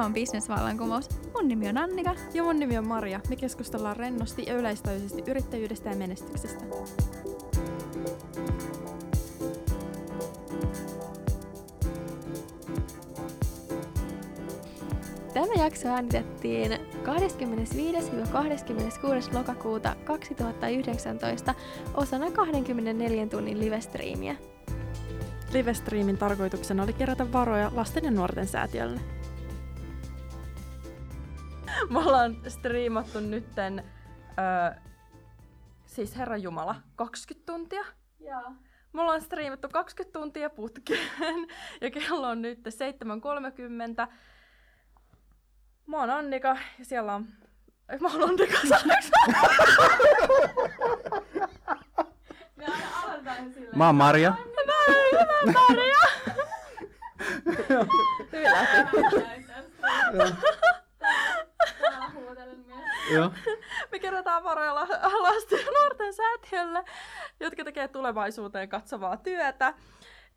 [0.00, 1.08] Tämä on Business-vallankumous.
[1.34, 2.14] Mun nimi on Annika.
[2.34, 3.20] Ja mun nimi on Maria.
[3.28, 6.64] Me keskustellaan rennosti ja yleistajuisesti yrittäjyydestä ja menestyksestä.
[15.34, 16.78] Tämä jakso äänitettiin 25-26.
[19.34, 21.54] lokakuuta 2019
[21.94, 24.36] osana 24 tunnin livestriimiä.
[25.52, 29.19] Livestriimin tarkoituksena oli kerätä varoja lasten ja nuorten säätiölle.
[31.90, 33.84] Me ollaan striimattu nytten,
[34.38, 34.80] öö,
[35.86, 37.84] siis Herra Jumala, 20 tuntia.
[38.20, 38.52] Joo.
[38.92, 41.46] Me ollaan striimattu 20 tuntia putkeen
[41.80, 44.12] ja kello on nyt 7.30.
[45.86, 47.26] Mä oon Annika ja siellä on...
[47.88, 48.58] Ei, Mä oon Annika,
[52.56, 53.78] Me aina aloitetaan silleen.
[53.78, 54.34] Mä oon Maria.
[55.46, 55.98] mä Maria?
[58.32, 58.76] Hyvin lähti.
[61.80, 62.68] Täällä huutelen myös.
[62.68, 62.99] Joo.
[63.92, 66.84] Me kerätään varoja la- lasten ja nuorten säätiölle,
[67.40, 69.74] jotka tekee tulevaisuuteen katsovaa työtä.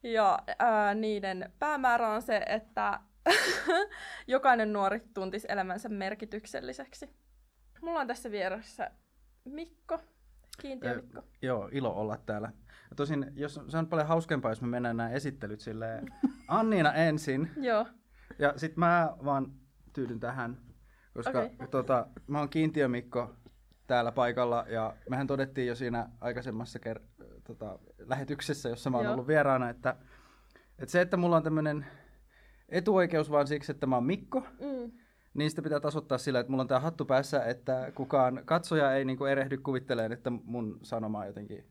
[0.03, 2.99] Ja ää, niiden päämäärä on se, että
[4.27, 7.09] jokainen nuori tuntisi elämänsä merkitykselliseksi.
[7.81, 8.91] Mulla on tässä vieressä
[9.45, 9.99] Mikko,
[10.61, 11.21] kiintiö Mikko.
[11.41, 12.51] Joo, ilo olla täällä.
[12.89, 16.05] Ja tosin, jos, se on paljon hauskempaa, jos me mennään nämä esittelyt silleen
[16.47, 17.85] Anniina ensin, Joo,
[18.39, 19.53] ja sit mä vaan
[19.93, 20.57] tyydyn tähän,
[21.13, 21.67] koska okay.
[21.71, 23.35] tota, mä oon Kiintiö Mikko
[23.87, 29.13] täällä paikalla, ja mehän todettiin jo siinä aikaisemmassa ker- tota, lähetyksessä, jossa mä oon Joo.
[29.13, 29.95] ollut vieraana, että,
[30.79, 31.85] että se, että mulla on tämmöinen
[32.69, 34.91] etuoikeus vaan siksi, että mä oon Mikko, mm.
[35.33, 39.05] niin sitä pitää tasoittaa sillä, että mulla on tää hattu päässä, että kukaan katsoja ei
[39.05, 41.67] niinku erehdy kuvitteleen, että mun sanoma on jotenkin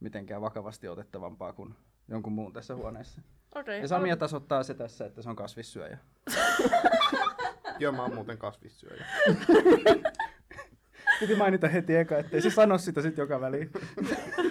[0.00, 1.74] mitenkään vakavasti otettavampaa kuin
[2.08, 3.20] jonkun muun tässä huoneessa.
[3.54, 3.80] okei.
[3.80, 5.98] Ja Samia tasoittaa se tässä, että se on kasvissyöjä.
[7.78, 9.06] Joo, mä oon muuten kasvissyöjä.
[11.20, 13.70] Piti mainita heti eka, ettei se sano sitä sit joka väliin.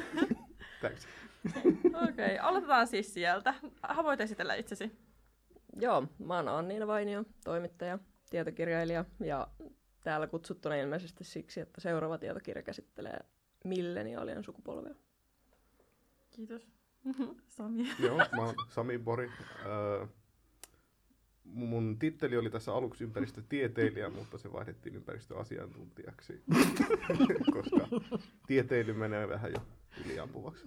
[0.82, 1.08] Thanks.
[2.10, 3.54] Okei, aloitetaan siis sieltä.
[4.04, 4.92] Voit esitellä itsesi.
[5.80, 8.00] Joo, mä oon Anniina Vainio, toimittaja,
[8.30, 9.48] tietokirjailija ja
[10.04, 13.20] täällä kutsuttuna ilmeisesti siksi, että seuraava tietokirja käsittelee
[13.64, 14.94] milleniaalien sukupolvea.
[16.30, 16.68] Kiitos.
[17.58, 17.90] Sami.
[18.00, 19.32] Joo, mä oon Sami Bori.
[19.66, 20.08] Öö,
[21.54, 26.44] mun titteli oli tässä aluksi ympäristötieteilijä, mutta se vaihdettiin ympäristöasiantuntijaksi,
[27.54, 27.88] koska
[28.48, 29.62] tieteily menee vähän jo
[30.06, 30.66] yliampuvaksi.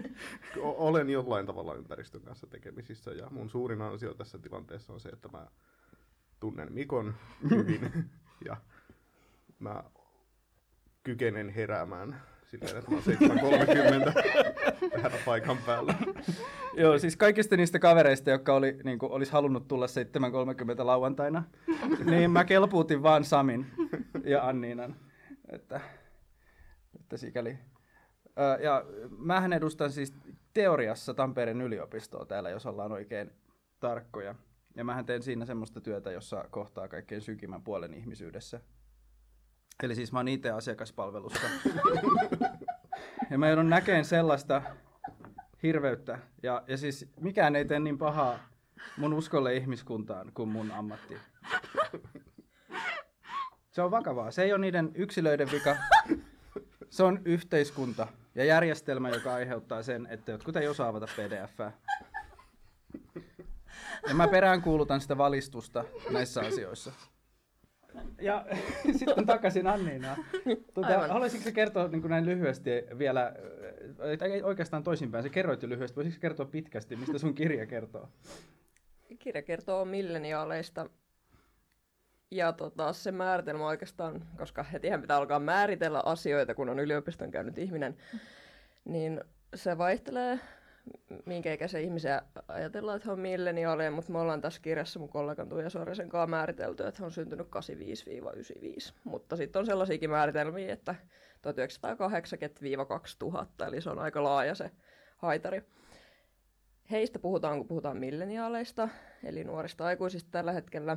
[0.62, 5.28] Olen jollain tavalla ympäristön kanssa tekemisissä ja mun suurin ansio tässä tilanteessa on se, että
[5.28, 5.46] mä
[6.40, 7.14] tunnen Mikon
[7.50, 8.10] hyvin
[8.48, 8.56] ja
[9.58, 9.84] mä
[11.02, 12.22] kykenen heräämään
[12.58, 15.94] silleen, että mä oon 7.30 täällä paikan päällä.
[16.76, 21.44] Joo, siis kaikista niistä kavereista, jotka oli, niin kuin, olisi halunnut tulla 7.30 lauantaina,
[22.04, 23.66] niin mä kelpuutin vaan Samin
[24.24, 24.96] ja Anniinan.
[25.52, 25.80] Että,
[27.00, 27.58] että sikäli.
[28.62, 28.84] Ja
[29.18, 30.14] mähän edustan siis
[30.54, 33.30] teoriassa Tampereen yliopistoa täällä, jos ollaan oikein
[33.80, 34.34] tarkkoja.
[34.76, 38.60] Ja mähän teen siinä semmoista työtä, jossa kohtaa kaikkein sykimmän puolen ihmisyydessä.
[39.82, 41.46] Eli siis mä oon IT-asiakaspalvelussa.
[43.30, 44.62] ja mä joudun näkeen sellaista
[45.62, 46.18] hirveyttä.
[46.42, 48.38] Ja, ja siis mikään ei tee niin pahaa
[48.96, 51.16] mun uskolle ihmiskuntaan kuin mun ammatti.
[53.70, 54.30] Se on vakavaa.
[54.30, 55.76] Se ei ole niiden yksilöiden vika.
[56.90, 61.58] Se on yhteiskunta ja järjestelmä, joka aiheuttaa sen, että jotkut ei osaa avata pdf
[64.08, 66.92] Ja mä peräänkuulutan sitä valistusta näissä asioissa.
[68.20, 68.46] Ja
[68.98, 70.24] sitten takaisin Anniinaan.
[70.74, 71.10] Tuota, Aivan.
[71.10, 75.68] haluaisitko kertoa niin kuin näin lyhyesti vielä, äh, tai ei oikeastaan toisinpäin, sä kerroit jo
[75.68, 78.08] lyhyesti, voisitko kertoa pitkästi, mistä sun kirja kertoo?
[79.18, 80.90] Kirja kertoo milleniaaleista
[82.30, 87.58] ja tota, se määritelmä oikeastaan, koska hetihän pitää alkaa määritellä asioita, kun on yliopiston käynyt
[87.58, 87.96] ihminen,
[88.84, 89.20] niin
[89.54, 90.38] se vaihtelee,
[91.26, 95.48] minkä ikäisiä ihmisiä ajatellaan, että he on milleniaaleja, mutta me ollaan tässä kirjassa mun kollegan
[95.48, 97.50] Tuija Sorisen kanssa määritelty, että he on syntynyt 85-95.
[99.04, 100.94] Mutta sitten on sellaisiakin määritelmiä, että
[103.62, 104.70] 1980-2000, eli se on aika laaja se
[105.16, 105.62] haitari.
[106.90, 108.88] Heistä puhutaan, kun puhutaan milleniaaleista,
[109.24, 110.96] eli nuorista aikuisista tällä hetkellä.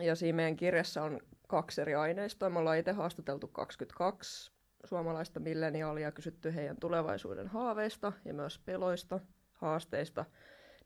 [0.00, 2.50] Ja siinä meidän kirjassa on kaksi eri aineistoa.
[2.50, 4.53] Me ollaan itse haastateltu 22
[4.84, 9.20] suomalaista milleniaalia, kysytty heidän tulevaisuuden haaveista ja myös peloista,
[9.52, 10.24] haasteista,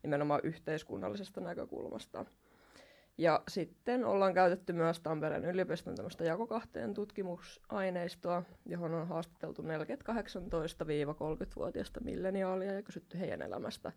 [0.03, 2.25] nimenomaan yhteiskunnallisesta näkökulmasta.
[3.17, 12.73] Ja sitten ollaan käytetty myös Tampereen yliopiston tämmöistä jakokahteen tutkimusaineistoa, johon on haastateltu 48-30-vuotiaista milleniaalia
[12.73, 13.91] ja kysytty heidän elämästä.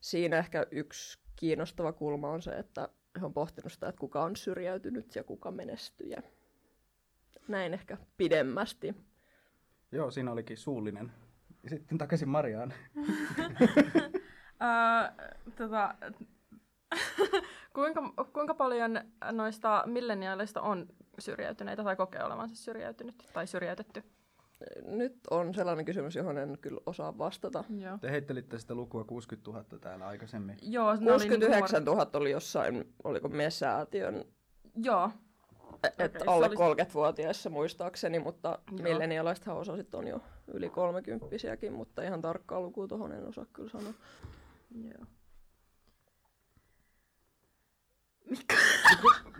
[0.00, 2.88] Siinä ehkä yksi kiinnostava kulma on se, että
[3.20, 6.22] he on pohtinut sitä, että kuka on syrjäytynyt ja kuka menestyjä.
[7.48, 8.94] Näin ehkä pidemmästi.
[9.92, 11.12] Joo, siinä olikin suullinen.
[11.62, 12.72] Ja sitten takaisin Mariaan.
[15.56, 15.94] Tota,
[17.74, 18.02] kuinka,
[18.32, 19.00] kuinka paljon
[19.32, 20.86] noista milleniaaleista on
[21.18, 24.02] syrjäytyneitä tai kokee olevansa syrjäytynyt tai syrjäytetty?
[24.84, 27.64] Nyt on sellainen kysymys, johon en kyllä osaa vastata.
[27.78, 27.98] Joo.
[27.98, 30.56] Te heittelitte sitä lukua 60 000 täällä aikaisemmin.
[30.62, 34.26] Joo, ne oli niinku 69 000 oli jossain, oliko MES-säätiön, nuor-
[34.82, 35.10] Joo,
[35.88, 38.82] että Okei, alle se oli- 30-vuotiaissa muistaakseni, mutta Joo.
[38.82, 40.20] millenialaisethan osa sit on jo
[40.54, 41.26] yli 30
[41.72, 43.92] mutta ihan tarkkaa lukua tuohon en osaa kyllä sanoa.
[44.84, 45.04] joo.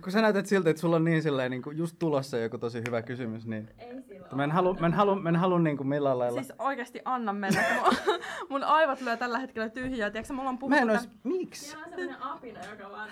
[0.02, 2.82] Kun sä näytät siltä, että sulla on niin silleen, niin kuin just tulossa joku tosi
[2.86, 4.00] hyvä kysymys, niin Ei
[4.34, 6.42] mä en halua, mä en halua, mä en halua niin kuin millään lailla.
[6.42, 8.20] Siis oikeasti anna mennä, kun mun,
[8.50, 10.10] mun aivot lyö tällä hetkellä tyhjää.
[10.10, 10.82] Tiedätkö, mulla on mä puhuttu...
[10.82, 11.76] en ois, tän- miksi?
[11.76, 13.08] On sellainen apina, joka vaan.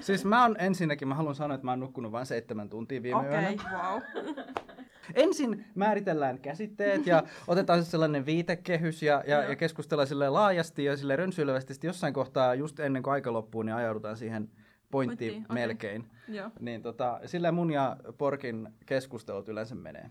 [0.00, 3.20] Siis mä oon ensinnäkin, mä haluan sanoa, että mä oon nukkunut vain seitsemän tuntia viime
[3.20, 3.48] Okei, yönä.
[3.48, 4.02] okay, wow.
[5.14, 10.96] Ensin määritellään käsitteet ja otetaan se sellainen viitekehys ja, ja, ja keskustellaan sille laajasti ja
[10.96, 11.74] sille rönsyilevästi.
[11.74, 14.50] Sitten jossain kohtaa, just ennen kuin aika loppuu, niin ajaudutaan siihen
[14.90, 15.54] pointtiin okei.
[15.54, 16.06] melkein.
[16.28, 20.10] Joo, Niin tota, sillä mun ja Porkin keskustelut yleensä menee.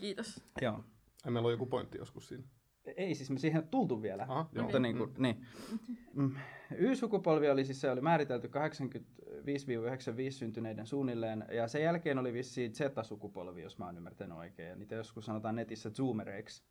[0.00, 0.44] kiitos.
[0.62, 0.84] Joo.
[1.24, 2.44] Ai meillä on joku pointti joskus siinä.
[2.96, 4.22] Ei siis me siihen tultu vielä.
[4.28, 4.62] Aha, joo.
[4.62, 5.46] Mutta niin kuin, niin.
[6.14, 6.34] Mm.
[6.76, 8.50] Y-sukupolvi oli siis se oli määritelty 85-95
[10.30, 14.94] syntyneiden suunnilleen, ja sen jälkeen oli vissiin Z-sukupolvi, jos mä oon ymmärtänyt oikein, ja niitä
[14.94, 16.62] joskus sanotaan netissä zoomereiksi.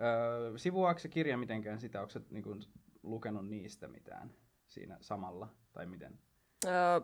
[0.00, 2.60] Öö, sivuaako se kirja mitenkään sitä, onko niin kuin,
[3.02, 4.30] lukenut niistä mitään
[4.66, 6.18] siinä samalla, tai miten?
[6.66, 7.00] Öö,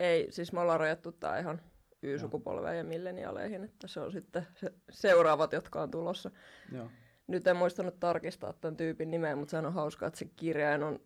[0.00, 1.60] ei, siis me ollaan rajattu tää ihan
[2.02, 6.30] Y-sukupolveen ja milleniaaleihin, että se on sitten se seuraavat, jotka on tulossa.
[6.72, 6.90] Joo.
[7.26, 11.00] Nyt en muistanut tarkistaa tämän tyypin nimeä, mutta sehän on hauskaa, että se kirjain on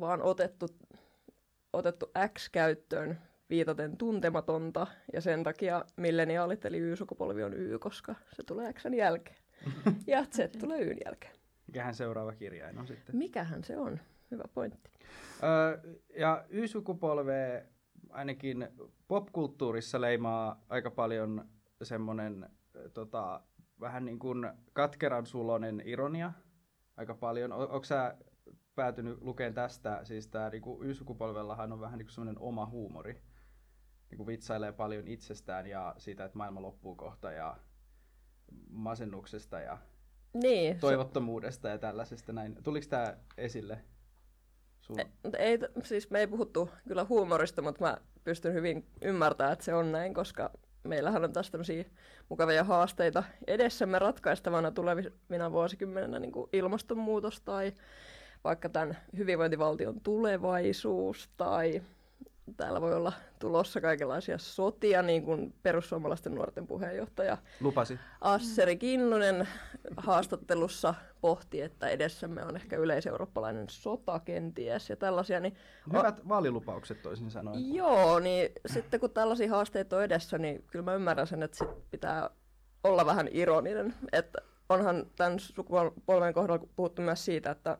[0.00, 0.66] vaan otettu,
[1.72, 3.18] otettu X-käyttöön
[3.50, 9.36] viitaten tuntematonta, ja sen takia milleniaalit eli Y-sukupolvi on Y, koska se tulee Xn jälkeen.
[10.06, 11.32] Ja Z tulee Yn jälkeen.
[11.66, 13.16] Mikähän seuraava kirjain on sitten?
[13.16, 14.00] Mikähän se on?
[14.30, 14.90] Hyvä pointti.
[15.42, 15.78] Öö,
[16.18, 17.66] ja Y-sukupolve
[18.10, 18.68] ainakin
[19.08, 21.48] popkulttuurissa leimaa aika paljon
[21.82, 22.48] semmoinen
[22.94, 23.40] tota,
[23.80, 26.32] vähän niin kuin katkeran sulonen ironia
[26.96, 27.52] aika paljon.
[27.52, 28.16] O- Onko sä
[28.74, 33.22] päätynyt lukemaan tästä, siis tää niinku Y-sukupolvellahan on vähän niin kuin semmoinen oma huumori.
[34.10, 37.56] Niinku vitsailee paljon itsestään ja siitä, että maailma loppuu kohta ja
[38.70, 39.78] masennuksesta ja
[40.34, 42.62] Niin, se- toivottomuudesta ja tällaisesta näin.
[42.62, 43.78] Tuliko tämä esille?
[44.80, 44.96] Sun?
[45.38, 49.92] Ei, siis me ei puhuttu kyllä huumorista, mutta mä pystyn hyvin ymmärtämään, että se on
[49.92, 50.50] näin, koska
[50.84, 51.84] meillähän on tässä tämmöisiä
[52.28, 57.72] mukavia haasteita edessämme ratkaistavana tulevina vuosikymmeninä, niin kuin ilmastonmuutos tai
[58.44, 61.82] vaikka tämän hyvinvointivaltion tulevaisuus tai
[62.56, 67.98] täällä voi olla tulossa kaikenlaisia sotia, niin kuin perussuomalaisten nuorten puheenjohtaja Lupasi.
[68.20, 69.48] Asseri Kinnunen
[69.96, 75.56] haastattelussa pohti, että edessämme on ehkä yleiseurooppalainen sota kenties ja tällaisia, niin
[75.92, 77.74] Hyvät vaalilupaukset toisin sanoen.
[77.74, 81.90] Joo, niin sitten kun tällaisia haasteita on edessä, niin kyllä mä ymmärrän sen, että sit
[81.90, 82.30] pitää
[82.84, 83.94] olla vähän ironinen.
[84.12, 84.38] Että
[84.68, 87.78] onhan tämän sukupolven kohdalla puhuttu myös siitä, että,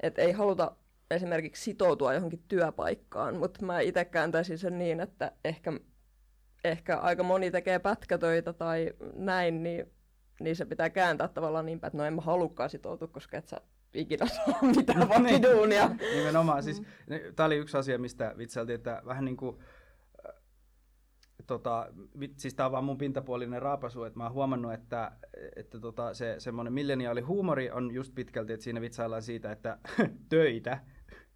[0.00, 0.76] että ei haluta
[1.10, 5.72] esimerkiksi sitoutua johonkin työpaikkaan, mutta mä itse kääntäisin sen niin, että ehkä,
[6.64, 9.92] ehkä aika moni tekee pätkätöitä tai näin, niin,
[10.40, 13.48] niin se pitää kääntää tavallaan niin päin, että no en mä halukkaan sitoutua, koska et
[13.48, 13.60] sä
[13.94, 15.90] ikinä saa mitään vakiduunia.
[16.14, 16.62] Nimenomaan.
[16.62, 16.82] Siis,
[17.36, 19.56] Tämä oli yksi asia, mistä vitsailtiin, että vähän niin kuin,
[21.46, 21.86] tota,
[22.36, 25.12] siis tämä on vaan mun pintapuolinen raapasu, että mä oon huomannut, että,
[25.56, 29.78] että tota, se semmoinen milleniaali huumori on just pitkälti, että siinä vitsaillaan siitä, että
[30.28, 30.78] töitä,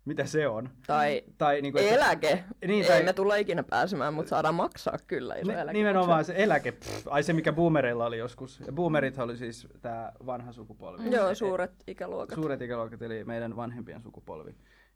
[0.05, 0.71] mitä se on.
[0.87, 2.45] Tai Tai, niin kuin, että, Eläke.
[2.67, 5.73] Niin, Ei tai- me tulla ikinä pääsemään, mutta saadaan maksaa kyllä iso Ni- eläke.
[5.73, 8.61] nimenomaan se eläke, pff, ai se mikä boomereilla oli joskus.
[8.67, 11.11] Ja boomerit oli siis tämä vanha sukupolvi.
[11.11, 12.35] Joo, suuret ikäluokat.
[12.35, 14.55] Suuret ikäluokat, eli meidän vanhempien sukupolvi.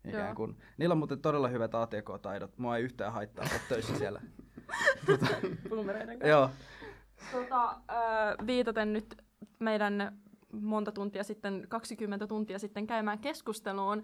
[0.09, 0.57] Ikään kuin.
[0.79, 2.59] Niillä on muuten todella hyvät ATK-taidot.
[2.59, 4.21] Mua ei yhtään haittaa olla töissä siellä.
[6.19, 6.29] Kanssa.
[6.29, 6.51] Joo.
[7.33, 7.77] Tota,
[8.47, 9.23] viitaten nyt
[9.59, 10.19] meidän
[10.53, 14.03] monta tuntia sitten, 20 tuntia sitten käymään keskusteluun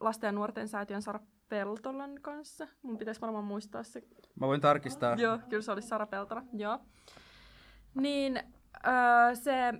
[0.00, 2.68] lasten ja nuorten säätiön Sara Peltolan kanssa.
[2.82, 4.02] Mun pitäisi varmaan muistaa se.
[4.40, 5.14] Mä voin tarkistaa.
[5.14, 6.78] Joo, kyllä se oli Sara Peltola, joo.
[7.94, 8.40] Niin
[9.34, 9.72] se,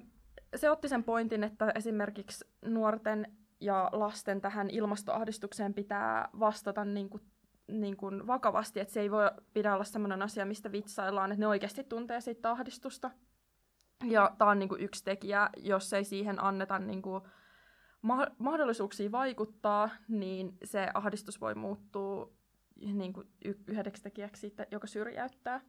[0.56, 7.22] se otti sen pointin, että esimerkiksi nuorten ja lasten tähän ilmastoahdistukseen pitää vastata niin kuin,
[7.80, 11.46] niin kuin vakavasti, että se ei voi pidä olla sellainen asia, mistä vitsaillaan, että ne
[11.46, 13.10] oikeasti tuntee siitä ahdistusta.
[14.04, 17.22] Ja tämä on niin kuin yksi tekijä, jos ei siihen anneta niin kuin
[18.02, 22.32] ma- mahdollisuuksia vaikuttaa, niin se ahdistus voi muuttua
[22.80, 25.60] niin kuin y- yhdeksi tekijäksi, siitä, joka syrjäyttää.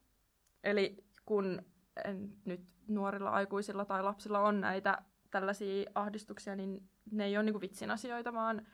[0.63, 1.62] Eli kun
[2.05, 7.53] en, nyt nuorilla aikuisilla tai lapsilla on näitä tällaisia ahdistuksia, niin ne ei ole niin
[7.53, 8.67] kuin vitsin asioita, vaan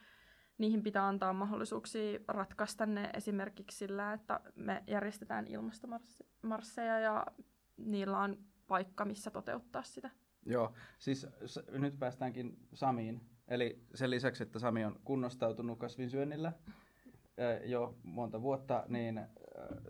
[0.60, 7.26] niihin pitää antaa mahdollisuuksia ratkaista ne esimerkiksi sillä, että me järjestetään ilmastomarsseja ja
[7.78, 8.38] niillä on
[8.68, 10.10] paikka, missä toteuttaa sitä.
[10.46, 13.22] Joo, siis s- nyt päästäänkin Samiin.
[13.48, 16.54] Eli sen lisäksi, että Sami on kunnostautunut kasvinsyönnillä
[17.66, 19.22] jo monta vuotta, niin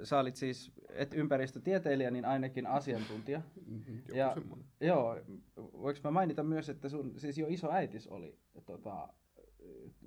[0.04, 3.42] sä olit siis, et ympäristötieteilijä, niin ainakin asiantuntija.
[3.66, 4.66] Mhm, Joku Ja- semmoinen.
[4.82, 5.16] Joo,
[5.58, 9.08] voiko mä mainita myös, että sun siis jo iso äitis oli tota,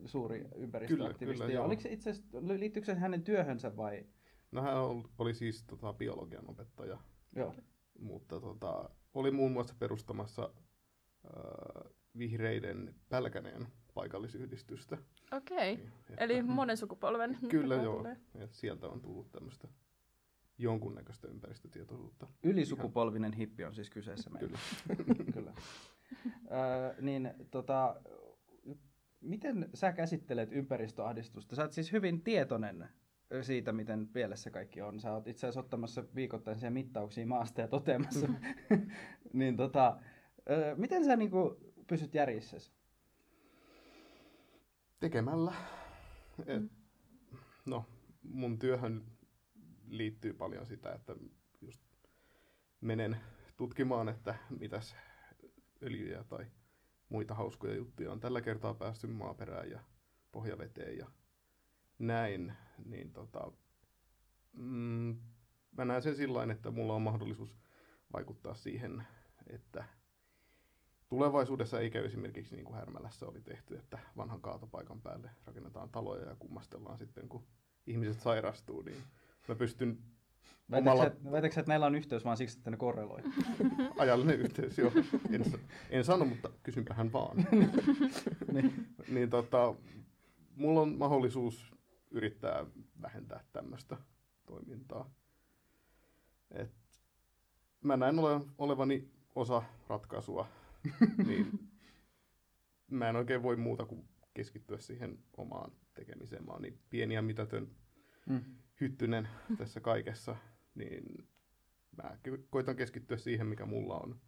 [0.07, 1.39] suuri ympäristöaktivisti.
[1.39, 4.07] Kyllä, kyllä, oliko se itse asiassa, liittyykö se hänen työhönsä vai?
[4.53, 6.99] No hän ol- oli siis tota, biologian opettaja,
[7.37, 7.55] Joo.
[7.99, 10.51] mutta tota, oli muun muassa perustamassa
[11.25, 14.99] äh, vihreiden Pälkäneen paikallisyhdistystä.
[15.33, 15.73] Okei.
[15.73, 15.87] Okay.
[16.11, 17.39] Että- Eli monen sukupolven.
[17.49, 18.17] Kyllä joo, tulee.
[18.35, 19.69] että sieltä on tullut tämmöistä
[20.59, 22.27] jonkunnäköistä ympäristötietoisuutta.
[22.43, 24.59] Ylisukupolvinen hippi on siis kyseessä meillä.
[25.35, 25.53] Kyllä.
[26.53, 27.97] Öö, niin tota,
[29.23, 31.57] miten sä käsittelet ympäristöahdistusta?
[31.57, 32.89] Sä oot siis hyvin tietoinen
[33.43, 35.01] siitä, miten pielessä kaikki on.
[35.01, 38.29] Sä oot itse asiassa ottamassa viikoittaisia mittauksia maasta ja toteamassa.
[39.33, 40.01] niin tota,
[40.77, 42.73] miten sä niinku pysyt järjissäsi?
[45.01, 45.53] Tekemällä.
[46.47, 46.63] Et,
[47.67, 47.85] no,
[48.23, 49.05] mun työhön
[49.89, 51.15] liittyy paljon sitä, että
[51.61, 51.81] just
[52.81, 53.17] menen
[53.57, 54.97] tutkimaan, että mitäs
[55.83, 56.47] öljyjä tai
[57.13, 58.13] muita hauskoja juttuja.
[58.13, 59.81] On tällä kertaa päässyt maaperään ja
[60.33, 61.07] pohjaveteen ja
[61.99, 62.53] näin,
[62.85, 63.53] niin tota,
[64.53, 65.17] mm,
[65.77, 67.57] mä näen sen sillä että mulla on mahdollisuus
[68.13, 69.07] vaikuttaa siihen,
[69.47, 69.85] että
[71.09, 76.29] tulevaisuudessa ei käy esimerkiksi niin kuin Härmälässä oli tehty, että vanhan kaatopaikan päälle rakennetaan taloja
[76.29, 77.47] ja kummastellaan sitten, kun
[77.87, 79.03] ihmiset sairastuu, niin
[79.49, 79.99] mä pystyn
[80.71, 83.21] Väitätkö, omalla väitätkö että näillä on yhteys vaan siksi, että ne korreloi?
[83.99, 84.93] ajallinen yhteys, joo.
[85.31, 85.45] En,
[85.91, 87.37] en sano, mutta kysynpähän vaan.
[88.53, 88.87] niin.
[89.09, 89.75] niin tota,
[90.57, 91.75] mulla on mahdollisuus
[92.11, 92.67] yrittää
[93.03, 93.97] vähentää tämmöistä
[94.47, 95.11] toimintaa.
[96.51, 96.75] Et
[97.83, 100.47] mä näen ole, olevani osa ratkaisua,
[101.27, 101.71] niin
[102.91, 106.45] mä en oikein voi muuta kuin keskittyä siihen omaan tekemiseen.
[106.45, 107.69] Mä oon niin pieni ja mitätön
[108.27, 108.41] Mm.
[108.83, 110.37] Hyttynen tässä kaikessa,
[110.75, 111.29] niin
[112.03, 112.17] mä
[112.51, 114.21] koitan keskittyä siihen, mikä mulla on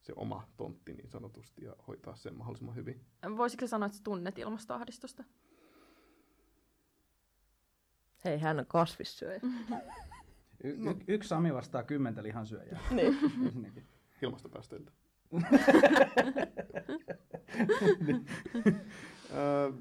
[0.00, 3.04] se oma tontti niin sanotusti ja hoitaa sen mahdollisimman hyvin.
[3.36, 5.24] Voisitko sanoa, että tunnet ilmastoahdistusta?
[8.24, 9.40] Hei, hän on kasvissyöjä.
[10.64, 12.80] Y- y- yksi Sami vastaa kymmentä lihansyöjää.
[12.96, 13.18] niin.
[13.46, 13.86] Ensinnäkin.
[14.22, 14.92] ilmastopäästöiltä.
[19.34, 19.72] Öö,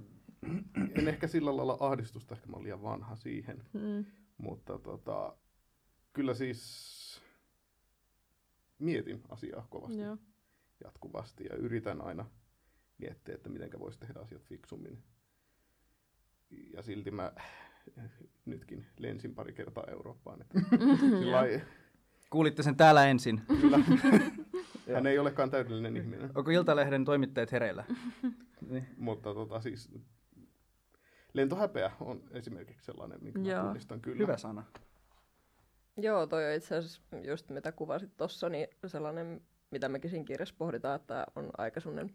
[0.95, 4.05] en ehkä sillä lailla ahdistusta, ehkä mä olen liian vanha siihen, Mm.
[4.41, 5.35] Mutta tota,
[6.13, 7.21] kyllä siis
[8.79, 10.17] mietin asiaa kovasti Joo.
[10.83, 12.25] jatkuvasti ja yritän aina
[12.97, 15.03] miettiä, että miten voisi tehdä asiat fiksummin.
[16.73, 17.31] Ja silti mä
[18.45, 20.41] nytkin lensin pari kertaa Eurooppaan.
[20.41, 20.59] Että
[20.99, 21.65] sillä lailla-
[22.29, 23.41] Kuulitte sen täällä ensin.
[23.61, 23.79] Kyllä.
[24.93, 26.31] Hän ei olekaan täydellinen ihminen.
[26.35, 27.85] Onko Iltalehden toimittajat hereillä?
[28.69, 28.87] niin.
[28.97, 29.89] Mutta tota, siis,
[31.33, 33.57] lentohäpeä on esimerkiksi sellainen, minkä Joo.
[33.59, 34.17] mä tunnistan kyllä.
[34.17, 34.63] Hyvä sana.
[35.97, 40.55] Joo, toi on itse asiassa just mitä kuvasit tuossa, niin sellainen, mitä mekin siinä kirjassa
[40.57, 42.13] pohditaan, että on aika sellainen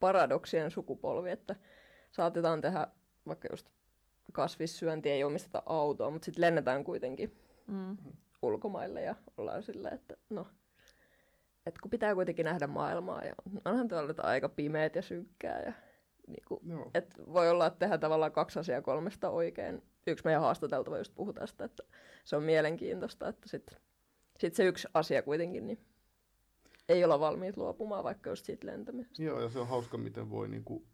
[0.00, 1.56] paradoksien sukupolvi, että
[2.10, 2.86] saatetaan tehdä
[3.26, 3.66] vaikka just
[4.32, 7.36] kasvissyöntiä, ei omisteta autoa, mutta sitten lennetään kuitenkin
[7.66, 7.96] Mm.
[8.42, 10.46] ulkomaille ja ollaan silleen, että no,
[11.66, 15.72] et kun pitää kuitenkin nähdä maailmaa ja onhan tuolla aika pimeät ja synkkää ja
[16.32, 16.60] niin kuin,
[16.94, 19.82] et voi olla, että tehdään tavallaan kaksi asiaa kolmesta oikein.
[20.06, 21.82] Yksi meidän haastateltava just puhui tästä, että
[22.24, 23.78] se on mielenkiintoista, että sitten
[24.38, 25.78] sit se yksi asia kuitenkin, niin
[26.88, 29.22] ei olla valmiit luopumaan vaikka just siitä lentämisestä.
[29.22, 30.86] Joo, ja se on hauska, miten voi niinku,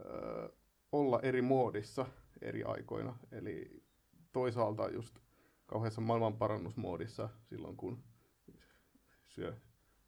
[0.00, 0.48] öö,
[0.92, 2.06] olla eri muodissa
[2.42, 3.16] eri aikoina.
[3.32, 3.82] Eli
[4.32, 5.18] toisaalta just
[5.66, 8.02] kauheassa maailmanparannusmoodissa silloin, kun
[9.28, 9.54] syö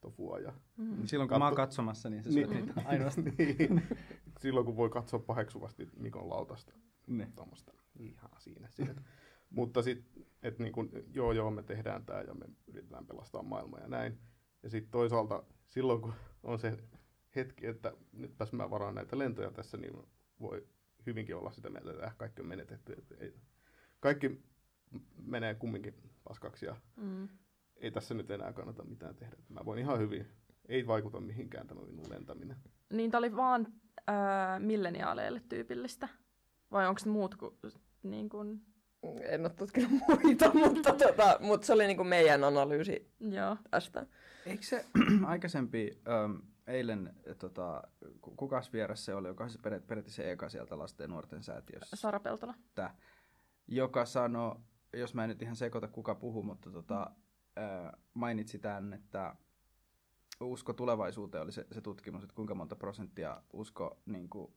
[0.00, 1.06] tofua ja Mm.
[1.06, 2.66] Silloin kun mä oon Katso- katsomassa, niin se syö Niin.
[2.66, 3.32] niitä ainoastaan.
[3.38, 3.82] niin,
[4.40, 6.72] silloin kun voi katsoa paheksuvasti Mikon lautasta.
[7.06, 7.32] Niin.
[7.32, 9.02] Tuommoista ihan siinä sieltä.
[9.50, 13.80] Mutta sitten, että niin kun, joo joo, me tehdään tämä ja me yritetään pelastaa maailmaa
[13.80, 14.18] ja näin.
[14.62, 16.78] Ja sitten toisaalta silloin, kun on se
[17.36, 19.96] hetki, että nytpäs mä varaan näitä lentoja tässä, niin
[20.40, 20.66] voi
[21.06, 22.92] hyvinkin olla sitä mieltä, että äh, kaikki on menetetty.
[22.92, 23.34] Että ei,
[24.00, 24.40] kaikki
[25.22, 27.28] menee kumminkin paskaksi ja Mm.
[27.76, 29.36] ei tässä nyt enää kannata mitään tehdä.
[29.48, 30.26] Mä voin ihan hyvin
[30.68, 32.56] ei vaikuta mihinkään tämä minun lentäminen.
[32.94, 33.66] Niin tää oli vaan
[34.10, 34.14] öö,
[34.58, 36.08] milleniaaleille tyypillistä?
[36.70, 37.58] Vai onko muut kuin,
[38.02, 38.60] niin kuin,
[39.22, 43.56] En ole tutkinut muita, mutta, tota, mutta se oli niinku meidän analyysi joo.
[43.70, 44.06] tästä.
[44.46, 44.86] Eikö se
[45.26, 47.82] aikaisempi, äm, eilen, tota,
[48.20, 51.96] ku- kukas vieras se oli, joka se periaatteessa se eka sieltä lasten ja nuorten säätiössä,
[51.96, 52.54] Sara Peltola.
[52.68, 52.90] että,
[53.68, 54.56] joka sanoi,
[54.92, 57.10] jos mä en nyt ihan sekoita kuka puhuu, mutta tota,
[57.56, 59.36] ää, mainitsi tämän, että
[60.40, 64.52] usko tulevaisuuteen oli se, se tutkimus, että kuinka monta prosenttia usko, niin kuin,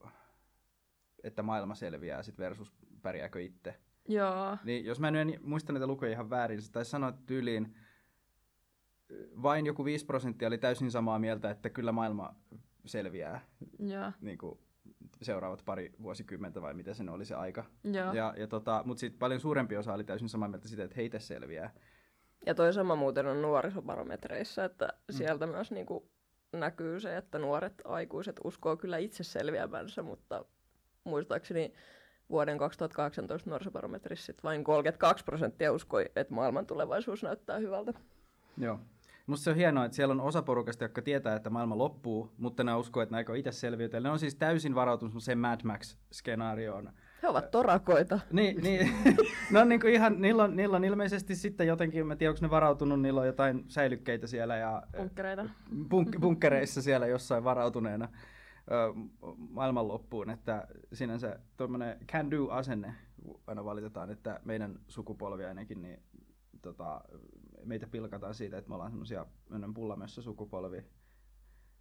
[1.23, 3.79] että maailma selviää sit versus pärjääkö itse.
[4.07, 4.57] Joo.
[4.63, 7.75] Niin jos mä en muista näitä lukuja ihan väärin, se taisi sanoa tyyliin,
[9.41, 12.35] vain joku 5 prosenttia oli täysin samaa mieltä, että kyllä maailma
[12.85, 13.41] selviää
[13.79, 14.11] Joo.
[14.21, 14.59] niin kuin
[15.21, 17.65] seuraavat pari vuosikymmentä vai mitä sen oli se aika.
[17.83, 18.13] Joo.
[18.13, 21.19] Ja, ja tota, mutta sitten paljon suurempi osa oli täysin samaa mieltä siitä, että heitä
[21.19, 21.73] selviää.
[22.45, 25.15] Ja toi sama muuten on nuorisobarometreissa, että mm.
[25.15, 26.09] sieltä myös niinku
[26.53, 30.45] näkyy se, että nuoret aikuiset uskoo kyllä itse selviävänsä, mutta
[31.03, 31.73] muistaakseni
[32.29, 37.93] vuoden 2018 nuorisobarometrissa sit vain 32 prosenttia uskoi, että maailman tulevaisuus näyttää hyvältä.
[38.57, 38.79] Joo.
[39.27, 42.63] Musta se on hienoa, että siellä on osa porukasta, jotka tietää, että maailma loppuu, mutta
[42.63, 43.99] ne uskoo, että ne aikoo itse selviytyä.
[43.99, 46.91] Ne on siis täysin varautunut semmoiseen Mad Max-skenaarioon.
[47.23, 48.19] He ovat torakoita.
[48.31, 48.93] Niin, niin.
[49.51, 52.39] no niin kuin ihan, niillä on, niillä on ilmeisesti sitten jotenkin, mä en tiedä, onko
[52.41, 55.45] ne varautunut, niillä on jotain säilykkeitä siellä ja Punkkereita.
[55.73, 58.09] bunk- bunkkereissa siellä jossain varautuneena
[59.49, 62.95] maailmanloppuun, että sinänsä tuommoinen can do asenne
[63.47, 66.03] aina valitetaan, että meidän sukupolvi ainakin, niin
[66.61, 67.01] tota,
[67.65, 69.25] meitä pilkataan siitä, että me ollaan semmoisia
[69.73, 70.83] pullamössä sukupolvi,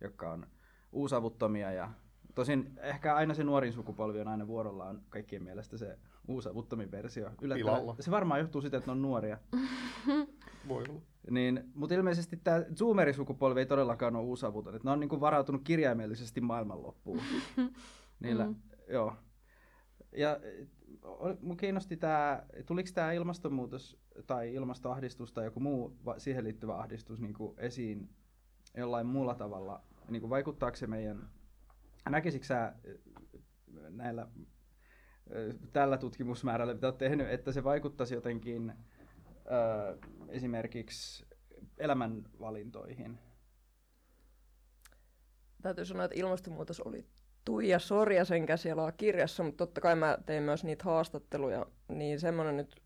[0.00, 0.46] jotka on
[0.92, 1.90] uusavuttomia ja
[2.36, 7.30] tosin ehkä aina se nuorin sukupolvi on aina vuorollaan kaikkien mielestä se uusavuttomin versio.
[7.40, 7.96] Pilalla.
[8.00, 9.38] Se varmaan johtuu siitä, että ne on nuoria.
[10.68, 11.00] Voi olla.
[11.30, 14.74] Niin, mutta ilmeisesti tämä zoomerisukupolvi ei todellakaan ole uusavuton.
[14.74, 17.20] Et ne on niinku varautunut kirjaimellisesti maailmanloppuun.
[18.20, 18.54] Niillä, Mm.
[18.88, 19.14] joo.
[20.16, 20.40] Ja
[21.40, 27.54] mun kiinnosti tämä, tuliko tämä ilmastonmuutos tai ilmastoahdistus tai joku muu siihen liittyvä ahdistus niinku
[27.58, 28.08] esiin
[28.76, 29.82] jollain muulla tavalla?
[30.08, 31.28] Niinku vaikuttaako se meidän,
[32.10, 32.94] näkisikö sä eh,
[33.90, 34.28] näillä
[35.30, 38.72] eh, tällä tutkimusmäärällä, mitä olet tehnyt, että se vaikuttaisi jotenkin
[39.46, 41.26] ö, esimerkiksi
[41.78, 43.18] elämänvalintoihin.
[45.62, 47.06] Täytyy sanoa, että ilmastonmuutos oli
[47.44, 52.82] Tuija Sorjasen käsialaa kirjassa, mutta totta kai mä tein myös niitä haastatteluja, niin semmoinen nyt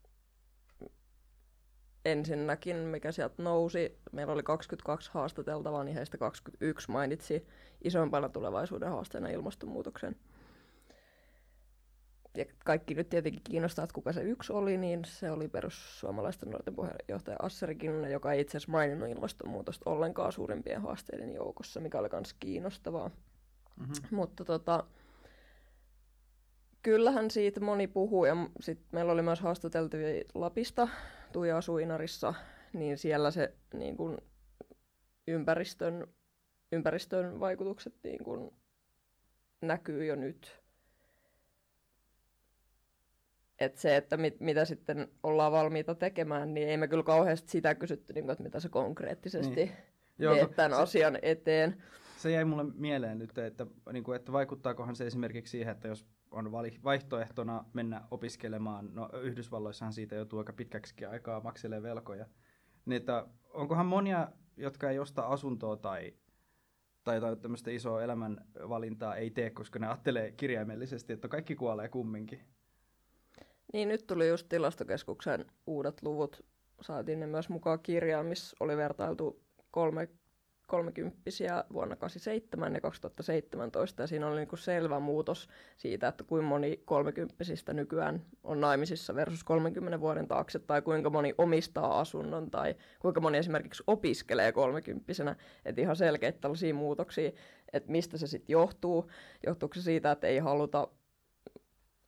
[2.05, 7.47] ensinnäkin, mikä sieltä nousi, meillä oli 22 haastateltavaa, niin heistä 21 mainitsi
[7.85, 10.17] isompana tulevaisuuden haasteena ilmastonmuutoksen.
[12.37, 16.75] Ja kaikki nyt tietenkin kiinnostaa, että kuka se yksi oli, niin se oli perussuomalaisten nuorten
[16.75, 22.09] puheenjohtaja Asseri Kinnunen, joka ei itse asiassa maininnut ilmastonmuutosta ollenkaan suurimpien haasteiden joukossa, mikä oli
[22.13, 23.11] myös kiinnostavaa.
[23.77, 24.17] Mm-hmm.
[24.17, 24.85] Mutta tota,
[26.83, 30.89] kyllähän siitä moni puhuu, ja sitten meillä oli myös haastateltavia Lapista,
[31.33, 32.35] Tuija asuu Inarissa,
[32.73, 34.19] niin siellä se niin kun,
[35.27, 36.07] ympäristön,
[36.73, 38.53] ympäristön vaikutukset niin kun,
[39.61, 40.61] näkyy jo nyt.
[43.59, 47.75] Et se, että mit, mitä sitten ollaan valmiita tekemään, niin ei me kyllä kauheasti sitä
[47.75, 49.73] kysytty, niin kun, että mitä se konkreettisesti Niin.
[50.19, 51.83] Joo, teet tämän se- asian eteen.
[52.16, 56.07] Se jäi mulle mieleen nyt, että, niin kuin, että vaikuttaakohan se esimerkiksi siihen, että jos
[56.31, 56.53] on
[56.85, 62.27] vaihtoehtona mennä opiskelemaan, no Yhdysvalloissahan siitä joutuu aika pitkäksi aikaa makselee velkoja,
[62.87, 66.14] niin että onkohan monia, jotka ei osta asuntoa tai,
[67.05, 72.40] tai jotain tämmöistä isoa elämänvalintaa ei tee, koska ne ajattelee kirjaimellisesti, että kaikki kuolee kumminkin.
[73.73, 76.45] Niin, nyt tuli just tilastokeskuksen uudet luvut.
[76.81, 80.09] Saatiin ne myös mukaan kirjaan, missä oli vertailtu kolme,
[80.70, 84.02] kolmekymppisiä vuonna 87 ja 2017.
[84.02, 89.44] Ja siinä oli niinku selvä muutos siitä, että kuinka moni kolmekymppisistä nykyään on naimisissa versus
[89.44, 95.37] 30 vuoden taakse, tai kuinka moni omistaa asunnon, tai kuinka moni esimerkiksi opiskelee kolmekymppisenä.
[95.64, 97.30] Että ihan selkeitä tällaisia muutoksia,
[97.72, 99.11] että mistä se sitten johtuu.
[99.46, 100.88] Johtuuko se siitä, että ei haluta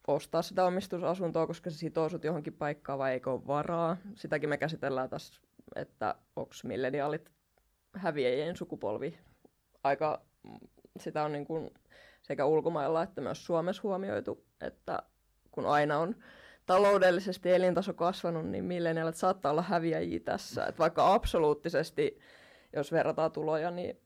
[0.06, 3.96] ostaa sitä omistusasuntoa, koska se sitoo sut johonkin paikkaan vai eikö ole varaa.
[4.14, 5.40] Sitäkin me käsitellään tässä,
[5.76, 7.41] että onko milleniaalit
[7.94, 9.18] häviäjien sukupolvi.
[9.84, 10.22] Aika
[11.00, 11.70] sitä on niin kuin
[12.22, 14.98] sekä ulkomailla että myös Suomessa huomioitu, että
[15.50, 16.16] kun aina on
[16.66, 20.66] taloudellisesti elintaso kasvanut, niin milleniaalit saattaa olla häviäjiä tässä.
[20.66, 22.18] Et vaikka absoluuttisesti,
[22.76, 24.00] jos verrataan tuloja, niin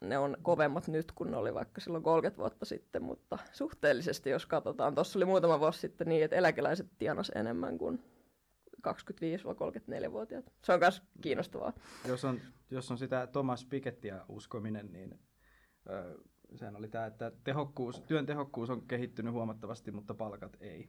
[0.00, 4.46] ne on kovemmat nyt kuin ne oli vaikka silloin 30 vuotta sitten, mutta suhteellisesti jos
[4.46, 8.04] katsotaan, tuossa oli muutama vuosi sitten niin, että eläkeläiset tienas enemmän kuin
[8.86, 10.52] 25-34-vuotiaat.
[10.64, 11.72] Se on myös kiinnostavaa.
[12.08, 12.40] Jos on,
[12.70, 15.18] jos on sitä Thomas Pikettiä uskominen, niin
[15.90, 16.18] ö,
[16.54, 20.88] sehän oli tämä, että tehokkuus, työn tehokkuus on kehittynyt huomattavasti, mutta palkat ei.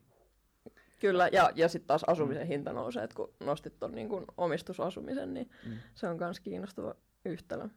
[1.00, 5.34] Kyllä, ja, ja sitten taas asumisen hinta nousee, että kun nostit tuon niin kun omistusasumisen,
[5.34, 5.74] niin Mm.
[5.96, 7.70] se on myös kiinnostava yhtälö.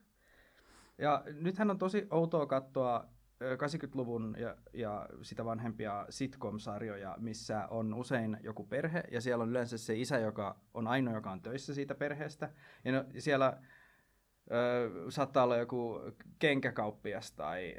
[0.99, 3.09] Ja nythän on tosi outoa katsoa
[3.45, 9.79] 80-luvun ja, ja sitä vanhempia sitcom-sarjoja, missä on usein joku perhe, ja siellä on yleensä
[9.79, 12.51] se isä, joka on ainoa, joka on töissä siitä perheestä.
[12.85, 13.59] Ja no, siellä
[14.51, 16.01] ö, saattaa olla joku
[16.39, 17.75] kenkäkauppias tai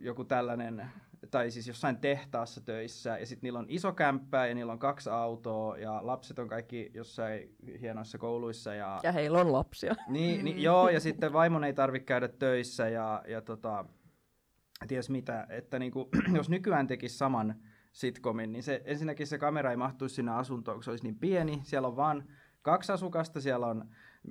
[0.00, 0.86] joku tällainen,
[1.30, 5.10] tai siis jossain tehtaassa töissä, ja sitten niillä on iso kämppä, ja niillä on kaksi
[5.10, 9.94] autoa, ja lapset on kaikki jossain hienoissa kouluissa, ja, Ja heillä on lapsia.
[10.08, 13.84] niin, niin, joo, ja sitten vaimon ei tarvitse käydä töissä ja, ja tota,
[14.86, 17.54] ties mitä, että niinku, jos nykyään tekisi saman
[17.92, 21.60] sitcomin, niin se, ensinnäkin se kamera ei mahtuisi sinne asuntoon, kun se olisi niin pieni.
[21.62, 22.24] Siellä on vain
[22.62, 23.88] kaksi asukasta, siellä on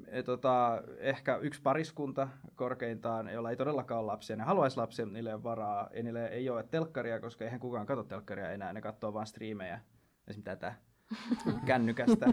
[0.07, 4.35] e, tota, ehkä yksi pariskunta korkeintaan, jolla ei todellakaan ole lapsia.
[4.35, 7.59] Ne haluaisi lapsia, mutta niille ei ole varaa, ja niille ei ole telkkaria, koska eihän
[7.59, 9.79] kukaan katso telkkaria enää, ne katsoo vain striimejä,
[10.27, 10.75] esimerkiksi tätä
[11.65, 12.25] kännykästä,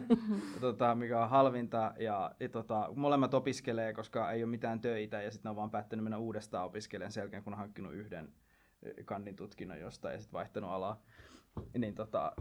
[0.61, 1.95] tota, mikä on halvinta.
[1.99, 6.05] Ja, ja tota, molemmat opiskelee, koska ei ole mitään töitä, ja sitten on vaan päättänyt
[6.05, 8.33] mennä uudestaan opiskelemaan sen jälkeen, kun on hankkinut yhden
[8.83, 11.03] eh, kannin tutkinnon jostain ja sitten vaihtanut alaa.
[11.79, 12.33] Niin tota,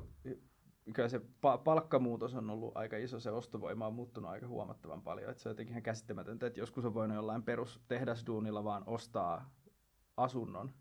[0.93, 5.32] kyllä se pa- palkkamuutos on ollut aika iso, se ostovoima on muuttunut aika huomattavan paljon.
[5.32, 9.50] Et se on jotenkin ihan käsittämätöntä, että joskus on voinut jollain perustehdasduunilla vaan ostaa
[10.17, 10.74] asunnon.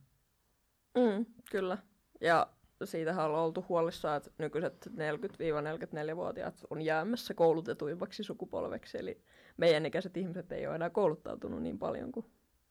[0.95, 1.79] Mm, kyllä.
[2.21, 2.47] Ja
[2.87, 8.99] siitähän on oltu huolissaan, että nykyiset 40-44-vuotiaat on jäämässä koulutetuimmaksi sukupolveksi.
[8.99, 9.23] Eli
[9.57, 12.27] meidän ikäiset ihmiset ei ole enää kouluttautunut niin paljon kuin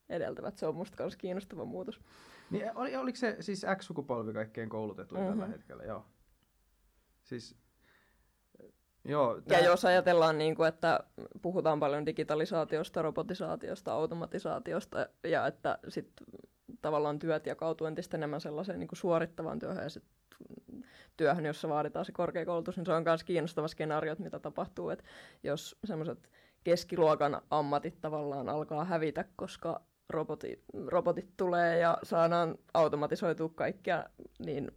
[0.08, 0.58] edeltävät.
[0.58, 2.00] Se on musta myös kiinnostava muutos.
[2.50, 5.40] Niin oli, oliko se siis X-sukupolvi kaikkein koulutetuin mm-hmm.
[5.40, 5.84] tällä hetkellä?
[5.84, 6.04] Joo.
[7.22, 7.56] Siis,
[9.04, 11.00] joo, Ja jos ajatellaan, niin kuin, että
[11.42, 16.12] puhutaan paljon digitalisaatiosta, robotisaatiosta, automatisaatiosta ja että sit
[16.82, 20.04] tavallaan työt jakautuu entistä enemmän sellaiseen niin kuin suorittavaan työhön ja sit
[21.16, 25.04] työhön, jossa vaaditaan se korkeakoulutus, niin se on myös kiinnostava skenaario, mitä tapahtuu, että
[25.42, 26.30] jos semmoiset
[26.64, 34.04] keskiluokan ammatit tavallaan alkaa hävitä, koska robotit, robotit tulee ja saadaan automatisoitua kaikkea,
[34.38, 34.70] niin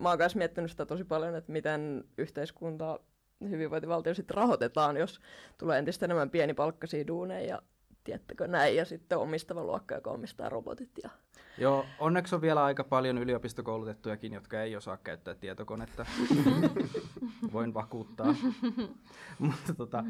[0.00, 3.00] mä oon myös miettinyt sitä tosi paljon, että miten yhteiskunta
[3.40, 5.20] hyvinvointivaltio sitten rahoitetaan, jos
[5.58, 7.62] tulee entistä enemmän pienipalkkaisia duuneja ja
[8.04, 10.90] tiettäkö näin, ja sitten omistava luokka, joka omistaa robotit.
[11.02, 11.10] Ja...
[11.58, 16.06] Joo, onneksi on vielä aika paljon yliopistokoulutettujakin, jotka ei osaa käyttää tietokonetta.
[17.52, 18.34] Voin vakuuttaa.
[19.38, 20.04] Mutta tota,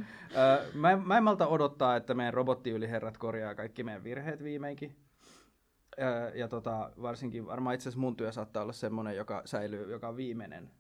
[0.75, 4.97] mä, mä en malta odottaa, että meidän robottiyliherrat korjaa kaikki meidän virheet viimeinkin.
[6.01, 10.09] Ö, ja tota, varsinkin varmaan itse asiassa mun työ saattaa olla semmoinen, joka säilyy, joka
[10.09, 10.71] on viimeinen.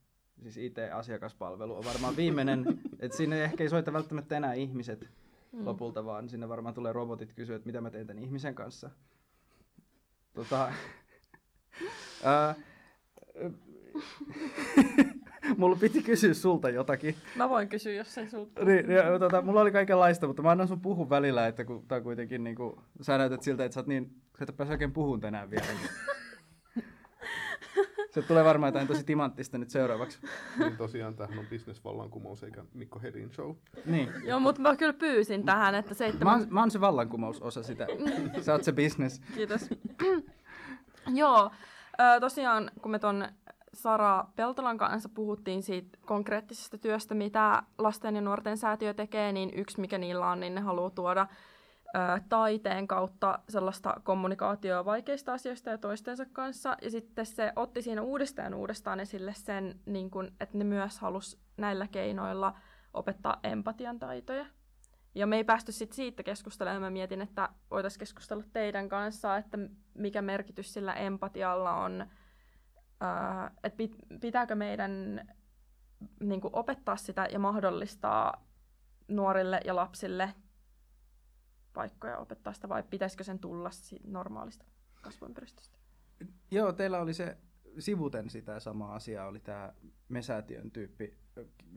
[0.43, 2.65] Siis IT-asiakaspalvelu on varmaan viimeinen,
[3.01, 5.09] että sinne ehkä ei soita välttämättä enää ihmiset
[5.53, 5.67] Mm.
[5.67, 8.91] lopulta, vaan sinne varmaan tulee robotit kysyä, että mitä mä teen tämän ihmisen kanssa.
[10.35, 10.73] Tota,
[12.25, 12.55] ää,
[15.59, 17.15] mulla piti kysyä sulta jotakin.
[17.37, 18.65] Mä voin kysyä, jos ei sulta.
[18.65, 22.01] Niin, ja, tota, mulla oli kaikenlaista, mutta mä annan sun puhun välillä, että kun tää
[22.01, 25.51] kuitenkin niinku, sä näytät siltä, että sä oot niin, sä et päässyt oikein puhun tänään
[25.51, 25.67] vielä.
[28.17, 30.19] Se tulee varmaan jotain tosi timanttista nyt seuraavaksi.
[30.59, 33.55] Niin tosiaan tämähän on bisnesvallankumous eikä Mikko Hedin show.
[33.87, 34.13] Niin.
[34.25, 36.39] Joo, mutta mä kyllä pyysin tähän, että Mä seitsemän...
[36.39, 37.87] oon, mä oon se vallankumousosa sitä.
[38.41, 39.21] Sä oot se business.
[39.35, 39.71] Kiitos.
[41.15, 41.51] Joo,
[42.21, 43.29] tosiaan kun me ton
[43.75, 49.81] Sara Peltolan kanssa puhuttiin siitä konkreettisesta työstä, mitä lasten ja nuorten säätiö tekee, niin yksi
[49.81, 51.27] mikä niillä on, niin ne haluaa tuoda
[52.29, 56.77] taiteen kautta sellaista kommunikaatioa vaikeista asioista ja toistensa kanssa.
[56.83, 61.41] Ja sitten se otti siinä uudestaan uudestaan esille sen, niin kun, että ne myös halus
[61.57, 62.55] näillä keinoilla
[62.95, 64.47] opettaa empatian taitoja.
[65.15, 66.83] Ja me ei päästy sit siitä keskustelemaan.
[66.83, 69.59] Mä mietin, että voitaisiin keskustella teidän kanssa, että
[69.95, 72.07] mikä merkitys sillä empatialla on.
[73.01, 75.21] Ää, että pit- pitääkö meidän
[76.21, 78.47] niin opettaa sitä ja mahdollistaa
[79.09, 80.35] nuorille ja lapsille
[81.77, 83.71] paikkoja opettaa sitä, vai pitäisikö sen tulla
[84.07, 84.65] normaalista
[85.03, 85.79] kasvuympäristöstä?
[86.51, 87.37] Joo, teillä oli se
[87.79, 89.73] sivuten sitä samaa asiaa, oli tämä
[90.09, 91.17] Mesäätiön tyyppi.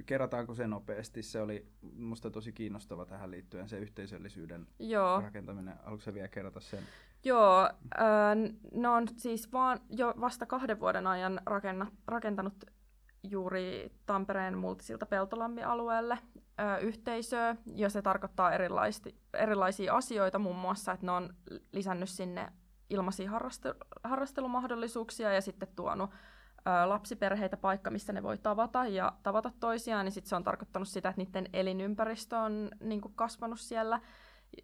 [0.05, 1.23] Kerrotaanko se nopeasti?
[1.23, 5.21] Se oli musta tosi kiinnostava tähän liittyen, se yhteisöllisyyden Joo.
[5.21, 5.75] rakentaminen.
[5.83, 6.83] Haluatko sä vielä kerrota sen?
[7.23, 12.65] Joo, äh, ne on siis vaan jo vasta kahden vuoden ajan rakenna, rakentanut
[13.23, 16.17] juuri Tampereen multisilta Peltolammi-alueelle
[16.81, 18.51] yhteisöä, ja se tarkoittaa
[19.33, 21.33] erilaisia asioita, muun muassa, että ne on
[21.71, 22.51] lisännyt sinne
[22.89, 26.09] ilmaisia harraste, harrastelumahdollisuuksia ja sitten tuonut
[26.65, 30.87] ää, lapsiperheitä paikka, missä ne voi tavata ja tavata toisiaan, niin sit se on tarkoittanut
[30.87, 34.01] sitä, että niiden elinympäristö on niin kuin kasvanut siellä.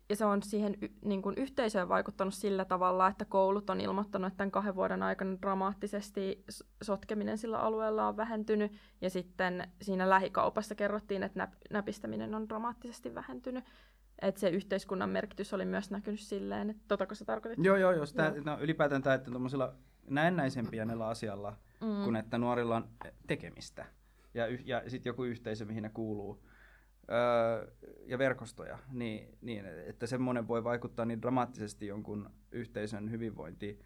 [0.09, 4.27] Ja se on siihen y- niin kuin yhteisöön vaikuttanut sillä tavalla, että koulut on ilmoittanut,
[4.27, 6.43] että tämän kahden vuoden aikana dramaattisesti
[6.83, 8.71] sotkeminen sillä alueella on vähentynyt.
[9.01, 13.63] Ja sitten siinä lähikaupassa kerrottiin, että näp- näpistäminen on dramaattisesti vähentynyt.
[14.21, 17.65] Että se yhteiskunnan merkitys oli myös näkynyt silleen, että totako sä tarkoitit?
[17.65, 18.43] Joo, joo, jos tää, Joo.
[18.45, 19.73] no, ylipäätään tämä, että tuommoisilla
[20.09, 22.03] näennäisempiä asialla, mm.
[22.03, 22.89] kun että nuorilla on
[23.27, 23.85] tekemistä
[24.35, 26.43] ja, ja sitten joku yhteisö, mihin ne kuuluu,
[27.11, 27.67] öö,
[28.05, 33.79] ja verkostoja, niin, niin että semmoinen voi vaikuttaa niin dramaattisesti jonkun yhteisön hyvinvointiin.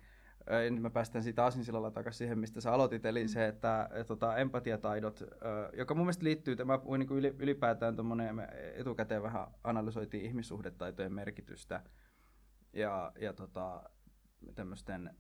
[0.52, 4.08] Öö, nyt mä päästän siitä aasinsilalla takaisin siihen, mistä sä aloitit, eli se, että et,
[4.08, 9.24] tota, empatiataidot, öö, joka mun mielestä liittyy, tämä puhuin niin yli, ylipäätään tuommoinen, me etukäteen
[9.24, 11.84] vähän analysoitiin ihmissuhdetaitojen merkitystä,
[12.74, 13.84] ja, ja tota,
[14.56, 15.16] tämmöisten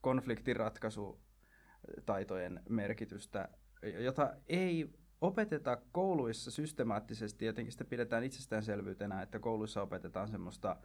[0.00, 3.48] konfliktinratkaisutaitojen merkitystä,
[3.98, 10.76] jota ei opeteta kouluissa systemaattisesti, jotenkin sitä pidetään itsestäänselvyytenä, että kouluissa opetetaan semmoista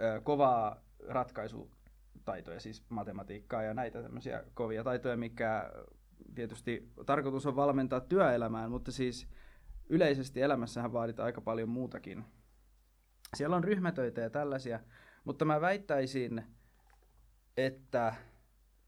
[0.00, 5.72] ö, kovaa ratkaisutaitoja, siis matematiikkaa ja näitä tämmöisiä kovia taitoja, mikä
[6.34, 9.28] tietysti tarkoitus on valmentaa työelämään, mutta siis
[9.88, 12.24] yleisesti elämässähän vaaditaan aika paljon muutakin.
[13.36, 14.80] Siellä on ryhmätöitä ja tällaisia,
[15.24, 16.44] mutta mä väittäisin,
[17.56, 18.14] että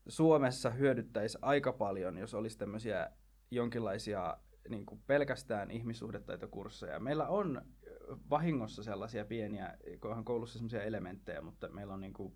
[0.09, 3.11] Suomessa hyödyttäisi aika paljon, jos olisi tämmöisiä
[3.51, 4.37] jonkinlaisia
[4.69, 7.01] niin kuin pelkästään ihmissuhdetaitokursseja.
[7.01, 7.63] Meillä on
[8.31, 12.35] vahingossa sellaisia pieniä, onhan koulussa sellaisia elementtejä, mutta meillä on niin kuin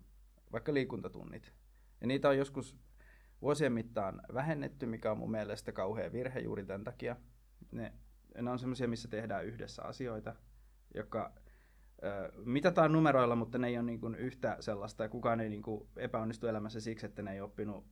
[0.51, 1.53] vaikka liikuntatunnit.
[2.01, 2.77] Ja niitä on joskus
[3.41, 7.15] vuosien mittaan vähennetty, mikä on mun mielestä kauhea virhe juuri tämän takia.
[7.71, 7.93] Ne,
[8.41, 10.35] ne on semmoisia, missä tehdään yhdessä asioita,
[10.95, 11.33] joka
[12.45, 15.89] mitataan numeroilla, mutta ne ei ole niin kuin yhtä sellaista, ja kukaan ei niin kuin
[15.97, 17.85] epäonnistu elämässä siksi, että ne ei oppinut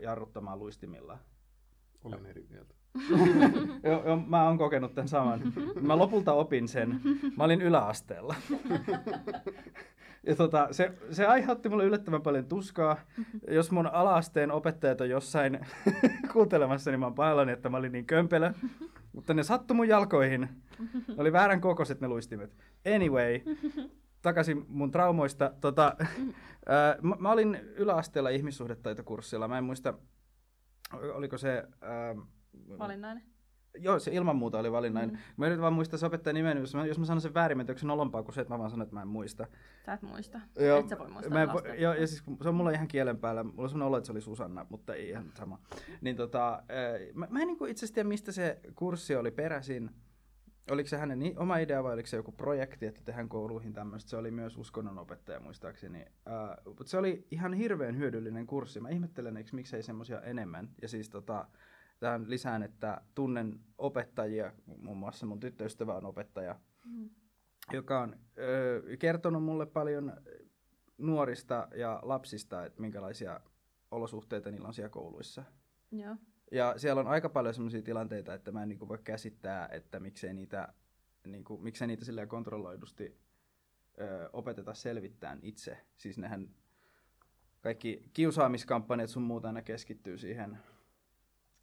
[0.00, 1.18] jarruttamaan luistimilla.
[2.04, 2.74] Olen eri mieltä.
[3.84, 5.40] joo, joo, mä oon kokenut tämän saman.
[5.80, 7.00] Mä lopulta opin sen.
[7.36, 8.34] Mä olin yläasteella.
[10.26, 12.96] Ja tota, se, se aiheutti mulle yllättävän paljon tuskaa.
[13.48, 15.66] Jos mun alaasteen opettajat on jossain
[16.32, 18.52] kuuntelemassa, niin mä oon pahoillani, että mä olin niin kömpelö.
[19.12, 20.48] Mutta ne sattui mun jalkoihin.
[20.94, 22.56] Ne oli väärän kokoiset ne luistimet.
[22.94, 23.40] Anyway,
[24.22, 25.52] takaisin mun traumoista.
[25.60, 25.96] Tota,
[26.66, 29.48] ää, mä, mä olin yläasteella ihmissuhdetaitokurssilla.
[29.48, 29.94] Mä en muista,
[31.14, 31.64] oliko se...
[31.80, 32.14] Ää,
[32.78, 33.22] Valinnainen.
[33.78, 35.14] Joo, se ilman muuta oli valinnainen.
[35.16, 35.20] Mm.
[35.36, 37.64] Mä yritän vaan muistaa se opettajan nimen, jos mä, jos mä sanon sen väärin, mä
[37.76, 39.46] se nolompaa kuin se, että mä vaan sanon, että mä en muista.
[39.86, 40.40] Sä et muista.
[40.60, 42.88] Joo, et sä voi muistaa mä en, vo- joo, ja siis se on mulla ihan
[42.88, 43.44] kielen päällä.
[43.44, 45.58] Mulla on sellainen olo, että se oli Susanna, mutta ei ihan sama.
[46.00, 49.90] Niin tota, ää, mä, mä en niin itse asiassa tiedä, mistä se kurssi oli peräisin.
[50.70, 54.10] Oliko se hänen ni- oma idea vai oliko se joku projekti, että tehdään kouluihin tämmöistä.
[54.10, 56.04] Se oli myös uskonnonopettaja muistaakseni.
[56.26, 58.80] Ää, mutta se oli ihan hirveän hyödyllinen kurssi.
[58.80, 60.68] Mä ihmettelen, eikö miksei semmoisia enemmän.
[60.82, 61.48] Ja siis tota,
[62.02, 67.10] tähän lisään, että tunnen opettajia, muun muassa mun tyttöystävä on opettaja, Mm.
[67.72, 70.12] joka on ö, kertonut mulle paljon
[70.98, 73.40] nuorista ja lapsista, että minkälaisia
[73.90, 75.44] olosuhteita niillä on siellä kouluissa.
[75.90, 76.16] Joo.
[76.52, 80.34] Ja siellä on aika paljon sellaisia tilanteita, että mä en niinku voi käsittää, että miksei
[80.34, 80.74] niitä,
[81.26, 83.18] niinku, miksei niitä silleen kontrolloidusti
[84.00, 85.78] ö, opeteta selvittämään itse.
[85.96, 86.50] Siis nehän
[87.60, 90.58] kaikki kiusaamiskampanjat sun muuta aina keskittyy siihen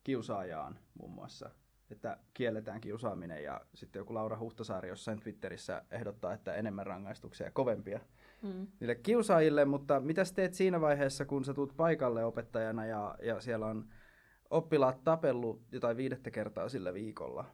[0.10, 1.50] kiusaajaan muun muassa.
[1.92, 7.52] Että kielletään kiusaaminen ja sitten joku Laura Huhtasaari jossain Twitterissä ehdottaa, että enemmän rangaistuksia ja
[7.52, 8.00] kovempia
[8.42, 8.68] Mm.
[8.80, 13.66] niille kiusaajille, mutta mitä teet siinä vaiheessa, kun sä tulet paikalle opettajana ja, ja siellä
[13.66, 13.90] on
[14.50, 17.46] oppilaat tapellut jotain viidettä kertaa sillä viikolla?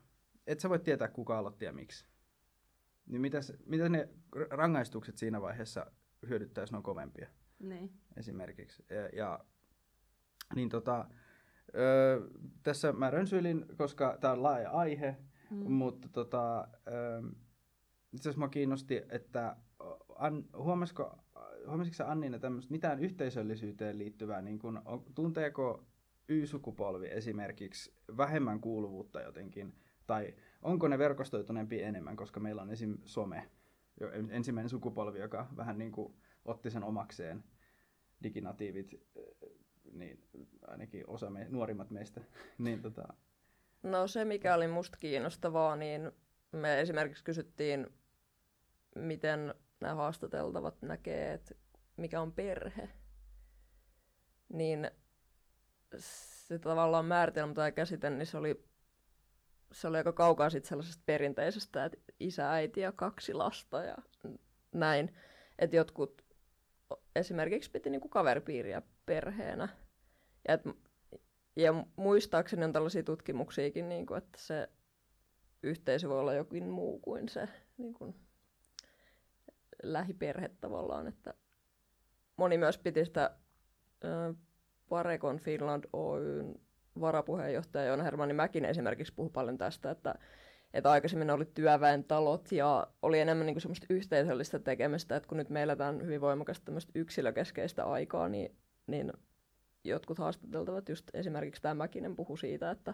[0.47, 2.05] Et sä voi tietää, kuka aloitti ja miksi.
[3.05, 4.09] Niin mitäs, mitä ne
[4.49, 5.91] rangaistukset siinä vaiheessa
[6.29, 7.91] hyödyttää, jos ne on kovempia Niin.
[8.17, 8.85] esimerkiksi?
[8.89, 9.39] Ja, ja
[10.55, 11.05] niin tota,
[11.75, 12.21] ö,
[12.63, 15.15] tässä mä rönsyilin, koska tämä on laaja aihe,
[15.51, 15.71] Mm.
[15.71, 17.21] mutta tota, ö,
[18.13, 19.55] itse asiassa mua kiinnosti, että
[20.15, 21.17] An, huomasiko,
[21.67, 25.83] huomasitko sä Anniina tämmöistä mitään yhteisöllisyyteen liittyvää, niin kun, on, tunteeko
[26.29, 29.75] Y-sukupolvi esimerkiksi vähemmän kuuluvuutta jotenkin,
[30.07, 32.97] tai onko ne verkostoituneempi enemmän, koska meillä on esim.
[33.05, 33.49] some,
[34.29, 36.13] ensimmäinen sukupolvi, joka vähän niin kuin
[36.45, 37.43] otti sen omakseen,
[38.23, 39.01] diginatiivit,
[39.91, 40.27] niin
[40.67, 42.21] ainakin osa me, nuorimmat meistä,
[42.57, 43.13] niin tota,
[43.85, 46.11] No se, mikä oli musta kiinnostavaa, niin
[46.51, 47.87] me esimerkiksi kysyttiin,
[48.95, 51.55] miten nämä haastateltavat näkee, että
[51.97, 52.89] mikä on perhe.
[54.53, 54.91] Niin
[55.97, 58.65] se tavallaan määritelmä tai käsite, niin se oli,
[59.71, 63.95] se oli aika kaukaa sit sellaisesta perinteisestä, että isä, äiti ja kaksi lasta ja
[64.71, 65.15] näin.
[65.59, 66.25] Että jotkut
[67.15, 69.69] esimerkiksi piti niinku kaveripiiriä perheenä.
[70.47, 70.61] Ja et
[71.55, 74.69] ja muistaakseni on tällaisia tutkimuksiakin, niin kuin, että se
[75.63, 78.15] yhteisö voi olla jokin muu kuin se niin kuin,
[79.83, 81.07] lähiperhe tavallaan.
[81.07, 81.33] Että
[82.37, 83.31] moni myös piti sitä
[84.89, 86.55] Parekon Finland Oyn
[86.99, 90.15] varapuheenjohtaja Joona Hermanni Mäkinen esimerkiksi puhui paljon tästä, että,
[90.73, 95.49] että aikaisemmin oli työväen talot ja oli enemmän niin semmoista yhteisöllistä tekemistä, että kun nyt
[95.49, 98.55] meillä on hyvin voimakasta tämmöistä yksilökeskeistä aikaa, niin,
[98.87, 99.13] niin
[99.83, 102.93] jotkut haastateltavat, just esimerkiksi tämä Mäkinen puhu siitä, että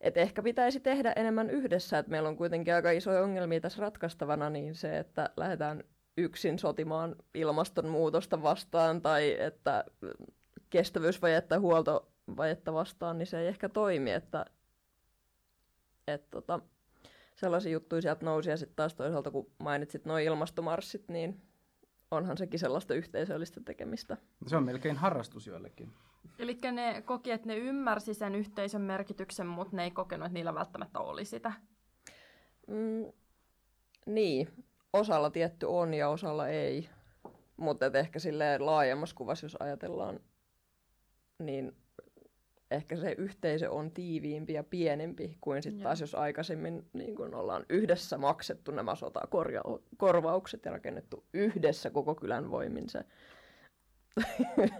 [0.00, 4.50] et ehkä pitäisi tehdä enemmän yhdessä, että meillä on kuitenkin aika isoja ongelmia tässä ratkaistavana,
[4.50, 5.84] niin se, että lähdetään
[6.16, 9.84] yksin sotimaan ilmastonmuutosta vastaan tai että
[10.70, 14.44] kestävyysvajetta huoltovajetta vastaan, niin se ei ehkä toimi, että
[16.08, 16.60] et tota,
[17.34, 21.42] sellaisia juttuja sieltä nousi ja sitten taas toisaalta kun mainitsit nuo ilmastomarssit, niin
[22.10, 24.16] onhan sekin sellaista yhteisöllistä tekemistä.
[24.46, 25.92] Se on melkein harrastus joillekin.
[26.38, 30.54] Eli ne koki, että ne ymmärsi sen yhteisön merkityksen, mutta ne ei kokenut, että niillä
[30.54, 31.52] välttämättä oli sitä.
[32.66, 33.12] Mm,
[34.06, 34.48] niin,
[34.92, 36.88] osalla tietty on ja osalla ei.
[37.56, 40.20] Mutta ehkä sille laajemmassa kuvassa, jos ajatellaan,
[41.38, 41.76] niin
[42.70, 47.66] ehkä se yhteisö on tiiviimpi ja pienempi kuin sitten taas, jos aikaisemmin niin kun ollaan
[47.68, 53.04] yhdessä maksettu nämä sotakorvaukset ja rakennettu yhdessä koko kylän voimin se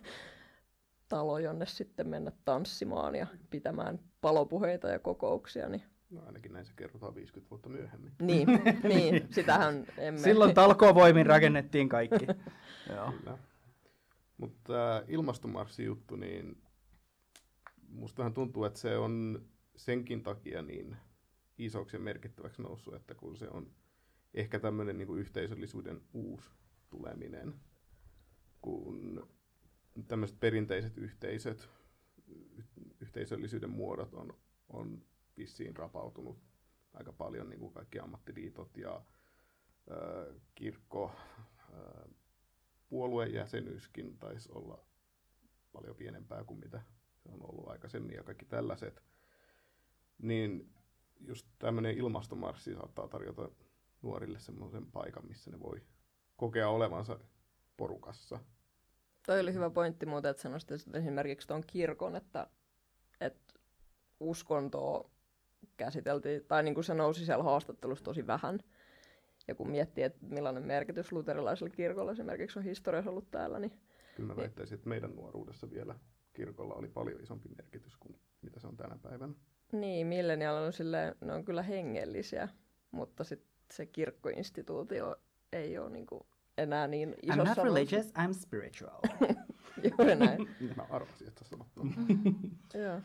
[1.08, 5.68] talo, jonne sitten mennä tanssimaan ja pitämään palopuheita ja kokouksia.
[5.68, 8.12] Niin No ainakin näin se kerrotaan 50 vuotta myöhemmin.
[8.22, 8.46] niin,
[8.94, 10.20] niin sitähän emme...
[10.20, 12.26] Silloin talkoovoimin rakennettiin kaikki.
[12.94, 13.12] Joo.
[13.12, 13.38] Kyllä.
[14.38, 16.62] Mutta tämä ilmastomarssi-juttu, niin
[17.90, 19.44] musta vähän tuntuu, että se on
[19.76, 20.96] senkin takia niin
[21.58, 23.72] isoksi ja merkittäväksi noussut, että kun se on
[24.34, 26.50] ehkä tämmöinen niin yhteisöllisyyden uusi
[26.90, 27.54] tuleminen,
[28.60, 29.28] kun
[30.08, 31.68] tämmöiset perinteiset yhteisöt,
[33.00, 35.04] yhteisöllisyyden muodot on, on
[35.36, 36.38] vissiin rapautunut
[36.92, 39.04] aika paljon, niin kuin kaikki ammattiliitot ja
[39.90, 41.12] ö, kirkko,
[41.72, 42.08] ö,
[42.88, 44.84] puoluejäsenyyskin taisi olla
[45.72, 46.82] paljon pienempää kuin mitä
[47.22, 49.02] se on ollut aikaisemmin ja kaikki tällaiset,
[50.18, 50.72] niin
[51.20, 53.50] just tämmöinen ilmastomarssi saattaa tarjota
[54.02, 55.82] nuorille semmoisen paikan, missä ne voi
[56.36, 57.18] kokea olevansa
[57.76, 58.38] porukassa.
[59.26, 62.46] Toi oli hyvä pointti muuten, että sanoisit esimerkiksi tuon kirkon, että,
[63.20, 63.54] että
[64.20, 65.10] uskontoa
[65.76, 68.60] käsiteltiin, tai niin kuin se nousi siellä haastattelussa tosi vähän.
[69.48, 73.72] Ja kun miettii, että millainen merkitys luterilaisella kirkolla esimerkiksi on historiassa ollut täällä, niin...
[74.16, 75.94] Kyllä mä väittäisin, että meidän nuoruudessa vielä
[76.32, 79.34] kirkolla oli paljon isompi merkitys kuin mitä se on tänä päivänä.
[79.72, 82.48] Niin, milleniaalilla on silleen, ne on kyllä hengellisiä,
[82.90, 85.16] mutta sit se kirkkoinstituutio
[85.52, 86.26] ei ole niinku
[86.58, 87.42] enää niin isossa...
[87.42, 89.00] I'm not religious, I'm spiritual.
[89.98, 90.48] Juuri näin.
[90.76, 91.68] Mä arvasin, että sanot
[92.84, 93.00] Joo.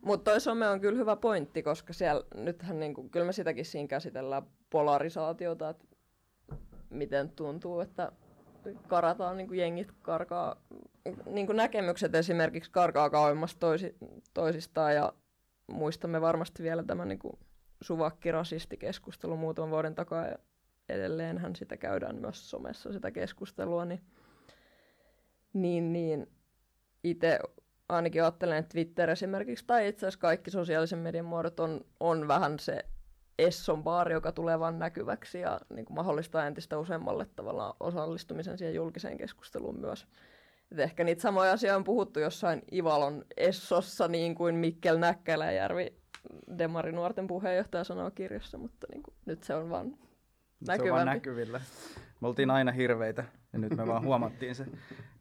[0.00, 3.88] Mutta toi some on kyllä hyvä pointti, koska siellä nythän niinku, kyllä me sitäkin siinä
[3.88, 5.86] käsitellään polarisaatiota, että
[6.90, 8.12] miten tuntuu, että
[8.88, 10.56] karataan, niin kuin jengit karkaa,
[11.26, 13.96] niin kuin näkemykset esimerkiksi karkaa kauemmas toisi,
[14.34, 15.12] toisistaan ja
[15.66, 17.38] muistamme varmasti vielä tämän niin kuin
[17.80, 20.38] suvakkirasistikeskustelun muutaman vuoden takaa ja
[20.88, 24.00] edelleenhän sitä käydään myös somessa sitä keskustelua, niin,
[25.52, 26.28] niin, niin
[27.04, 27.38] itse
[27.88, 32.58] ainakin ajattelen, että Twitter esimerkiksi tai itse asiassa kaikki sosiaalisen median muodot on, on vähän
[32.58, 32.84] se
[33.38, 38.74] Esson baari, joka tulee vaan näkyväksi ja niin kuin mahdollistaa entistä useammalle tavallaan osallistumisen siihen
[38.74, 40.06] julkiseen keskusteluun myös.
[40.72, 45.92] Et ehkä niitä samoja asioita on puhuttu jossain Ivalon Essossa, niin kuin Mikkel Näkkäläjärvi,
[46.58, 49.96] Demari nuorten puheenjohtaja sanoo kirjassa, mutta niin kuin, nyt se on vaan
[50.66, 50.86] näkyvämpi.
[50.86, 51.60] Se on vaan näkyvillä.
[52.20, 54.62] Me oltiin aina hirveitä ja nyt me vaan huomattiin se,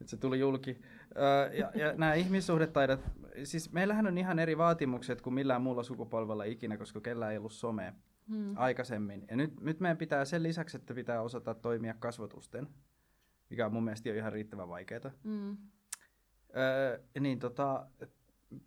[0.01, 0.81] että se tuli julki.
[1.17, 2.99] Öö, ja, ja nämä ihmissuhdetaidot,
[3.43, 7.53] siis meillähän on ihan eri vaatimukset kuin millään muulla sukupolvella ikinä, koska kellään ei ollut
[7.53, 7.93] somea
[8.29, 8.57] hmm.
[8.57, 9.25] aikaisemmin.
[9.29, 12.67] Ja nyt, nyt meidän pitää sen lisäksi, että pitää osata toimia kasvotusten,
[13.49, 15.11] mikä on mun mielestä jo ihan riittävän vaikeaa.
[15.23, 15.57] Hmm.
[16.57, 17.87] Öö, niin tota,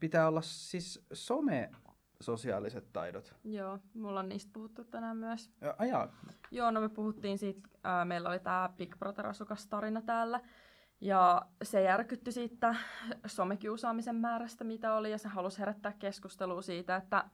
[0.01, 1.71] pitää olla siis some
[2.23, 3.35] sosiaaliset taidot.
[3.45, 5.51] Joo, mulla on niistä puhuttu tänään myös.
[5.79, 6.09] Ajaa.
[6.51, 10.41] Joo, no me puhuttiin siitä, ää, meillä oli tämä Big Brother-asukas tarina täällä.
[11.01, 12.75] Ja se järkytti siitä
[13.27, 17.25] somekiusaamisen määrästä, mitä oli, ja se halusi herättää keskustelua siitä, että,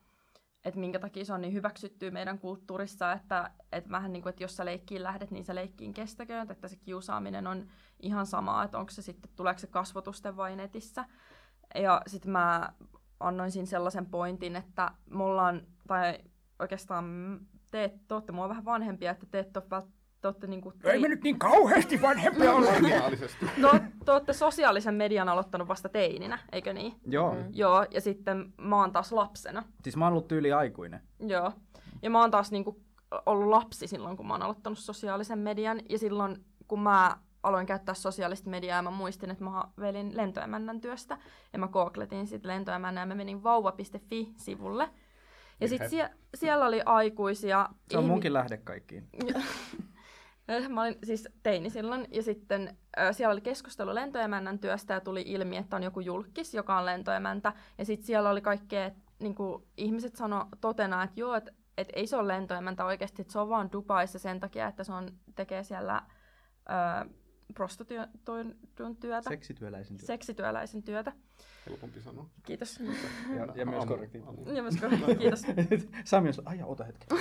[0.65, 4.45] että minkä takia se on niin hyväksytty meidän kulttuurissa, että, että vähän niin kuin, että
[4.45, 7.67] jos sä leikkiin lähdet, niin sä leikkiin kestäköön, että se kiusaaminen on
[8.01, 11.05] ihan sama, että onko se sitten, tuleeko se kasvotusten vai netissä.
[11.75, 12.73] Ja sitten mä
[13.21, 16.19] annoin siinä sellaisen pointin, että me ollaan, tai
[16.59, 17.05] oikeastaan
[17.71, 19.83] te, te olette mua vähän vanhempia, että te ette ole
[20.21, 22.71] te olette, niinku, Ei me nyt niin kauheasti vanhempia olla.
[22.71, 23.47] Marginaalisesti.
[23.61, 26.93] te, te olette sosiaalisen median aloittanut vasta teininä, eikö niin?
[27.07, 27.45] Joo, Mm.
[27.53, 29.63] Joo, ja sitten mä oon taas lapsena.
[29.83, 31.01] siis mä oon ollut tyyli aikuinen.
[31.21, 31.53] Joo.
[32.03, 32.81] Ja mä oon taas niinku
[33.27, 35.81] ollut lapsi silloin, kun mä oon aloittanut sosiaalisen median.
[35.89, 41.19] Ja silloin, kun mä aloin käyttää sosiaalista mediaa, mä muistin, että mä velin lentoemännän työstä.
[41.53, 44.91] Ja mä googletin sitten lentoemännän ja mä menin vauva.fi-sivulle.
[45.61, 47.69] Ja sitten sie- siellä oli aikuisia...
[47.91, 49.09] Se on ihmi- munkin lähde kaikkiin.
[50.69, 55.23] Mä olin siis teini silloin, ja sitten ö, siellä oli keskustelu lentoemännän työstä, ja tuli
[55.27, 57.53] ilmi, että on joku julkis, joka on lentoemäntä.
[57.79, 62.07] Ja sitten siellä oli kaikkea, niin kuin ihmiset sano totena, että joo, että et ei
[62.07, 65.63] se ole lentoemäntä oikeasti, että se on vaan Dubaissa sen takia, että se on, tekee
[65.63, 66.03] siellä
[66.71, 67.11] ö,
[67.55, 70.07] prostituoidun työtä, Seksityöläisen työ.
[70.07, 71.13] seksityöläisen työtä.
[71.67, 72.27] Helpompi sanoa.
[72.43, 72.81] Kiitos.
[73.37, 74.23] Ja, ja myös korrekti.
[74.55, 75.43] Ja myös korrekti, kiitos.
[76.05, 77.07] Sami on aja, ota hetki.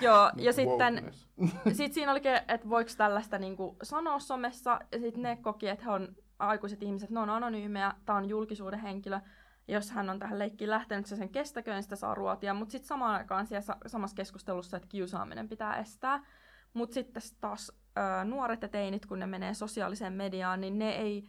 [0.00, 1.12] Joo, ja sitten
[1.76, 5.90] sitten siinä olikin, että voiko tällaista niinku sanoa somessa, ja sitten ne koki, että he
[5.90, 9.20] on aikuiset ihmiset, ne on anonyymejä, tämä on julkisuuden henkilö,
[9.68, 12.72] ja jos hän on tähän leikkiin lähtenyt, se sen kestäköön, niin sitä saa ruotia, mutta
[12.72, 16.24] sitten samaan aikaan siellä sa- samassa keskustelussa, että kiusaaminen pitää estää,
[16.72, 21.24] mutta sitten taas ö, nuoret ja teinit, kun ne menee sosiaaliseen mediaan, niin ne ei,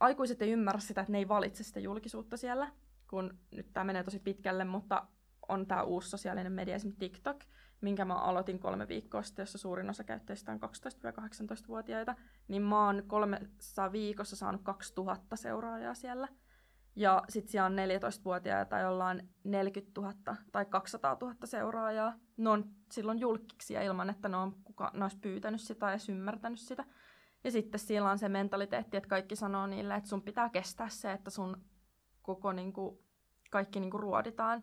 [0.00, 2.72] aikuiset ei ymmärrä sitä, että ne ei valitse sitä julkisuutta siellä,
[3.10, 5.06] kun nyt tämä menee tosi pitkälle, mutta
[5.48, 7.36] on tämä uusi sosiaalinen media, esimerkiksi TikTok,
[7.80, 12.14] minkä mä aloitin kolme viikkoa sitten, jossa suurin osa käyttäjistä on 12-18-vuotiaita,
[12.48, 16.28] niin mä oon kolmessa viikossa saanut 2000 seuraajaa siellä.
[16.96, 20.14] Ja sit siellä on 14-vuotiaita, joilla on 40 000
[20.52, 22.14] tai 200 000 seuraajaa.
[22.36, 26.08] Ne on silloin julkkiksia ilman, että ne, on kuka, ne olisi pyytänyt sitä tai edes
[26.08, 26.84] ymmärtänyt sitä.
[27.44, 31.12] Ja sitten siellä on se mentaliteetti, että kaikki sanoo niille, että sun pitää kestää se,
[31.12, 31.56] että sun
[32.22, 33.04] koko niinku,
[33.50, 34.62] kaikki niinku ruoditaan.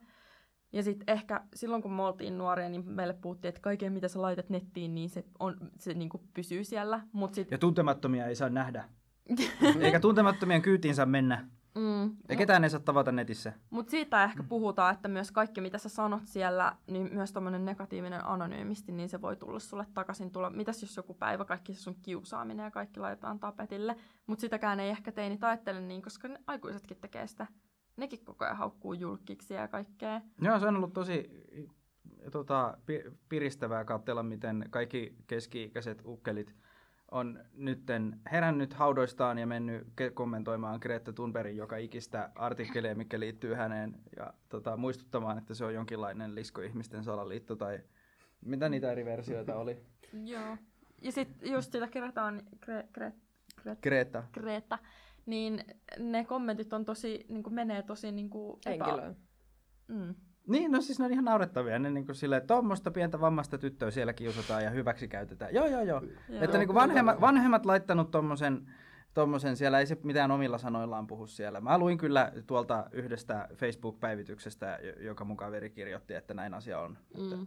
[0.73, 4.21] Ja sitten ehkä silloin, kun me oltiin nuoria, niin meille puhuttiin, että kaiken mitä sä
[4.21, 7.01] laitat nettiin, niin se, on, se niinku pysyy siellä.
[7.11, 8.89] Mut sit, Ja tuntemattomia ei saa nähdä.
[9.82, 11.47] Eikä tuntemattomien kyytiin saa mennä.
[11.80, 13.53] Mm, Ja ketään ei saa tavata netissä.
[13.69, 18.25] Mutta siitä ehkä puhutaan, että myös kaikki mitä sä sanot siellä, niin myös tommonen negatiivinen
[18.25, 20.49] anonyymisti, niin se voi tulla sulle takaisin tulla.
[20.49, 23.95] Mitäs jos joku päivä kaikki se sun kiusaaminen ja kaikki laitetaan tapetille,
[24.27, 27.47] mutta sitäkään ei ehkä teinit ajattele niin, koska ne aikuisetkin tekee sitä.
[27.97, 30.21] Nekin koko ajan haukkuu julkiksi ja kaikkea.
[30.41, 31.30] Joo, se on ollut tosi
[32.32, 36.55] tota, pi- piristävää katsella, miten kaikki keski-ikäiset ukkelit
[37.12, 43.53] on nytten herännyt haudoistaan ja mennyt ke- kommentoimaan Greta Thunbergin joka ikistä artikkelia, mikä liittyy
[43.53, 47.80] häneen, ja tota, muistuttamaan, että se on jonkinlainen liskoihmisten salaliitto, tai
[48.45, 49.78] mitä niitä eri versioita oli?
[50.34, 50.57] Joo.
[51.01, 53.14] Ja sitten just sitä kerätään Gre- Gre-
[53.62, 54.24] Gre- Greta.
[54.34, 54.80] Greta,
[55.26, 55.64] niin
[55.99, 59.16] ne kommentit on tosi, niin menee tosi niin kuin Henkilöön.
[59.88, 60.16] Mm.
[60.49, 61.79] Niin, no siis ne on ihan naurettavia.
[61.79, 65.53] Ne niin kuin silleen, että tuommoista pientä vammaista tyttöä siellä kiusataan ja hyväksi käytetään.
[65.53, 66.01] Joo, joo, joo.
[66.29, 66.43] Joo.
[66.43, 68.71] Että niin kuin vanhemmat, vanhemmat laittanut tommosen,
[69.13, 71.61] tommosen, siellä ei se mitään omilla sanoillaan puhu siellä.
[71.61, 76.97] Mä luin kyllä tuolta yhdestä Facebook-päivityksestä, jo- joka mun kaveri kirjoitti, että näin asia on.
[77.17, 77.45] Mm.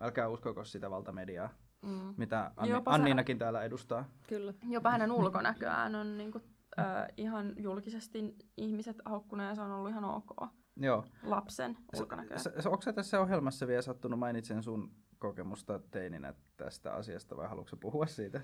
[0.00, 1.48] Älkää uskoko sitä valtamediaa,
[1.82, 2.14] Mm.
[2.16, 4.04] mitä Anni, Jopa se- Anniinakin täällä edustaa.
[4.28, 4.54] Kyllä.
[4.68, 6.40] Jopa hänen ulkonäköään on niinku,
[6.78, 10.30] äh, ihan julkisesti ihmiset haukkunut ja se on ollut ihan ok
[10.76, 11.04] Joo.
[11.22, 12.36] lapsen ulkonäköä.
[12.66, 18.06] Onko sä tässä ohjelmassa vielä sattunut mainitsen sun kokemusta teininä tästä asiasta vai haluatko puhua
[18.06, 18.40] siitä?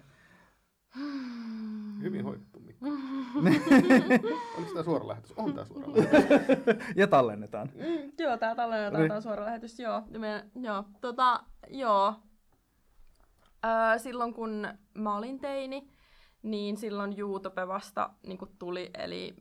[2.03, 2.87] Hyvin hoidettu Mikko.
[4.59, 5.33] Oliko tämä suora lähetys?
[5.37, 6.87] On tämä suora lähetys.
[6.97, 7.71] ja tallennetaan.
[7.75, 9.09] Mm, joo, tää tallennetaan Niin.
[9.11, 10.03] tää suora lähetys, joo.
[10.19, 12.15] Me, joo, tota, joo.
[13.65, 15.91] Öö, silloin kun mä olin teini,
[16.43, 19.35] niin silloin YouTube vasta niin tuli, eli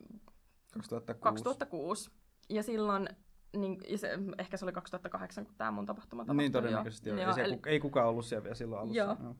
[0.74, 1.22] 2006.
[1.22, 2.10] 2006.
[2.50, 3.08] Ja silloin,
[3.56, 6.42] niin, ja se, ehkä se oli 2008, kun tämä mun tapahtuma tapahtui.
[6.42, 7.18] Niin todennäköisesti joo.
[7.18, 7.28] joo.
[7.28, 8.98] Ei, se, eli, ku- ei kukaan ollut siellä vielä silloin alussa.
[8.98, 9.34] Joo.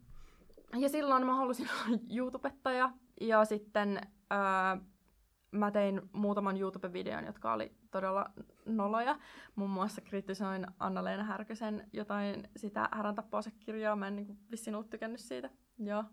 [0.78, 2.90] Ja silloin mä halusin olla YouTubettaja
[3.20, 4.00] ja sitten
[4.30, 4.78] ää,
[5.50, 8.30] mä tein muutaman YouTube-videon, jotka oli todella
[8.66, 9.18] noloja.
[9.54, 13.96] Muun muassa kritisoin Anna-Leena Härkösen jotain sitä härän tappausekirjaa.
[13.96, 15.50] Mä en niin vissiin ollut tykännyt siitä.
[15.78, 16.04] Joo.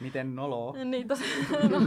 [0.00, 0.74] Miten noloo?
[0.84, 1.24] Niin tosi.
[1.70, 1.78] No.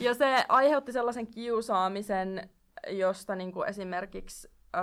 [0.00, 2.50] Ja se aiheutti sellaisen kiusaamisen,
[2.88, 4.82] josta niinku esimerkiksi öö,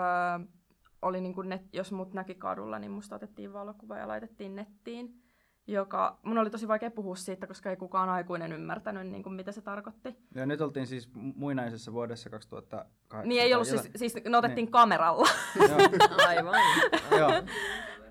[1.01, 5.21] oli niinku net, jos mut näki kadulla, niin musta otettiin valokuva ja laitettiin nettiin.
[5.69, 9.51] Joka, mun oli tosi vaikea puhua siitä, koska ei kukaan aikuinen ymmärtänyt, niin kuin, mitä
[9.51, 10.15] se tarkoitti.
[10.35, 13.29] Ja nyt oltiin siis mu- muinaisessa vuodessa 2008.
[13.29, 14.71] Niin ei ollut siis, siis ne otettiin Niin.
[14.71, 15.27] kameralla.
[15.69, 15.77] Joo,
[16.27, 16.55] Aivan.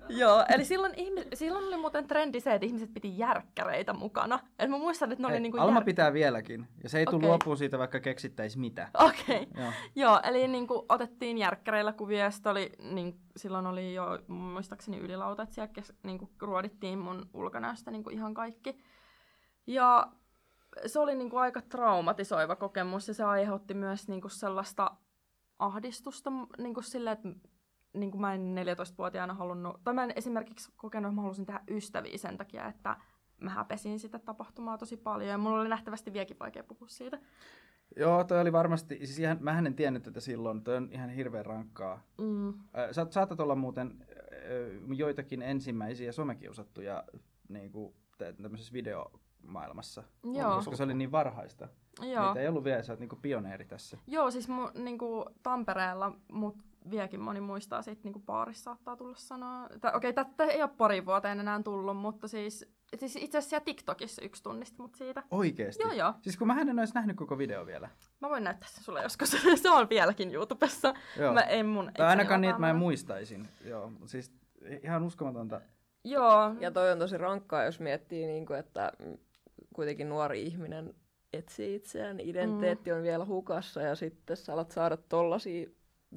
[0.09, 0.45] Joo.
[0.49, 4.39] Eli silloin, ihmi- silloin oli muuten trendi se, että ihmiset piti järkkäreitä mukana.
[4.59, 7.05] Et mä muistan, että ne oli Hei, niinku Alma jär- pitää vieläkin, ja se ei
[7.05, 8.89] tule luopuun siitä, vaikka keksittäisi mitä.
[8.93, 9.47] Okei.
[9.51, 9.63] Okay.
[9.63, 9.71] Joo.
[9.95, 15.43] Joo, eli niin kuin otettiin järkkäreillä kuvia ja oli, niin, silloin oli jo muistaakseni ylilauta,
[15.43, 18.79] että siellä kes, niin kuin ruodittiin mun ulkonäöstä niin kuin ihan kaikki.
[19.67, 20.07] Ja
[20.85, 24.91] se oli niin kuin aika traumatisoiva kokemus ja se aiheutti myös niin kuin sellaista
[25.59, 27.29] ahdistusta niin kuin sille, että
[27.97, 31.59] niin kuin mä en 14-vuotiaana halunnut, tai mä en esimerkiksi kokenut, että mä halusin tehdä
[31.69, 32.97] ystäviä sen takia, että
[33.41, 37.19] mä häpesin sitä tapahtumaa tosi paljon ja mulla oli nähtävästi vieläkin vaikea puhua siitä.
[37.95, 41.45] Joo, toi oli varmasti, siis ihan, mä en tiennyt tätä silloin, toi on ihan hirveän
[41.45, 42.03] rankkaa.
[42.17, 42.53] Mm.
[42.91, 44.05] Sä saatat olla muuten
[44.95, 47.03] joitakin ensimmäisiä somekiusattuja
[47.49, 50.03] niin kuin, tämmöisessä videomaailmassa.
[50.23, 50.55] Joo.
[50.55, 51.67] Koska se oli niin varhaista.
[52.01, 52.25] Joo.
[52.25, 53.97] Niitä ei ollut vielä, sä oot niin pioneeri tässä.
[54.07, 56.55] Joo, siis mu, niinku, Tampereella mut
[56.91, 59.69] vieläkin moni muistaa siitä niinku baarissa saattaa tulla sanoa.
[59.93, 62.65] Okei, tätä ei ole pari vuoteen enää tullut, mutta siis,
[62.95, 65.23] siis itse asiassa siellä TikTokissa yksi tunnisti mut siitä.
[65.31, 65.83] Oikeesti?
[65.83, 66.13] Joo, joo.
[66.21, 67.89] Siis kun mä en olisi nähnyt koko video vielä.
[68.19, 69.31] Mä voin näyttää sen sulle joskus.
[69.63, 70.93] se on vieläkin YouTubessa.
[71.19, 71.33] Joo.
[71.33, 73.47] Mä en mun Tai ainakaan niin, että mä en muistaisin.
[73.65, 74.31] Joo, siis
[74.83, 75.61] ihan uskomatonta.
[76.03, 76.55] Joo.
[76.59, 79.17] Ja toi on tosi rankkaa, jos miettii, niin kuin, että mm,
[79.73, 80.93] kuitenkin nuori ihminen
[81.33, 85.69] etsii itseään, identiteetti on vielä hukassa ja sitten sä alat saada tollasia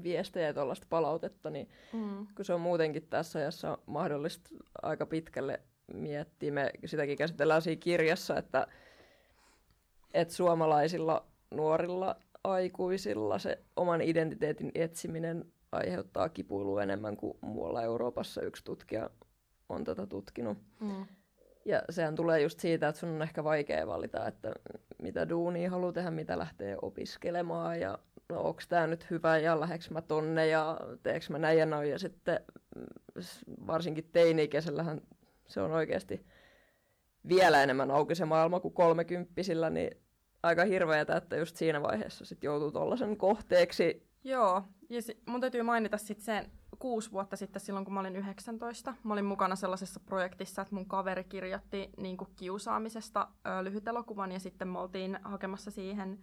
[0.03, 2.27] viestejä ja tollasta palautetta, niin Mm.
[2.37, 4.51] kun se on muutenkin tässä ajassa mahdollista
[4.83, 5.61] aika pitkälle
[5.95, 6.53] miettiä.
[6.53, 8.67] Me sitäkin käsitellään siinä kirjassa, että,
[10.15, 18.43] että suomalaisilla nuorilla aikuisilla se oman identiteetin etsiminen aiheuttaa kipuilua enemmän kuin muualla Euroopassa.
[18.43, 19.11] Yksi tutkija
[19.69, 20.59] on tätä tutkinut.
[20.81, 21.07] Mm.
[21.65, 24.53] Ja sehän tulee just siitä, että sun on ehkä vaikea valita, että
[25.03, 27.99] mitä duunia haluaa tehdä, mitä lähtee opiskelemaan ja
[28.31, 31.91] no onko tämä nyt hyvä ja lähdekö mä tonne ja teekö mä näin ja noin.
[31.91, 32.41] Ja sitten
[32.77, 32.87] mm,
[33.67, 35.01] varsinkin teini-ikäisellähän
[35.47, 36.27] se on oikeasti
[37.29, 39.91] vielä enemmän auki se maailma kuin kolmekymppisillä, niin
[40.43, 44.07] aika hirveätä, että just siinä vaiheessa sit joutuu tollasen kohteeksi.
[44.25, 48.17] Joo, ja si- mun täytyy mainita sitten sen kuusi vuotta sitten silloin, kun mä olin
[48.17, 48.95] 19.
[49.05, 54.69] Mä olin mukana sellaisessa projektissa, että mun kaveri kirjoitti niin kiusaamisesta ö, lyhytelokuvan ja sitten
[54.69, 56.19] me oltiin hakemassa siihen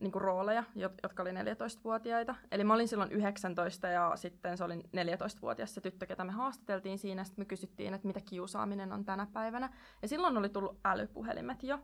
[0.00, 2.34] niin kuin rooleja, jot- jotka oli 14-vuotiaita.
[2.50, 6.98] Eli mä olin silloin 19 ja sitten se oli 14-vuotias se tyttö, ketä me haastateltiin
[6.98, 7.24] siinä.
[7.24, 9.70] Sitten me kysyttiin, että mitä kiusaaminen on tänä päivänä.
[10.02, 11.78] Ja silloin oli tullut älypuhelimet jo.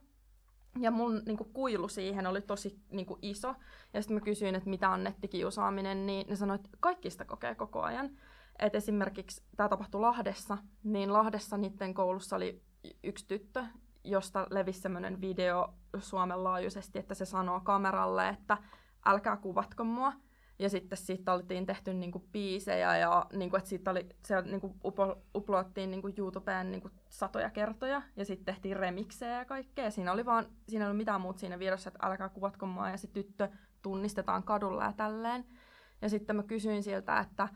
[0.81, 3.55] Ja mun niin kuin, kuilu siihen oli tosi niin kuin, iso.
[3.95, 7.55] Ja sitten mä kysyin, että mitä on nettikiusaaminen, niin ne sanoivat, että kaikki sitä kokee
[7.55, 8.11] koko ajan.
[8.59, 12.63] Et esimerkiksi tämä tapahtui Lahdessa, niin Lahdessa niiden koulussa oli
[13.03, 13.65] yksi tyttö,
[14.05, 18.59] josta levisi semmoinen video Suomen laajuisesti, että se sanoo kameralle, että
[19.07, 20.13] älkää kuvatko mua.
[20.59, 25.23] Ja sitten siitä oltiin tehty niinku biisejä ja niinku, että siitä oli, se niinku upo,
[25.35, 29.91] uploadtiin niinku YouTubeen niinku satoja kertoja ja sitten tehtiin remiksejä ja kaikkea.
[29.91, 32.97] Siinä oli vaan, siinä ei ollut mitään muuta siinä videossa, että älkää kuvatko mua ja
[32.97, 33.49] se tyttö
[33.83, 35.45] tunnistetaan kadulla ja tälleen.
[36.03, 37.49] Ja sitten mä kysyin siltä, että,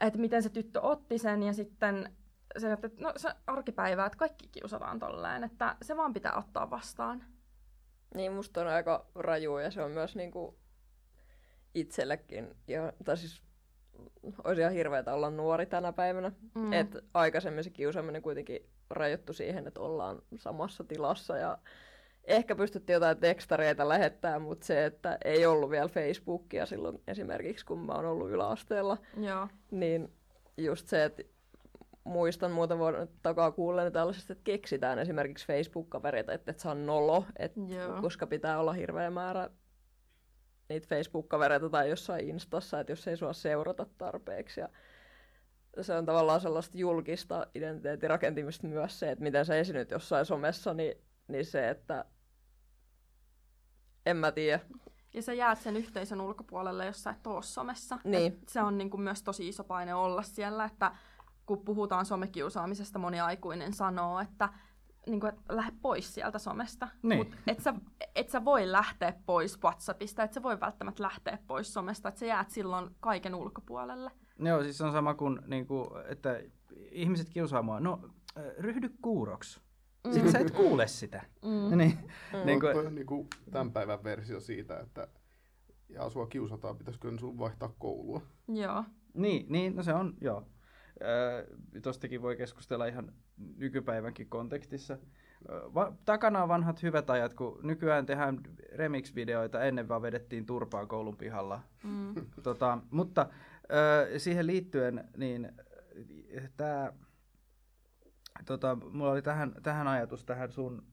[0.00, 2.16] että miten se tyttö otti sen ja sitten
[2.60, 6.70] se, että no se on arkipäivää, että kaikki kiusataan tolleen, että se vaan pitää ottaa
[6.70, 7.24] vastaan.
[8.14, 10.58] Niin musta on aika raju ja se on myös niinku
[11.74, 12.56] itsellekin.
[12.68, 13.42] Ja, tai siis
[14.44, 16.28] olisi ihan hirveetä olla nuori tänä päivänä.
[16.28, 16.62] Mm.
[16.62, 16.72] Mm.
[16.72, 21.58] Et aikaisemmin se kiusaaminen kuitenkin rajoittu siihen, että ollaan samassa tilassa ja
[22.24, 27.78] ehkä pystyttiin jotain tekstareita lähettää, mutta se, että ei ollut vielä Facebookia silloin esimerkiksi, kun
[27.86, 29.48] mä oon ollut yläasteella, Joo.
[29.70, 30.12] niin
[30.56, 31.22] just se, että
[32.08, 37.52] muistan muutaman vuoden takaa kuulleeni tällaisesta, että keksitään esimerkiksi Facebook-kavereita, että et saa nolo, et,
[37.68, 38.02] Joo.
[38.02, 39.50] koska pitää olla hirveä määrä
[40.68, 44.60] niitä Facebook-kavereita tai jossain Instassa, että jos ei sua seurata tarpeeksi.
[44.60, 44.68] Ja
[45.80, 50.74] se on tavallaan sellaista julkista identiteetin rakentamista myös se, että miten sä esinyt jossain somessa,
[50.74, 50.94] niin,
[51.28, 52.04] niin se, että
[54.06, 54.60] en mä tiedä.
[55.14, 57.98] Ja sä jäät sen yhteisön ulkopuolelle, jos sä et oo somessa.
[58.04, 58.32] Niin.
[58.32, 60.92] Et se on niinku myös tosi iso paine olla siellä, että
[61.48, 64.48] kun puhutaan somekiusaamisesta, moni aikuinen sanoo, että
[65.06, 66.88] niinku, et lähde pois sieltä somesta.
[67.02, 67.18] Niin.
[67.18, 67.74] Mut et sä,
[68.14, 72.26] et sä voi lähteä pois WhatsAppista, et sä voi välttämättä lähteä pois somesta, että sä
[72.26, 74.10] jäät silloin kaiken ulkopuolelle.
[74.38, 76.40] Joo, siis se on sama kuin, niin kuin että
[76.90, 77.80] ihmiset kiusaa mua.
[77.80, 78.00] No,
[78.38, 79.60] äh, ryhdy kuuroksi.
[80.06, 80.12] Mm.
[80.12, 81.22] Sitten sä et kuule sitä.
[81.44, 81.78] Mm.
[81.78, 81.98] Niin,
[82.32, 82.46] Mm.
[82.46, 85.08] niin Toi kuin, on niinku tämän päivän versio siitä, että
[85.88, 88.20] ja sua kiusataan, pitäisikö sun vaihtaa koulua.
[88.48, 88.84] Joo.
[89.14, 90.42] niin, niin, no se on, joo.
[91.82, 93.12] Tostakin voi keskustella ihan
[93.56, 94.98] nykypäivänkin kontekstissa.
[95.48, 98.40] Va- takana on vanhat hyvät ajat, kun nykyään tehdään
[98.72, 101.60] remix-videoita, ennen vaan vedettiin turpaa koulun pihalla.
[101.84, 102.14] Mm.
[102.42, 103.26] Tota, mutta
[104.12, 105.52] ö, siihen liittyen, niin
[106.56, 106.92] tää,
[108.46, 110.86] tota, mulla oli tähän, tähän ajatus, tähän sun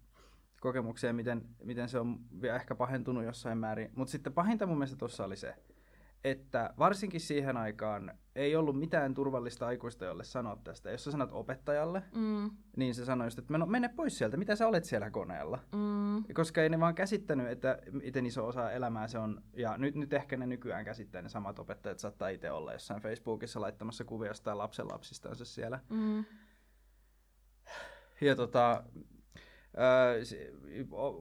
[0.60, 2.20] kokemukseen, miten, miten se on
[2.56, 3.92] ehkä pahentunut jossain määrin.
[3.96, 5.56] Mutta sitten pahinta mun mielestä tuossa oli se,
[6.26, 10.92] että varsinkin siihen aikaan ei ollut mitään turvallista aikuista, jolle sanoa tästä.
[10.92, 14.68] Jos sä sanot opettajalle, Mm, niin se sanoi just, että mene pois sieltä, mitä sä
[14.68, 15.60] olet siellä koneella.
[15.76, 19.42] mm, Koska ei ne vaan käsittänyt, että miten iso osa elämää se on.
[19.54, 23.62] Ja nyt, nyt ehkä ne nykyään käsittää ne samat opettajat, saattaa itse olla jossain Facebookissa
[23.62, 25.80] laittamassa kuvia jostain lapsen lapsistansa siellä.
[25.90, 26.26] mm.
[28.22, 28.84] Ja tota,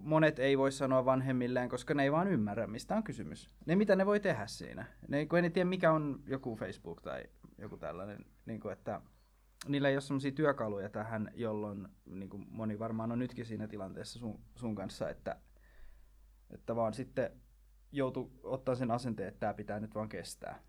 [0.01, 3.51] monet ei voi sanoa vanhemmilleen, koska ne ei vaan ymmärrä, mistä on kysymys.
[3.67, 4.87] Ne, mitä ne voi tehdä siinä.
[5.09, 7.25] Ne, kun ei ne tiedä, mikä on joku Facebook tai
[7.59, 9.01] joku tällainen, niin kuin, että
[9.69, 14.19] niillä ei ole sellaisia työkaluja tähän, jolloin niin kuin moni varmaan on nytkin siinä tilanteessa
[14.19, 15.37] sun, sun kanssa, että,
[16.51, 17.31] että vaan sitten
[17.93, 20.63] joutuu ottaa sen asenteen, että tämä pitää nyt vaan kestää.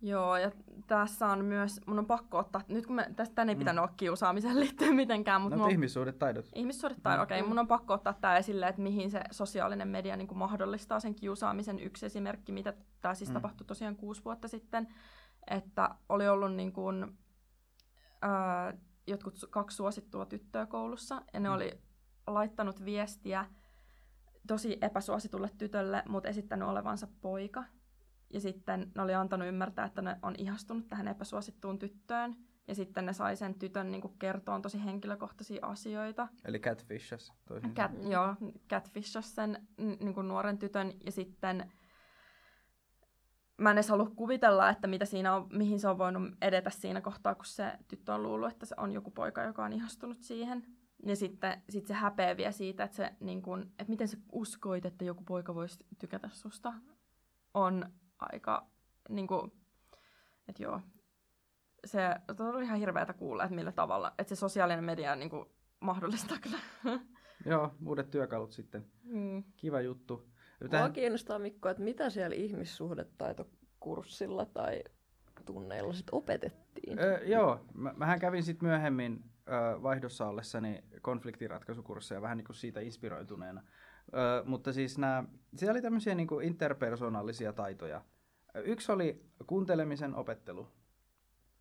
[0.00, 0.50] Joo, ja
[0.86, 3.58] tässä on myös, mun on pakko ottaa, nyt kun me, tästä ei Mm.
[3.58, 6.46] pitänyt olla kiusaamiseen liittyen mitenkään, mutta No, mun ihmissuhdetaidot.
[6.54, 7.22] Ihmissuhdetaito, Mm.
[7.22, 7.38] okei.
[7.40, 7.48] Okay.
[7.48, 11.14] Mun on pakko ottaa tämä esille, että mihin se sosiaalinen media niin kuin mahdollistaa sen
[11.14, 11.78] kiusaamisen.
[11.80, 13.32] Yksi esimerkki, mitä tämä siis Mm.
[13.32, 13.34] mm.
[13.34, 14.88] tapahtui tosiaan kuusi vuotta sitten,
[15.50, 17.18] että oli ollut niin kuin,
[18.22, 18.72] ää,
[19.06, 21.54] jotkut kaksi suosittua tyttöä koulussa, ja ne Mm.
[21.54, 21.80] oli
[22.26, 23.46] laittanut viestiä
[24.46, 27.64] tosi epäsuositulle tytölle, mutta esittänyt olevansa poika.
[28.30, 32.36] Ja sitten ne oli antanut ymmärtää, että ne on ihastunut tähän epäsuosittuun tyttöön.
[32.68, 36.28] Ja sitten ne sai sen tytön niin kertoa tosi henkilökohtaisia asioita.
[36.44, 37.32] Eli catfishes.
[37.46, 38.34] Toisin Cat, joo,
[38.70, 41.72] catfishas sen niin kuin nuoren tytön ja sitten
[43.58, 47.00] mä en edes halua kuvitella, että mitä siinä on, mihin se on voinut edetä siinä
[47.00, 50.66] kohtaa, kun se tyttö on luullut, että se on joku poika, joka on ihastunut siihen.
[51.06, 54.86] Ja sitten sit se häpeä vielä siitä, että, se, niin kuin, että miten sä uskoit,
[54.86, 56.74] että joku poika voisi tykätä susta,
[57.54, 58.66] on aika,
[59.08, 59.52] niin kuin,
[60.48, 60.80] että joo,
[61.84, 62.00] se
[62.38, 65.46] on ihan hirveätä kuulla, että millä tavalla, että se sosiaalinen media niin kuin,
[65.80, 66.58] mahdollistaa kyllä.
[67.46, 68.86] Joo, uudet työkalut sitten.
[69.04, 69.44] Mm.
[69.56, 70.28] Kiva juttu.
[70.78, 74.82] Mua kiinnostaa Mikko, että mitä siellä ihmissuhdetaitokurssilla tai
[75.44, 76.98] tunneilla sit opetettiin.
[76.98, 82.80] Ö, joo, mä, mähän kävin sitten myöhemmin ö, vaihdossa ollessani konfliktiratkaisukursseja vähän niin kuin siitä
[82.80, 83.62] inspiroituneena.
[84.14, 85.24] Ö, mutta siis nämä,
[85.56, 88.04] siellä oli tämmöisiä niin kuin interpersonaalisia taitoja.
[88.54, 90.68] Yksi oli kuuntelemisen opettelu.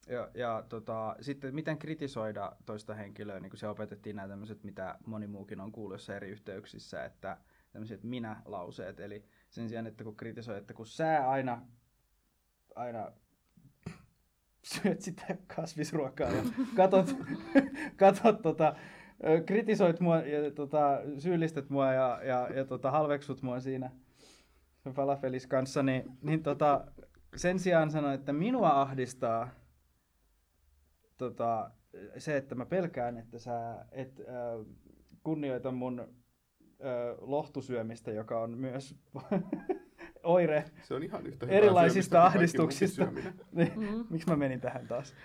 [0.08, 4.98] Ja, ja tota, sitten miten kritisoida toista henkilöä, niin kuin se opetettiin nämä tämmöiset, mitä
[5.06, 7.38] moni muukin on kuullut eri yhteyksissä, että
[7.72, 11.62] tämmöiset minä-lauseet, eli sen sijaan, että kun kritisoi, että kun sä aina,
[12.76, 13.12] aina
[14.64, 16.44] syöt sitä kasvisruokaa ja
[16.76, 17.16] katot,
[17.98, 18.76] katot tota,
[19.46, 23.92] kritisoit mua ja tota, syyllistät mua ja, ja, ja tota, halveksut mua siinä
[24.94, 26.86] falafelis kanssa, niin, niin tota,
[27.36, 29.50] sen sijaan sanoin, että minua ahdistaa
[31.18, 31.72] tota,
[32.18, 34.66] se, että mä pelkään, että sä et äh,
[35.24, 36.08] kunnioita mun äh,
[37.18, 38.96] lohtusyömistä, joka on myös
[40.24, 40.66] oire.
[40.84, 43.08] Se on ihan yhtä Erilaisista syömistä ahdistuksista.
[43.52, 44.06] Niin, Mm.
[44.10, 45.16] Miksi mä menin tähän taas?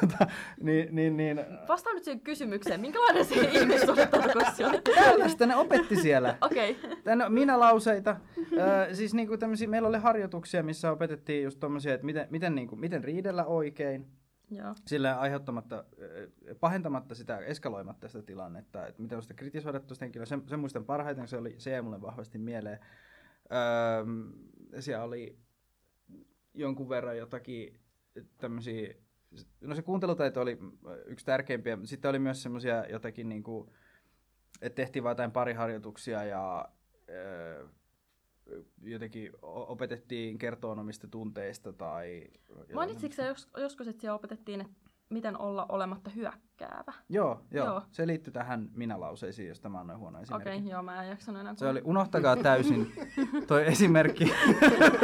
[0.00, 0.26] Tota,
[0.60, 4.80] niin, niin, niin, Vastaa nyt siihen kysymykseen, minkälainen se ihmissuhdetaitokurssi oli?
[4.94, 6.38] tällaista ne opetti siellä.
[6.40, 6.78] Okei.
[7.04, 8.16] Tän, minä lauseita.
[8.38, 12.76] Ö, siis niinku tämmösiä, meillä oli harjoituksia, missä opetettiin just tommosia, että miten, miten, niinku,
[12.76, 14.06] miten riidellä oikein,
[14.50, 14.74] Joo.
[14.86, 15.84] sillä aiheuttamatta,
[16.60, 20.26] pahentamatta sitä, eskaloimatta sitä tilannetta, että miten on sitä kritisoida tuosta henkilöä.
[20.26, 22.78] Sen, sen muistan parhaiten, se, oli, se jäi mulle vahvasti mieleen.
[23.52, 24.04] Öö,
[24.80, 25.38] siellä oli
[26.54, 27.80] jonkun verran jotakin
[28.38, 28.94] tämmöisiä,
[29.60, 30.58] no se kuuntelutaito oli
[31.06, 33.72] yksi tärkeimpiä, mutta sitten oli myös semmoisia jotakin niinku,
[34.60, 36.68] että tehtiin vaan jotain pariharjoituksia ja
[37.08, 37.68] öö,
[38.82, 42.28] jotenkin opetettiin kertoon omista tunteista tai...
[42.74, 46.92] Mainitsitko sä jos, joskus, että siellä opetettiin, että miten olla olematta hyökkäävä?
[47.08, 47.82] Joo, joo, Joo.
[47.90, 50.48] se liittyy tähän minä-lauseisiin, josta mä annoin huono esimerkki.
[50.48, 52.92] Okei, okay, joo, mä en jaksanut enää Se oli, unohtakaa täysin
[53.48, 54.32] toi esimerkki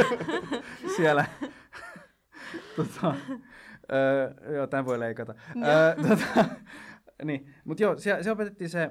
[0.97, 1.27] siellä.
[2.77, 3.15] Tota,
[3.93, 5.35] öö, joo, tämän voi leikata.
[5.57, 6.45] Öö, tota,
[7.25, 8.91] niin, mutta joo, se, se opetettiin se,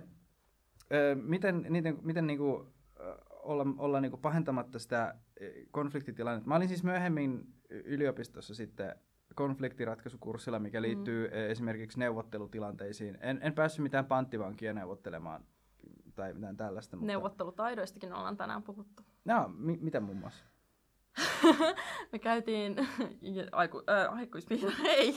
[0.93, 2.73] öö, miten, niiden, miten niinku,
[3.29, 6.47] olla, olla niinku pahentamatta sitä ö, konfliktitilannetta.
[6.49, 8.95] Mä olin siis myöhemmin yliopistossa sitten
[9.35, 11.33] konfliktiratkaisukurssilla, mikä liittyy mm.
[11.33, 13.17] esimerkiksi neuvottelutilanteisiin.
[13.21, 15.45] En, en päässyt mitään panttivankia neuvottelemaan
[16.15, 16.97] tai mitään tällaista.
[16.97, 17.07] Mutta...
[17.07, 19.03] Neuvottelutaidoistakin ollaan tänään puhuttu.
[19.25, 20.45] No, mi- mitä muun muassa?
[22.11, 22.75] Me käytiin
[23.51, 25.15] aiku, äh, aikuisviihde, ei.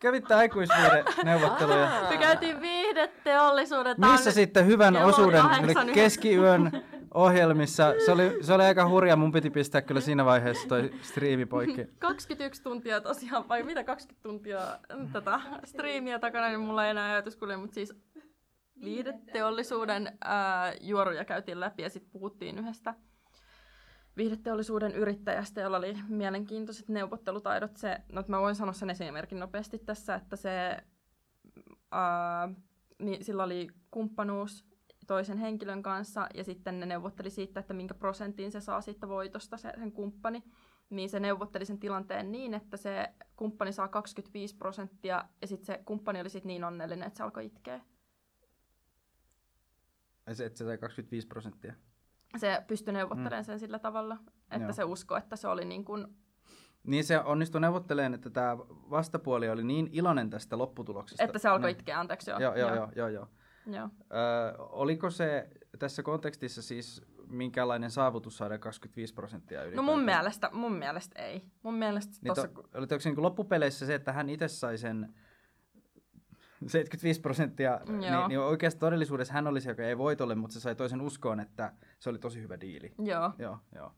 [0.00, 2.06] Kävitte aikuisviiden neuvotteluja.
[2.10, 6.70] Me käytiin viihdeteollisuuden Missä sitten hyvän kello oli osuuden, eli keskiyön
[7.14, 7.94] ohjelmissa.
[8.04, 11.86] Se oli, se oli aika hurja, mun piti pistää kyllä siinä vaiheessa toi striimi poikki.
[11.98, 14.78] 21 tuntia tosiaan, vai mitä 20 tuntia
[15.12, 17.94] tätä striimiä takana, niin mulla ei enää ajatuskulje, mutta siis
[18.84, 22.94] viihdeteollisuuden ää, juoruja käytiin läpi ja sitten puhuttiin yhdestä
[24.16, 27.76] viihdeteollisuuden yrittäjästä, jolla oli mielenkiintoiset neuvottelutaidot.
[27.76, 30.76] Se, no, mä voin sanoa sen esimerkin nopeasti tässä, että se,
[31.90, 32.48] ää,
[32.98, 34.64] niin sillä oli kumppanuus
[35.06, 39.56] toisen henkilön kanssa ja sitten ne neuvotteli siitä, että minkä prosentin se saa siitä voitosta
[39.56, 40.42] se, sen kumppani.
[40.90, 45.82] Niin se neuvotteli sen tilanteen niin, että se kumppani saa 25 prosenttia ja sitten se
[45.84, 47.80] kumppani oli sit niin onnellinen, että se alkoi itkeä.
[50.32, 51.74] Se, että se sai 25 prosenttia.
[52.36, 54.16] Se pystyi neuvottelemaan sen sillä tavalla,
[54.50, 54.72] että Joo.
[54.72, 56.06] se uskoi, että se oli niin kuin
[56.86, 61.24] Niin se onnistui neuvottelemaan, että tämä vastapuoli oli niin iloinen tästä lopputuloksesta.
[61.24, 61.78] Että se alkoi Niin.
[61.78, 62.40] itkeä, anteeksi joo.
[62.40, 63.26] Joo, joo, joo, joo, joo.
[63.66, 63.88] joo.
[64.14, 69.84] Öö, oliko se tässä kontekstissa siis minkälainen saavutus saada 25 prosenttia No ylipäätään?
[69.84, 71.42] mun mielestä, mun mielestä ei.
[71.62, 75.14] Mun mielestä Niin tossa, to, oliko se niin loppupeleissä se, että hän itse sai sen
[76.68, 77.96] 75 prosenttia, Joo.
[77.96, 81.40] niin, niin oikeasti todellisuudessa hän oli se, joka ei voitolle, mutta se sai toisen uskoon,
[81.40, 82.92] että se oli tosi hyvä diili.
[82.98, 83.32] joo.
[83.38, 83.92] Joo, joo.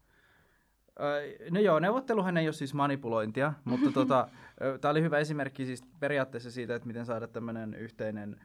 [1.50, 4.28] No joo, neuvotteluhan ei ole siis manipulointia, mutta tota,
[4.80, 8.40] tämä oli hyvä esimerkki siis periaatteessa siitä, että miten saada tämmöinen yhteinen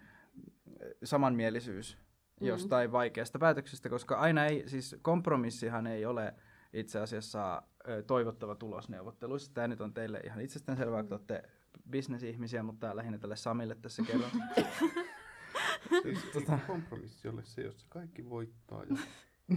[1.03, 1.97] samanmielisyys
[2.41, 2.47] Mm.
[2.47, 6.33] jostain vaikeasta päätöksestä, koska aina ei, siis kompromissihan ei ole
[6.73, 7.61] itse asiassa
[8.07, 9.53] toivottava tulos neuvotteluissa.
[9.53, 11.49] Tämä nyt on teille ihan itsestäänselvää, kun te olette
[11.89, 14.31] bisnesihmisiä, mutta lähinnä tälle Samille tässä kerran.
[16.03, 16.59] Siis Tota- tota...
[16.67, 18.95] kompromissi ole se, jossa kaikki voittaa ja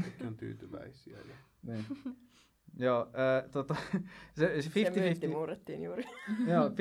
[0.00, 1.18] kaikki on tyytyväisiä.
[1.18, 1.34] Ja...
[1.62, 1.86] niin.
[2.78, 3.10] Joo,
[3.44, 3.76] ö, tota,
[4.38, 6.04] se, se Se myytti 50-50 murrettiin juuri.
[6.52, 6.72] Joo, 50-50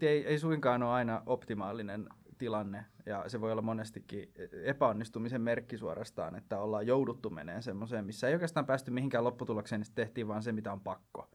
[0.00, 2.08] ei, ei suinkaan ole aina optimaalinen
[2.38, 4.32] tilanne, ja se voi olla monestikin
[4.64, 9.94] epäonnistumisen merkki suorastaan, että ollaan jouduttu meneen semmoiseen, missä ei oikeastaan päästy mihinkään lopputulokseen, niin
[9.94, 11.30] tehtiin vaan se, mitä on pakko.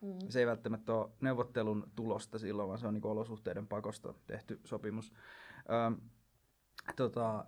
[0.00, 0.18] Mm.
[0.28, 5.12] Se ei välttämättä ole neuvottelun tulosta silloin, vaan se on niin olosuhteiden pakosta tehty sopimus.
[5.86, 6.00] Öm,
[6.96, 7.44] tota,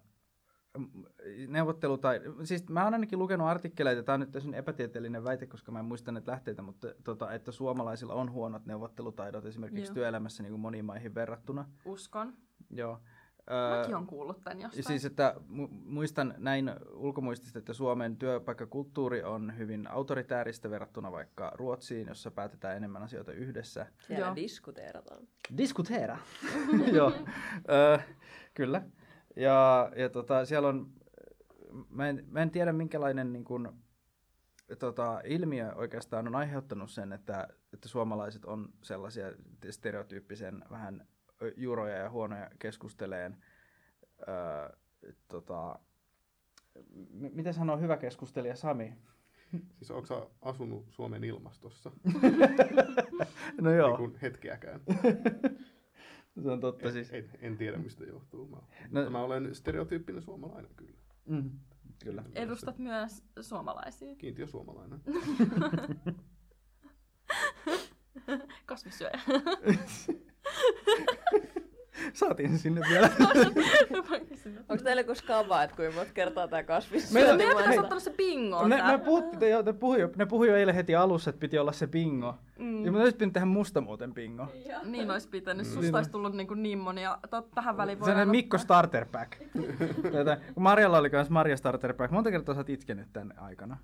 [1.49, 5.73] neuvottelu tai, siis mä oon ainakin lukenut artikkeleita, tämä on nyt täysin epätieteellinen väite, koska
[5.73, 9.95] mä en muista näitä lähteitä, mutta tota, että suomalaisilla on huonot neuvottelutaidot esimerkiksi Joo.
[9.95, 11.71] työelämässä niin kuin moniin maihin verrattuna.
[11.85, 12.33] Uskon.
[12.71, 13.01] Joo.
[13.51, 14.85] Mäkin on kuullut tän jostain.
[14.85, 22.09] Siis, että mu- muistan näin ulkomuistista, että Suomen työpaikkakulttuuri on hyvin autoritääristä verrattuna vaikka Ruotsiin,
[22.09, 23.87] jossa päätetään enemmän asioita yhdessä.
[24.07, 24.37] Siellä Joo.
[24.37, 25.29] diskuteerataan.
[25.57, 26.19] Diskuteera.
[26.93, 27.13] Joo,
[28.55, 28.83] kyllä.
[29.37, 30.93] Ja, ja tota, siellä on,
[31.91, 33.83] mä en, mä en tiedä minkälainen niin kun,
[34.79, 39.27] tota, ilmiö oikeastaan on aiheuttanut sen, että, että suomalaiset on sellaisia
[39.71, 41.07] stereotyyppisen vähän
[41.57, 43.37] juroja ja huonoja keskusteleen.
[44.21, 44.77] Ö,
[45.29, 45.79] tota,
[47.11, 48.95] m- miten sanoo hyvä keskustelija Sami?
[49.79, 51.91] Siis onko sä asunut Suomen ilmastossa
[53.61, 54.81] No niin joo, kuin hetkeäkään?
[56.43, 57.11] se on totta En, siis.
[57.13, 58.49] en, en tiedä mistä johtuu.
[58.49, 58.57] Mä,
[58.91, 60.99] No- no, mä olen stereotyyppinen suomalainen kyllä.
[61.27, 61.51] Mm,
[62.05, 62.25] kyllä.
[62.35, 64.17] Edustat myös suomalaisia.
[64.17, 65.01] Kiintiö suomalainen.
[68.67, 69.21] Kasvissyöjä.
[72.13, 73.11] Saatiin se sinne vielä.
[74.69, 78.11] Onko teillä koskaan vaan, että kuinka monta kertaa tämä kasvis Meillä- Meidän pitäisi ottaa se
[78.11, 78.69] bingo.
[78.69, 81.41] Ne, ne, puhutti, ne, jo- ne, puhui jo, ne puhui jo eilen heti alussa, että
[81.41, 82.35] piti olla se bingo.
[82.59, 82.85] Mm.
[82.85, 84.47] Ja me olisi pitänyt tehdä musta muuten bingo.
[84.85, 85.67] Niin olisi pitänyt.
[85.67, 87.19] Niin Susta olisi tullut niin, kuin niin monia.
[87.55, 89.33] Tähän väliin voi Sellainen Mikko Starter Pack.
[90.13, 92.11] Tätä, kun Marjalla oli myös Marja Starter Pack.
[92.13, 93.79] Monta kertaa sä oot itkenyt tänne aikana?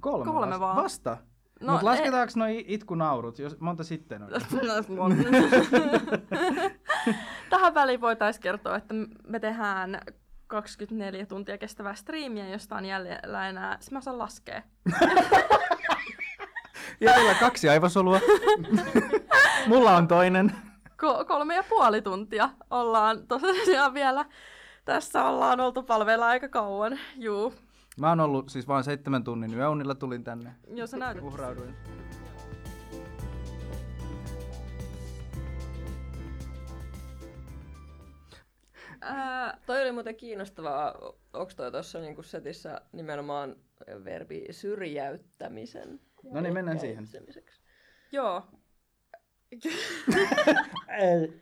[0.00, 0.60] Kolme, Kolme vasta.
[0.60, 0.76] vaan.
[0.76, 1.16] Vasta?
[1.60, 3.38] No, No, Mutta lasketaanko e- noi itkunaurut?
[3.38, 4.28] Jos, monta sitten on?
[7.50, 8.94] Tähän väliin voitaisiin kertoa, että
[9.26, 10.00] me tehdään
[10.46, 14.62] 24 tuntia kestävää striimiä, josta on jäljellä enää, se mä saan laskea.
[17.00, 18.20] Jäljellä kaksi aivosolua.
[19.66, 20.52] Mulla on toinen.
[20.90, 24.24] Ko- kolme ja puoli tuntia ollaan tosiaan vielä.
[24.84, 26.98] Tässä ollaan oltu palvella aika kauan.
[27.16, 27.54] Juu,
[28.00, 30.54] Mä oon ollut siis vain seitsemän tunnin yöunilla tulin tänne.
[30.74, 31.24] jos sä näytät.
[31.24, 31.74] Uhrauduin.
[39.00, 40.94] Ää, Toi oli muuten kiinnostavaa.
[41.32, 43.56] Onko toi tuossa niinku setissä nimenomaan
[44.04, 46.00] verbi syrjäyttämisen?
[46.32, 47.08] No niin, mennään siihen.
[48.12, 48.42] joo.
[50.98, 51.40] Ei.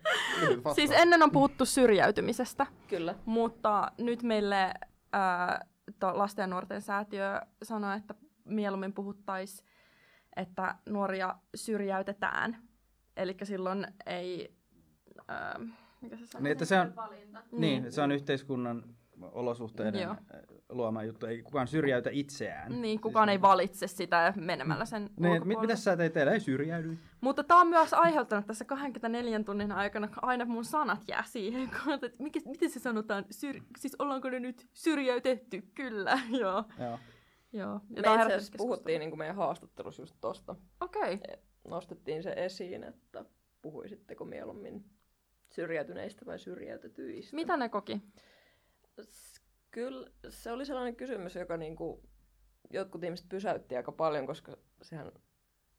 [0.74, 3.14] Siis ennen on puhuttu syrjäytymisestä, Kyllä.
[3.24, 4.74] mutta nyt meille
[5.12, 5.66] ää,
[6.07, 9.68] lasten ja nuorten säätiö sanoi, että mieluummin puhuttaisiin,
[10.36, 12.62] että nuoria syrjäytetään.
[13.16, 14.57] Eli silloin ei...
[15.28, 15.61] Ää,
[16.00, 16.42] mikä se sanoo?
[16.42, 17.42] Niin, että se on, Valinta.
[17.53, 18.84] niin, se on yhteiskunnan
[19.32, 20.16] olosuhteiden Joo.
[20.68, 21.26] luoma juttu.
[21.26, 22.82] Ei kukaan syrjäytä itseään.
[22.82, 26.32] Niin, kukaan ei valitse sitä menemällä sen Niin, mit, mitä sä teit teillä?
[26.32, 26.98] Ei syrjäydy.
[27.20, 31.92] Mutta tämä on myös aiheuttanut tässä 24 tunnin aikana, aina mun sanat jää siihen, kun,
[31.92, 35.62] että mikä, miten se sanotaan, Syr, siis ollaanko ne nyt syrjäytetty?
[35.74, 36.64] Kyllä, joo.
[36.78, 36.98] Joo.
[37.52, 37.80] joo.
[37.88, 40.56] Me Ja itse on herättänyt asiassa puhuttiin niin kuin meidän haastattelussa just tosta.
[40.80, 41.36] Okei, okay.
[41.68, 43.24] Nostettiin se esiin, että
[43.62, 44.84] puhuisitteko mieluummin
[45.50, 47.36] syrjäytyneistä vai syrjäytetyistä.
[47.36, 48.02] mitä ne koki?
[49.70, 52.03] Kyllä se oli sellainen kysymys, joka niinku,
[52.70, 55.12] jotkut ihmiset pysäytti aika paljon, koska sehän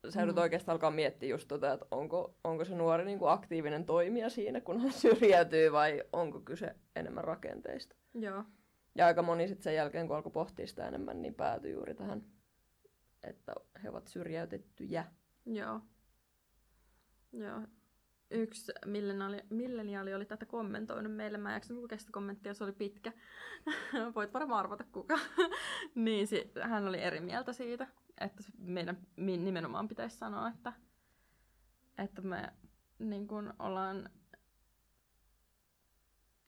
[0.10, 0.42] sä joudut Mm.
[0.42, 4.80] oikeastaan alkaa miettiä just tota, että onko, onko se nuori niinku aktiivinen toimija siinä, kun
[4.82, 7.96] hän syrjäytyy, vai onko kyse enemmän rakenteista.
[8.14, 8.44] Joo.
[8.96, 12.24] Ja aika moni sitten sen jälkeen, kun alkoi pohtia sitä enemmän, niin päätyi juuri tähän,
[13.24, 13.54] että
[13.84, 15.06] he ovat syrjäytettyjä.
[15.46, 15.82] Joo.
[17.34, 17.62] Joo.
[18.34, 21.38] Yksi milleniaali, milleniaali oli tätä kommentoinut meille.
[21.38, 23.12] Mä en jaksanut lukea sitä kommenttia, se oli pitkä.
[24.16, 25.20] Voit varmaan arvata kuka.
[25.96, 27.88] niin si- hän oli eri mieltä siitä,
[28.22, 30.74] että meidän nimenomaan pitäisi sanoa, että,
[31.98, 32.54] että me
[33.00, 34.10] niin kun ollaan...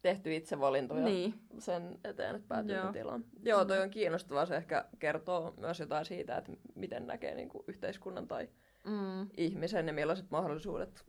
[0.02, 2.84] Tehty itse valintoja Niin, sen eteen, että päätyy Joo.
[2.84, 2.94] Joo.
[2.94, 3.26] tilaan.
[3.44, 4.46] Joo, toi on kiinnostavaa.
[4.46, 8.50] Se ehkä kertoo myös jotain siitä, että miten näkee niin kuin yhteiskunnan tai
[8.86, 11.06] mm, ihmisen ja millaiset mahdollisuudet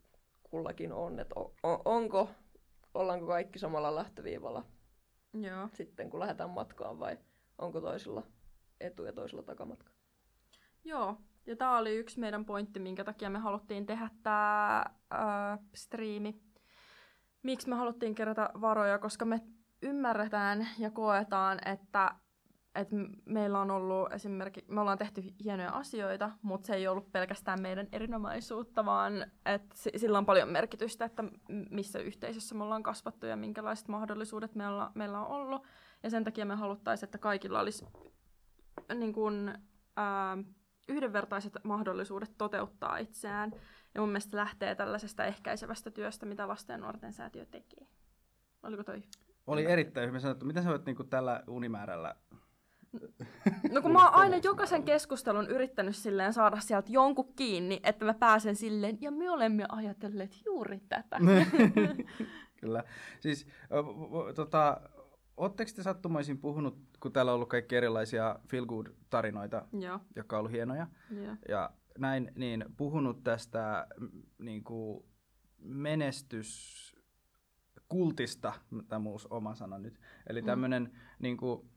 [0.49, 1.19] kullakin on.
[1.19, 2.29] Että on, on, onko,
[2.93, 4.63] ollaanko kaikki samalla lähtöviivalla
[5.33, 5.69] joo.
[5.73, 7.17] sitten, kun lähdetään matkaan vai
[7.57, 8.23] onko toisilla
[8.79, 9.91] etu ja toisilla takamatka?
[10.83, 16.41] Joo, ja tämä oli yksi meidän pointti, minkä takia me haluttiin tehdä tämä äh, striimi.
[17.43, 19.41] Miksi me haluttiin kerätä varoja, koska me
[19.81, 22.15] ymmärretään ja koetaan, että,
[22.77, 27.61] että meillä on ollut esimerkiksi, me ollaan tehty hienoja asioita, mutta se ei ollut pelkästään
[27.61, 29.13] meidän erinomaisuutta, vaan
[29.45, 31.23] että si- sillä on paljon merkitystä, että
[31.69, 35.63] missä yhteisössä me ollaan kasvattu ja minkälaiset mahdollisuudet meillä, meillä on ollut.
[36.03, 37.85] Ja sen takia me haluttaisiin, että kaikilla olisi
[38.93, 39.53] niin kuin,
[39.95, 40.37] ää,
[40.87, 43.51] yhdenvertaiset mahdollisuudet toteuttaa itseään.
[43.95, 47.87] Ja mun mielestä lähtee tällaisesta ehkäisevästä työstä, mitä lasten ja nuorten säätiö tekee.
[48.63, 49.03] Oliko toi?
[49.47, 50.45] Oli erittäin hyvin sanottu.
[50.45, 52.15] Miten sä voit niinku tällä unimäärällä...
[53.71, 58.13] No kun mä oon aina jokaisen keskustelun yrittänyt silleen saada sieltä jonkun kiinni, että mä
[58.13, 61.17] pääsen silleen, ja me olemme ajatelleet juuri tätä.
[62.61, 62.83] Kyllä.
[63.19, 63.47] Siis,
[64.35, 64.81] tota,
[65.37, 70.35] ootteko te sattumoisin puhunut, kun täällä on ollut kaikki erilaisia feel good tarinoita, Joo, jotka
[70.35, 71.35] on ollut hienoja, joo.
[71.49, 75.05] ja näin, niin puhunut tästä mm, niin kuin
[75.59, 78.53] menestyskultista,
[78.87, 80.45] tämä mun oma sana nyt, eli Mm.
[80.45, 81.69] tämmöinen niin kuin,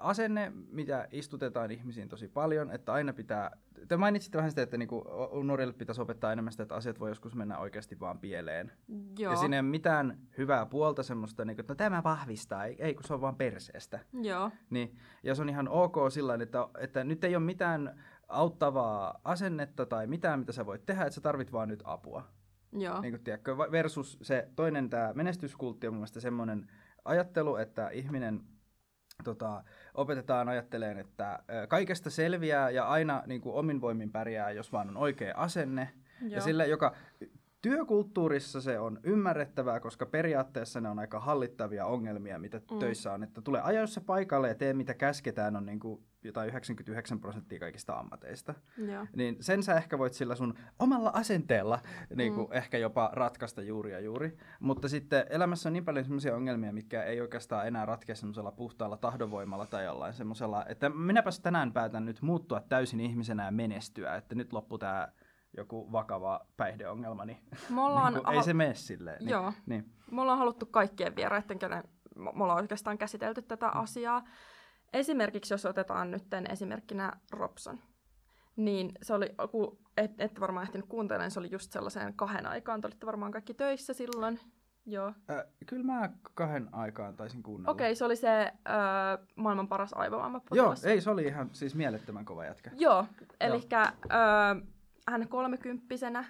[0.00, 3.50] asenne, mitä istutetaan ihmisiin tosi paljon, että aina pitää,
[3.88, 5.04] te mainitsitte vähän sitä, että niin kuin,
[5.44, 8.72] nuorille pitäisi opettaa enemmän sitä, että asiat voi joskus mennä oikeasti vaan pieleen.
[9.18, 12.64] Joo, Ja siinä ei ole mitään hyvää puolta semmoista, niin kuin, että no, tämä vahvistaa,
[12.64, 14.00] ei, ei kun se on vaan perseestä.
[14.22, 19.20] joo, Niin, ja se on ihan ok sillä että, että nyt ei ole mitään auttavaa
[19.24, 22.24] asennetta tai mitään, mitä sä voit tehdä, että sä tarvit vaan nyt apua.
[22.72, 26.70] joo, Niin kuin, tiedätkö, versus se toinen, tämä menestyskultti on mun mielestä semmoinen
[27.04, 28.40] ajattelu, että ihminen
[29.24, 29.64] tota,
[29.94, 34.96] opetetaan ajatteleen, että kaikesta selviää ja aina niin kuin, omin voimin pärjää, jos vaan on
[34.96, 35.90] oikea asenne.
[36.20, 36.40] Ja joo.
[36.40, 36.94] sillä, joka
[37.62, 42.78] työkulttuurissa se on ymmärrettävää, koska periaatteessa ne on aika hallittavia ongelmia, mitä mm.
[42.78, 43.22] töissä on.
[43.22, 47.98] Että tule ajoissa paikalle ja tee mitä käsketään, on niin kuin jotain 99 prosenttia kaikista
[47.98, 48.54] ammateista.
[48.78, 49.06] joo.
[49.16, 51.78] Niin sen sä ehkä voit sillä sun omalla asenteella
[52.14, 52.56] niin kuin Mm.
[52.56, 54.36] ehkä jopa ratkaista juuri ja juuri.
[54.60, 58.96] Mutta sitten elämässä on niin paljon sellaisia ongelmia, mitkä ei oikeastaan enää ratkea semmoisella puhtaalla
[58.96, 64.34] tahdonvoimalla tai jollain semmoisella, että minäpäs tänään päätän nyt muuttua täysin ihmisenä ja menestyä, että
[64.34, 65.12] nyt loppu tää
[65.56, 67.38] joku vakava päihdeongelma, niin,
[67.70, 69.18] Me ollaan, niin kuin, ei se mene silleen.
[69.18, 69.52] Niin, Joo.
[69.66, 69.92] Niin.
[70.10, 71.84] Me ollaan haluttu kaikkien vieraiden, kenen
[72.16, 74.24] me ollaan oikeastaan käsitelty tätä asiaa.
[74.92, 77.78] Esimerkiksi jos otetaan nyt esimerkkinä Robson,
[78.56, 82.46] niin se oli, kun et, et varmaan ehtinyt kuuntelemaan, niin se oli just sellaiseen kahden
[82.46, 82.80] aikaan.
[82.80, 84.40] Te olitte varmaan kaikki töissä silloin.
[84.86, 85.06] Joo.
[85.06, 87.72] Äh, kyllä mä kahden aikaan taisin kuunnella.
[87.72, 90.84] Okei, okay, se oli se äh, maailman paras Joo, aivovammapotilas.
[90.84, 92.70] ei, se oli ihan siis mielettömän kova jätkä.
[92.74, 93.06] Joo,
[93.40, 93.86] eli äh,
[95.08, 96.24] hän kolmekymppisenä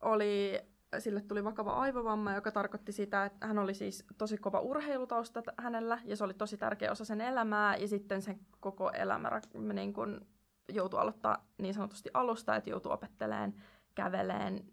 [0.00, 0.60] oli,
[0.98, 5.98] sille tuli vakava aivovamma, joka tarkoitti sitä, että hän oli siis tosi kova urheilutausta hänellä,
[6.04, 9.30] ja se oli tosi tärkeä osa sen elämää, ja sitten sen koko elämä
[9.72, 10.26] niin kun
[10.68, 13.54] joutui aloittaa niin sanotusti alusta, että joutui opettelemaan,
[13.94, 14.64] käveleen,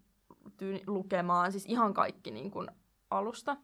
[0.56, 2.68] tyyni, lukemaan, siis ihan kaikki niin kun
[3.10, 3.56] alusta.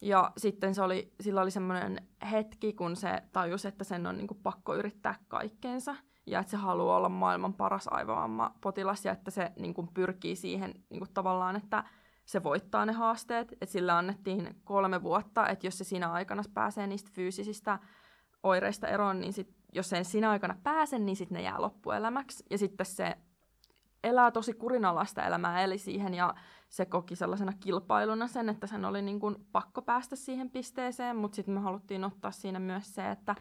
[0.00, 4.28] Ja sitten se oli, sillä oli semmoinen hetki, kun se tajusi, että sen on niin
[4.42, 5.94] pakko yrittää kaikkeensa
[6.26, 10.36] ja että se haluaa olla maailman paras aivovamma potilas ja että se niin kuin pyrkii
[10.36, 11.84] siihen niin kuin tavallaan, että
[12.24, 13.54] se voittaa ne haasteet.
[13.60, 17.78] Et sillä annettiin kolme vuotta, että jos se siinä aikana pääsee niistä fyysisistä
[18.42, 22.44] oireista eroon, niin sit, jos sen siinä aikana pääse, niin sitten ne jää loppuelämäksi.
[22.50, 23.16] Ja sitten se
[24.04, 26.34] elää tosi kurinalaista elämää, eli siihen ja
[26.68, 31.36] se koki sellaisena kilpailuna sen, että sen oli niin kuin pakko päästä siihen pisteeseen, mutta
[31.36, 33.34] sitten me haluttiin ottaa siinä myös se, että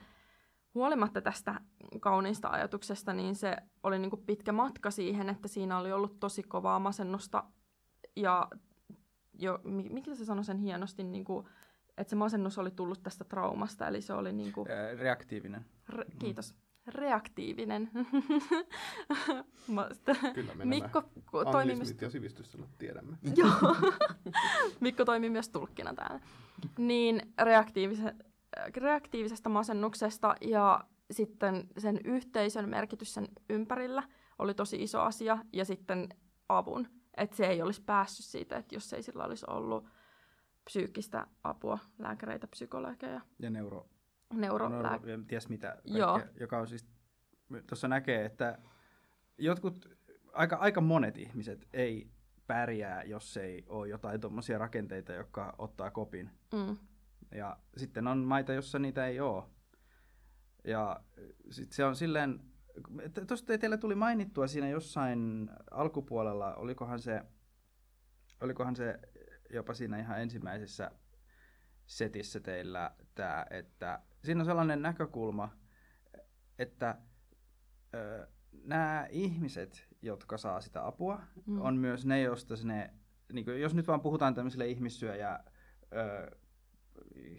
[0.76, 1.62] huolimatta tästä
[2.00, 6.44] kauniista ajatuksesta, niin se oli niin kuin pitkä matka siihen, että siinä oli ollut tosi
[6.44, 7.44] kovaa masennusta
[8.16, 8.48] ja
[9.40, 11.48] jo, mikä se sanoi sen hienosti, niin kuin,
[11.98, 14.68] että se masennus oli tullut tästä traumasta, eli se oli niin kuin,
[14.98, 15.66] Reaktiivinen.
[15.90, 16.56] Re, kiitos.
[16.88, 17.90] Reaktiivinen.
[20.36, 21.04] Kyllä me Mikko
[21.52, 21.96] toimi myös...
[22.02, 23.18] ja sivistyssanat tiedämme.
[23.36, 23.76] Joo.
[24.80, 26.20] Mikko toimii myös tulkkina täällä.
[26.78, 28.16] Niin reaktiivise,
[28.78, 34.04] reaktiivisesta masennuksesta ja sitten sen yhteisön merkitys sen ympärillä
[34.40, 36.10] oli tosi iso asia ja sitten
[36.50, 36.88] avun.
[37.18, 39.88] Että se ei olisi päässyt siitä, että jos ei sillä olisi ollut
[40.66, 43.22] psyykkistä apua, lääkäreitä, psykologeja.
[43.40, 43.90] Ja neuro,
[44.34, 46.20] neuro, neuro ties mitä, kaikkea, Joo.
[46.40, 46.88] joka on siis,
[47.68, 48.58] tuossa näkee, että
[49.38, 49.90] jotkut,
[50.34, 52.12] aika, aika monet ihmiset ei
[52.48, 56.30] pärjää, jos ei ole jotain tuommoisia rakenteita, jotka ottaa kopin.
[56.54, 56.78] Mm.
[57.32, 59.44] Ja sitten on maita, jossa niitä ei ole.
[60.64, 61.00] Ja
[61.52, 62.40] sit se on silleen,
[63.28, 67.22] tuosta teillä tuli mainittua siinä jossain alkupuolella, olikohan se,
[68.42, 69.00] olikohan se
[69.50, 70.92] jopa siinä ihan ensimmäisessä
[71.86, 75.58] setissä teillä tämä, että siinä on sellainen näkökulma,
[76.60, 76.98] että
[77.96, 78.28] ö,
[78.64, 81.62] nämä ihmiset, jotka saa sitä apua, mm.
[81.62, 82.94] on myös ne, joista ne,
[83.34, 85.40] niin kuin, jos nyt vaan puhutaan tämmöisille ihmissyöjä
[85.94, 86.38] ö,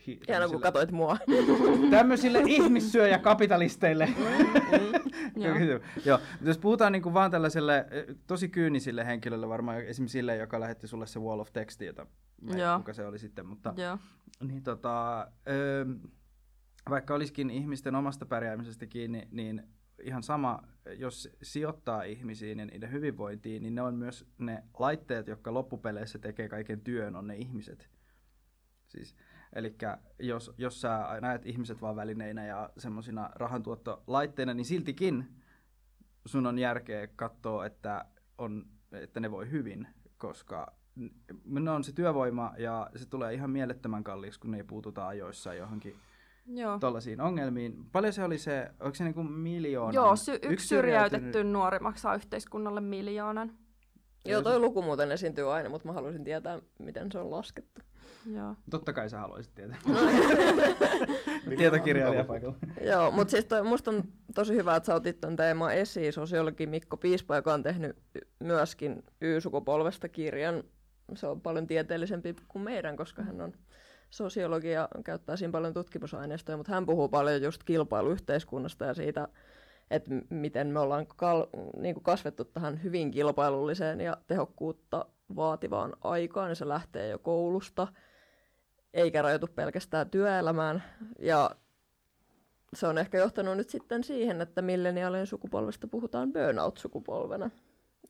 [0.07, 1.17] hi, Hienoa, kun katsoit mua.
[1.91, 4.07] Tämmöisille ihmissyöjä-kapitalisteille.
[4.07, 6.19] Mm, mm, joo.
[6.43, 7.87] Jos puhutaan niin kuin vaan tällaiselle
[8.27, 12.07] tosi kyynisille henkilöille, varmaan esimerkiksi sille, joka lähetti sulle se wall of texti, jota
[12.43, 13.99] mä kuka se oli sitten, mutta Joo.
[14.41, 15.87] Niin, tota, ö,
[16.91, 19.63] vaikka olisikin ihmisten omasta pärjäämisestä kiinni, niin
[20.03, 20.63] ihan sama,
[20.99, 26.49] jos sijoittaa ihmisiin ja niiden hyvinvointiin, niin ne on myös ne laitteet, jotka loppupeleissä tekee
[26.49, 27.91] kaiken työn, on ne ihmiset.
[28.89, 29.17] Siis,
[29.53, 29.77] Eli
[30.19, 35.29] jos, jos sä näet ihmiset vaan välineinä ja semmoisina rahantuottolaitteina, niin siltikin
[36.27, 38.05] sun on järkeä katsoa, että,
[38.39, 39.89] on, että ne voi hyvin,
[40.19, 40.73] koska
[41.45, 45.55] ne on se työvoima ja se tulee ihan mielettömän kalliiksi, kun ne ei puututa ajoissa
[45.55, 45.97] johonkin
[46.47, 46.79] Joo.
[46.79, 47.85] tollaisiin ongelmiin.
[47.93, 49.93] Paljon se oli se, onko se niinku miljoona?
[49.93, 53.53] Joo, sy- yksi syrjäytetty nuori maksaa yhteiskunnalle miljoonan.
[54.25, 57.81] Joo, toi luku muuten esiintyy aina, mutta mä haluaisin tietää, miten se on laskettu.
[58.27, 58.57] Joo.
[58.71, 59.79] Totta kai sä haluaisit tietää.
[61.59, 62.57] Tietokirjailija paikalla.
[62.81, 64.05] Joo, mutta siis toi, musta on
[64.35, 66.13] tosi hyvä, että sä otit ton teeman esiin.
[66.13, 67.97] Sosiologi Mikko Piispa, joka on tehnyt
[68.39, 70.65] myöskin Y-sukupolvesta kirjan.
[71.15, 73.53] Se on paljon tieteellisempi kuin meidän, koska hän on
[74.11, 79.29] sosiologi ja käyttää siinä paljon tutkimusaineistoja, mutta hän puhuu paljon just kilpailuyhteiskunnasta ja siitä,
[79.91, 81.47] että miten me ollaan kal-
[81.77, 85.07] niin kuin kasvettu tähän hyvin kilpailulliseen ja tehokkuutta
[85.37, 87.89] vaativaan aikaan, niin se lähtee jo koulusta,
[88.95, 90.83] eikä rajoitu pelkästään työelämään.
[91.19, 91.51] Ja
[92.75, 97.51] se on ehkä johtanut nyt sitten siihen, että milleniaalien sukupolvesta puhutaan burnout-sukupolvena,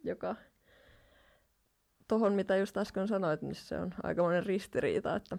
[0.04, 0.36] joka
[2.08, 5.38] tuohon, mitä just äsken sanoit, niin se on aikamoinen ristiriita, että,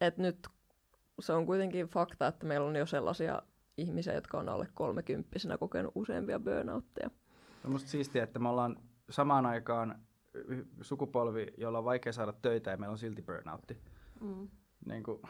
[0.00, 0.48] että nyt
[1.20, 3.42] se on kuitenkin fakta, että meillä on jo sellaisia
[3.76, 7.10] ihmisiä, jotka on alle kolmekymppisenä kokenut useampia burnoutteja.
[7.64, 8.76] On musta siistiä, että me ollaan
[9.10, 10.00] samaan aikaan
[10.80, 13.78] sukupolvi, jolla on vaikea saada töitä ja meillä on silti burnoutti.
[14.20, 14.48] Mm.
[14.86, 15.22] Niin kuin,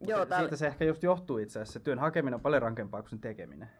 [0.00, 0.48] Joo, se, täällä...
[0.48, 1.80] Siitä se ehkä just johtuu itse asiassa.
[1.80, 3.70] Työn hakeminen on paljon rankempaa kuin sen tekeminen.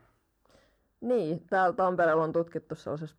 [1.00, 3.16] Niin, täällä Tampereella on tutkittu sellaisessa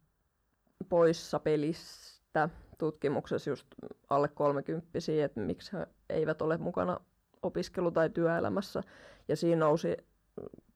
[0.89, 3.67] poissa pelistä tutkimuksessa just
[4.09, 6.99] alle kolmekymppisiä, että miksi he eivät ole mukana
[7.43, 8.83] opiskelu- tai työelämässä.
[9.27, 9.97] Ja siinä nousi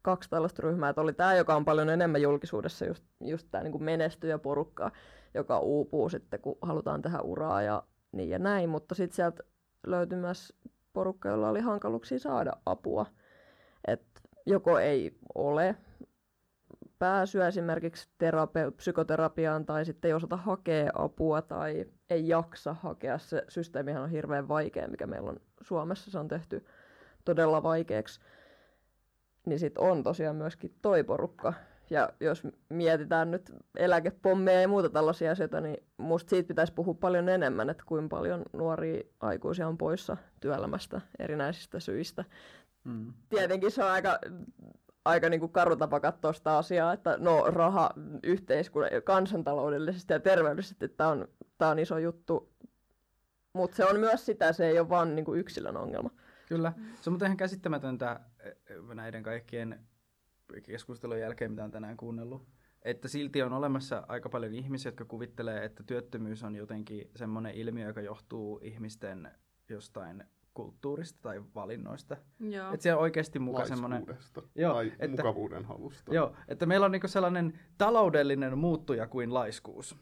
[0.02, 3.84] kaksi tällaista ryhmää, että oli tämä, joka on paljon enemmän julkisuudessa, just, just tämä niin
[3.84, 4.92] menestyjä porukka,
[5.34, 9.44] joka uupuu sitten, kun halutaan tehdä uraa ja niin ja näin, mutta sitten sieltä
[9.88, 10.54] löytyi myös
[10.94, 13.06] porukka, jolla oli hankaluuksia saada apua.
[13.88, 14.02] Et
[14.46, 15.76] joko ei ole
[17.00, 18.10] pääsyä esimerkiksi
[18.78, 23.18] psykoterapiaan tai sitten ei osata hakea apua tai ei jaksa hakea.
[23.18, 26.12] Se systeemihän on hirveän vaikea, mikä meillä on Suomessa.
[26.12, 26.66] Se on tehty
[27.26, 28.20] todella vaikeaksi.
[29.46, 31.54] Niin sitten on tosiaan myöskin toi porukka.
[31.90, 37.30] Ja jos mietitään nyt eläkepommeja ja muuta tällaisia asioita, niin musta siitä pitäisi puhua paljon
[37.30, 42.26] enemmän, että kuinka paljon nuoria aikuisia on poissa työelämästä erinäisistä syistä.
[42.84, 43.14] Mm.
[43.30, 44.20] Tietenkin se on aika
[45.06, 47.90] aika niin kuin karu tapa katsoa sitä asiaa, että no raha
[48.24, 51.28] yhteiskunnan, kansantaloudellisesti ja terveydellisesti tämä on,
[51.58, 52.50] tää on iso juttu,
[53.54, 56.10] mutta se on myös sitä, se ei ole vain niin kuin yksilön ongelma.
[56.52, 56.74] Kyllä.
[57.02, 58.56] Se on muuten ihan käsittämätöntä eh,
[58.94, 59.80] näiden kaikkien
[60.64, 62.48] keskustelujen jälkeen, mitä on tänään kuunnellut.
[62.82, 67.88] Että silti on olemassa aika paljon ihmisiä, jotka kuvittelee, että työttömyys on jotenkin semmoinen ilmiö,
[67.88, 69.32] joka johtuu ihmisten
[69.70, 70.24] jostain
[70.54, 72.18] kulttuurista tai valinnoista.
[72.40, 72.74] Joo.
[72.74, 74.06] Että siellä on oikeasti muka semmoinen...
[74.56, 76.14] Joo, tai että- mukavuuden halusta.
[76.14, 79.96] Joo, että meillä on niinku sellainen taloudellinen muuttuja kuin laiskuus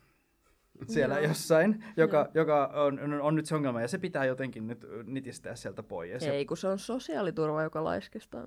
[0.88, 1.28] siellä Joo.
[1.28, 5.84] jossain, joka, joka on, on, nyt se ongelma, ja se pitää jotenkin nyt nitistää sieltä
[5.84, 6.24] pois.
[6.24, 8.44] Ei, kun se on sosiaaliturva, joka laiskistaa.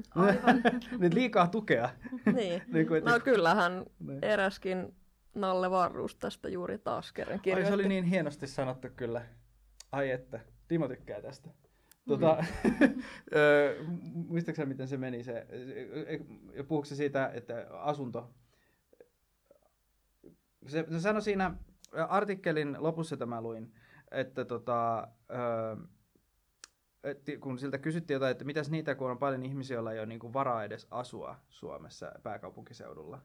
[0.99, 1.91] nyt liikaa tukea.
[2.37, 2.63] niin.
[2.73, 4.25] Niin kuin, No kyllähän Niin.
[4.25, 4.95] eräskin
[5.35, 7.69] Nalle Varruus tästä juuri taas kerran Ai, kirjoitti.
[7.69, 9.23] se oli niin hienosti sanottu kyllä.
[9.93, 11.51] Ai että, Timo tykkää tästä.
[12.09, 12.45] Tota,
[13.37, 13.83] öö,
[14.15, 15.47] muistaakseni miten se meni se,
[16.55, 18.31] ja puhuuko se siitä, että asunto,
[20.67, 21.55] se, se sanoi siinä
[22.09, 23.75] artikkelin lopussa tämä luin,
[24.11, 25.77] että tota, öö,
[27.05, 30.07] et kun siltä kysyttiin jotain, että mitäs niitä, kun on paljon ihmisiä, joilla ei ole
[30.07, 33.21] niinku varaa edes asua Suomessa pääkaupunkiseudulla,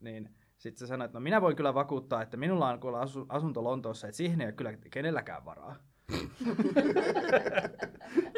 [0.00, 3.26] niin sitten se sanoi, että no minä voin kyllä vakuuttaa, että minulla on kuulla asu,
[3.28, 5.76] asunto Lontoossa, että siihen ei ole kyllä kenelläkään varaa.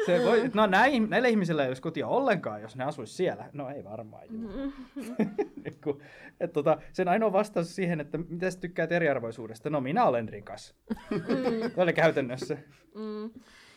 [0.05, 3.49] se voi, no näin, näillä ihmisillä ei olisi kotia ollenkaan, jos ne asuisi siellä.
[3.53, 4.51] No ei varmaan juu.
[5.63, 6.01] Niin kun,
[6.39, 10.75] et tota, sen ainoa vastaus siihen, että mitä sä tykkäät eriarvoisuudesta, no minä olen rikas.
[11.75, 12.57] Se oli käytännössä.
[12.95, 13.29] Mm.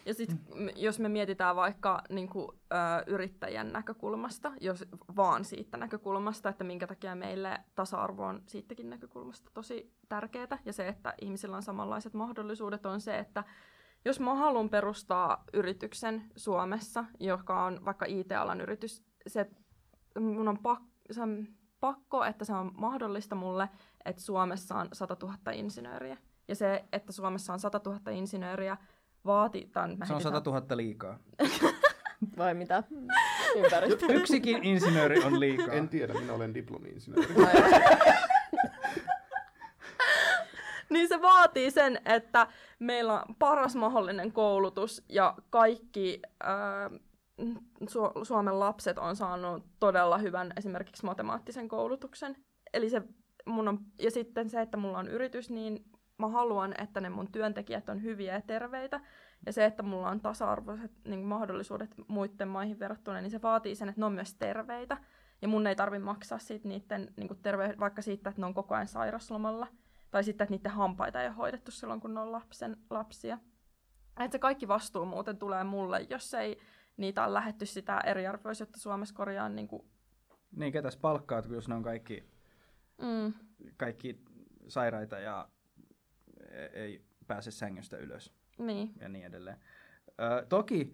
[0.06, 0.38] Ja sitten
[0.76, 2.76] jos me mietitään vaikka niin kuin, ö,
[3.06, 4.84] yrittäjän näkökulmasta, jos
[5.16, 10.88] vaan siitä näkökulmasta, että minkä takia meille tasa-arvo on siitäkin näkökulmasta tosi tärkeää, ja se,
[10.88, 13.44] että ihmisillä on samanlaiset mahdollisuudet, on se, että
[14.04, 19.46] jos mä haluan perustaa yrityksen Suomessa, joka on vaikka IT-alan yritys, se,
[20.20, 21.46] mun on, pak, se on
[21.80, 23.68] pakko, että se on mahdollista mulle,
[24.04, 26.16] että Suomessa on 100 000 insinööriä.
[26.48, 28.76] Ja se, että Suomessa on 100 000 insinööriä,
[29.24, 29.70] vaati...
[29.72, 31.18] Tämän, mä Se on heitin 100 000 liikaa.
[32.38, 32.82] Vai mitä?
[33.56, 34.06] Ympäristö.
[34.12, 35.74] Yksikin insinööri on liikaa.
[35.74, 37.34] En tiedä, minä olen diplomi-insinööri.
[40.90, 42.46] Niin se vaatii sen, että
[42.78, 46.90] meillä on paras mahdollinen koulutus ja kaikki ää,
[47.82, 52.36] Su- Suomen lapset on saanut todella hyvän esimerkiksi matemaattisen koulutuksen.
[52.72, 53.02] Eli se
[53.46, 55.84] mun on, ja sitten se, että mulla on yritys, niin
[56.18, 59.00] mä haluan, että ne mun työntekijät on hyviä ja terveitä.
[59.46, 63.88] Ja se, että mulla on tasa-arvoiset niin mahdollisuudet muiden maihin verrattuna, niin se vaatii sen,
[63.88, 64.96] että ne on myös terveitä.
[65.42, 68.74] Ja mun ei tarvi maksaa siitä niiden, niin terve, vaikka siitä, että ne on koko
[68.74, 69.66] ajan sairaslomalla.
[70.10, 73.38] Tai sitten, että niiden hampaita ei ole hoidettu silloin, kun ne on lapsen, lapsia.
[74.20, 76.60] Että se kaikki vastuu muuten tulee mulle, jos ei
[76.96, 79.56] niitä on lähetty sitä eriarvoisuutta Suomessa korjaan.
[79.56, 79.82] Niin, kuin,
[80.56, 82.24] Niin, ketäs palkkaat, jos ne on kaikki,
[83.02, 83.32] mm,
[83.76, 84.24] kaikki
[84.68, 85.48] sairaita ja
[86.50, 88.92] e- ei pääse sängystä ylös niin.
[89.00, 89.56] ja niin edelleen.
[90.08, 90.92] Ö, toki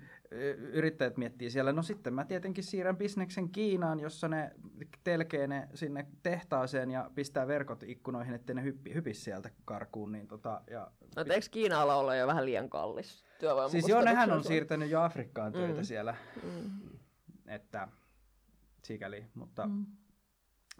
[0.72, 4.50] yrittäjät miettii siellä, no sitten mä tietenkin siirrän bisneksen Kiinaan, jossa ne
[5.04, 10.12] telkee ne sinne tehtaaseen ja pistää verkot ikkunoihin, ettei ne hyppi, hypis sieltä karkuun.
[10.12, 13.68] Niin tota, ja No, et eikö Kiinalla olla jo vähän liian kallis työvoima?
[13.68, 15.84] siis joo, nehän on siirtänyt jo Afrikkaan töitä Mm.
[15.84, 16.70] siellä, Mm.
[17.46, 17.88] että
[18.84, 19.86] sikäli, mutta Mm.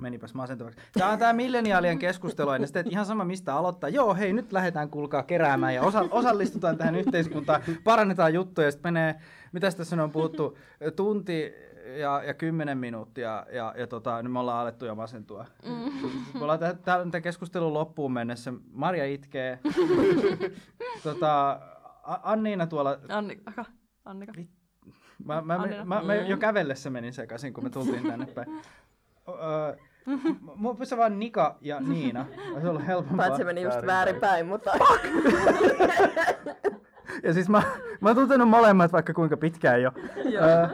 [0.00, 0.78] Menipäs masentavaksi.
[0.92, 3.88] Tämä on tämä milleniaalien keskustelu, ja sitten ihan sama mistä aloittaa.
[3.90, 8.92] Joo, hei, nyt lähdetään kuulkaa keräämään ja osa- osallistutaan tähän yhteiskuntaan, parannetaan juttuja, ja sitten
[8.92, 9.14] menee,
[9.52, 10.58] mitä tässä on puhuttu,
[10.96, 11.52] tunti
[12.00, 15.46] ja, ja kymmenen minuuttia, ja, ja tota, nyt me ollaan alettu jo masentua.
[15.64, 16.08] Mm.
[16.34, 18.52] Me ollaan tämän keskustelun loppuun mennessä.
[18.72, 19.58] Marja itkee.
[21.02, 21.60] tota,
[22.22, 23.64] Anniina tuolla Annika.
[24.04, 24.32] Annika.
[25.24, 28.48] Mä, mä, mä, mä, mä jo kävellessä menin sekaisin, kun me tultiin tänne päin.
[29.28, 29.76] Öö,
[30.56, 32.26] Mun pyysi vaan Nika ja Niina.
[32.36, 33.16] Se on ollut helpompaa.
[33.16, 34.46] Paitsi se meni just Väärinpäin.
[34.46, 34.70] mutta
[37.22, 37.62] Ja siis mä,
[38.00, 39.92] mä oon tuntenut molemmat vaikka kuinka pitkään jo.
[40.30, 40.44] Joo.
[40.44, 40.66] Öö,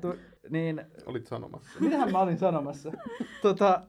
[0.00, 0.14] tu,
[0.50, 1.70] niin, Olit sanomassa.
[1.80, 2.92] mitähän mä olin sanomassa?
[3.42, 3.82] Tota,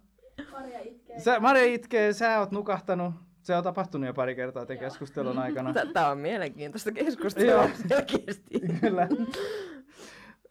[0.51, 1.19] Marja itkee.
[1.19, 3.13] sä, Marja itkee, sä oot nukahtanut.
[3.41, 5.73] Se on tapahtunut jo pari kertaa tämän keskustelun aikana.
[5.93, 7.69] tämä on mielenkiintoista keskustelua Joo.
[7.87, 8.59] selkeästi.
[8.81, 9.07] Kyllä.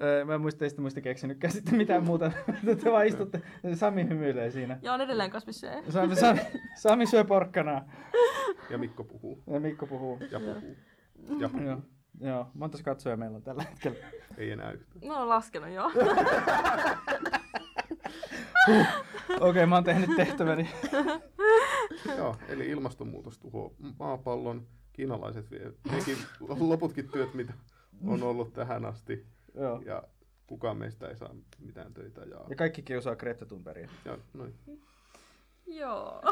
[0.02, 2.32] Öö, Mä en muista, ei sitä muista keksinytkään sitten mitään muuta.
[2.84, 3.42] Te vaan istutte.
[3.74, 4.78] Sami hymyilee siinä.
[4.82, 5.82] Ja on edelleen kasvissyöjä.
[5.88, 6.40] Sami, Sami,
[6.76, 7.88] Sami syö porkkanaa.
[8.70, 9.42] Ja Mikko puhuu.
[9.46, 10.18] Ja Mikko puhuu.
[10.30, 10.76] Ja puhuu.
[11.40, 11.66] Ja puhuu.
[11.66, 11.80] Joo.
[12.20, 13.98] Joo, montas katsoja meillä on tällä hetkellä.
[14.38, 15.08] Ei enää yhtään.
[15.08, 15.86] No on laskenut joo.
[18.66, 20.70] Okei, okay, mä oon tehnyt tehtäväni.
[22.18, 24.66] Joo, eli ilmastonmuutos tuhoaa maapallon.
[24.92, 26.16] Kiinalaiset vie nekin
[26.58, 27.52] loputkin työt, mitä
[28.06, 29.26] on ollut tähän asti.
[29.56, 29.82] Joo.
[29.86, 30.02] Ja
[30.46, 32.20] kukaan meistä ei saa mitään töitä.
[32.20, 33.88] Ja, Ja kaikki kiusaa Greta Thunbergia.
[34.04, 34.54] ja noin.
[35.66, 36.22] Joo.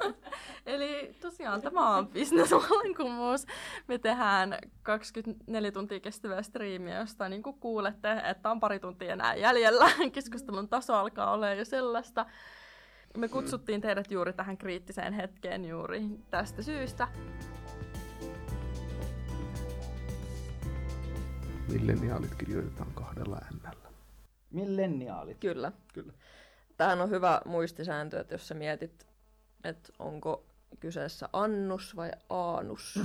[0.66, 3.46] Eli tosiaan tämä on bisnesvallankumous.
[3.88, 9.34] Me tehdään 24 tuntia kestävää striimiä, josta niin kuin kuulette, että on pari tuntia enää
[9.34, 9.90] jäljellä.
[10.12, 12.26] Keskustelun taso alkaa olla jo sellaista.
[13.16, 17.08] Me kutsuttiin teidät juuri tähän kriittiseen hetkeen juuri tästä syystä.
[21.68, 23.88] Milleniaalit kirjoitetaan kahdella ännällä.
[24.50, 25.36] Milleniaalit.
[25.40, 25.72] Kyllä.
[25.94, 26.12] Kyllä.
[26.76, 29.06] Tämähän on hyvä muistisääntö, että jos sä mietit,
[29.64, 30.44] että onko
[30.80, 33.00] kyseessä annus vai aanus.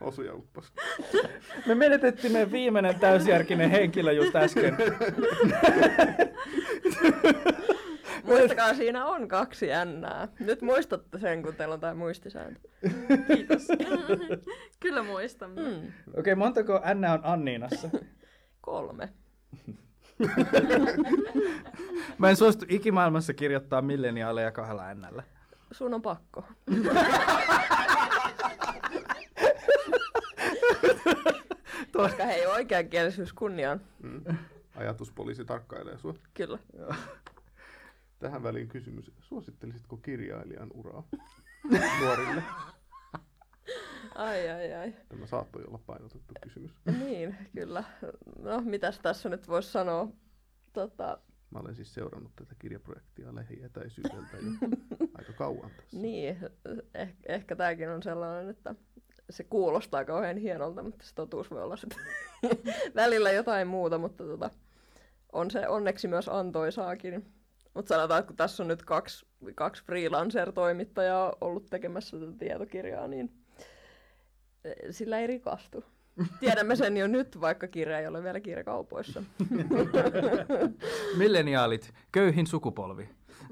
[0.00, 0.72] Osuja uppos.
[1.66, 4.76] Me menetettiin meidän viimeinen täysjärkinen henkilö just äsken.
[8.30, 10.28] Muistakaa, siinä on kaksi jännää.
[10.40, 12.60] Nyt muistatte sen, kun teillä on tämä muistisääntö.
[13.26, 13.68] Kiitos.
[14.80, 15.60] Kyllä muistamme.
[15.60, 15.68] Mm.
[15.68, 17.90] Okei, okay, montako N on Anniinassa?
[18.60, 19.08] Kolme.
[22.18, 25.22] Mä en suostu ikimaailmassa kirjoittaa milleniaaleja kahdella Nllä.
[25.72, 26.44] Sun on pakko.
[31.92, 33.80] Koska hei, oikeankielisyys kunniaan.
[34.02, 34.24] Mm.
[34.76, 36.14] Ajatuspoliisi tarkkailee sua.
[36.34, 36.58] Kyllä.
[38.20, 39.10] Tähän väliin kysymys.
[39.20, 41.02] Suosittelisitko kirjailijan uraa
[42.00, 42.42] nuorille?
[44.14, 44.94] Ai, ai, ai.
[45.08, 46.70] Tämä saattoi olla painotettu kysymys.
[46.98, 47.84] Niin, kyllä.
[48.38, 50.08] No, mitäs tässä nyt voisi sanoa?
[50.72, 51.18] Tota,
[51.50, 54.68] Mä olen siis seurannut tätä kirjaprojektia lähietäisyydeltä jo
[55.18, 55.96] aika kauan tässä.
[55.96, 56.36] niin,
[56.98, 58.74] eh- ehkä tämäkin on sellainen, että
[59.30, 61.98] se kuulostaa kauhean hienolta, mutta se totuus voi olla sitten
[62.94, 64.50] välillä jotain muuta, mutta tota,
[65.32, 67.32] on se onneksi myös antoisaakin.
[67.74, 73.32] Mutta sanotaan, että kun tässä on nyt kaksi, kaksi freelancer-toimittajaa ollut tekemässä tätä tietokirjaa, niin
[74.64, 75.84] eh, sillä ei rikastu.
[76.40, 79.22] Tiedämme sen jo nyt, vaikka kirja ei ole vielä kirjakaupoissa.
[81.18, 83.08] Milleniaalit, köyhin sukupolvi.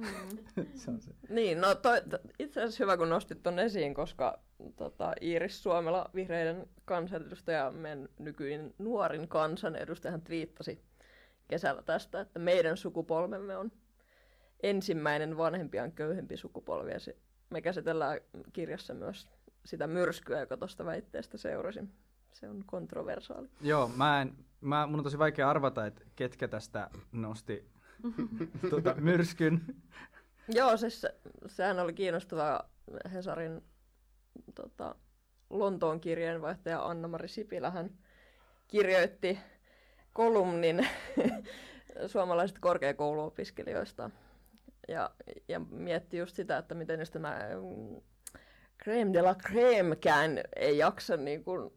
[0.75, 1.11] se on se.
[1.29, 2.03] Niin, no toi,
[2.39, 4.39] itse asiassa hyvä, kun nostit ton esiin, koska
[4.77, 10.83] tota, Iiris Suomela, vihreiden kansanedustaja, meidän nykyinen nuorin kansanedustaja, hän twiittasi
[11.49, 13.73] kesällä tästä, että meidän sukupolvemme on
[14.63, 16.93] ensimmäinen vanhempiaan köyhempi sukupolvi.
[16.93, 17.17] Ja se,
[17.51, 18.21] me käsitellään
[18.53, 19.29] kirjassa myös
[19.65, 21.81] sitä myrskyä, joka tuosta väitteestä seurasi.
[22.33, 23.49] Se on kontroversaali.
[23.61, 27.69] Joo, mä en, mä, mun on tosi vaikea arvata, että ketkä tästä nosti
[28.71, 29.61] tuota, myrskyn.
[30.49, 31.15] Joo, siis se,
[31.47, 32.71] sehän oli kiinnostavaa
[33.13, 33.63] Hesarin
[34.55, 34.95] tota,
[35.51, 37.71] Lontoon kirjeenvaihtaja Anna-Mari Sipilä.
[37.71, 37.91] Hän
[38.69, 39.39] kirjoitti
[40.13, 40.89] kolumnin
[42.07, 44.11] suomalaisista korkeakouluopiskelijoista
[44.89, 45.11] ja,
[45.49, 48.01] ja mietti just sitä, että miten just tämä mm,
[48.85, 51.71] crème de la crèmekään ei jaksa, niin kuin,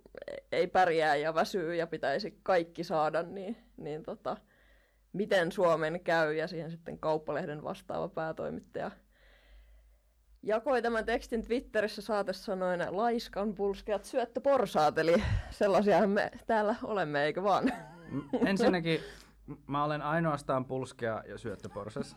[0.52, 4.38] ei pärjää ja väsyy ja pitäisi kaikki saada, niin, niin tota,
[5.14, 8.92] miten Suomen käy, ja siihen sitten Kauppalehden vastaava päätoimittaja
[10.44, 17.72] jakoi tämän tekstin Twitterissä saatesanoin laiskan pulskeat syöttöporsaat, eli sellaisiahan me täällä olemme, eikö vaan?
[18.46, 19.00] Ensinnäkin
[19.68, 22.16] mä olen ainoastaan pulskea ja syöttöporsas.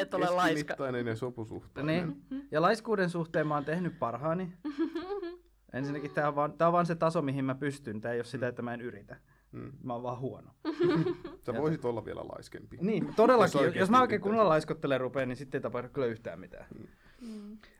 [0.00, 0.54] Et ole laiska.
[0.54, 2.08] Keskimittainen ja sopusuhtainen.
[2.30, 2.48] Niin.
[2.50, 4.52] Ja laiskuuden suhteen mä oon tehnyt parhaani.
[5.72, 8.00] Ensinnäkin tää on, vaan, tää on vaan se taso, mihin mä pystyn.
[8.00, 9.16] Tää ei ole sitä, että mä en yritä.
[9.52, 9.72] Mm.
[9.82, 10.50] Mä oon vaan huono.
[11.46, 12.76] Sä voisit olla vielä laiskempi.
[12.80, 13.74] Niin, Jos todellakin.
[13.74, 16.66] Jos, mä oikein kunnolla laiskottelen rupeen, niin sitten ei tapahdu kyllä yhtään mitään.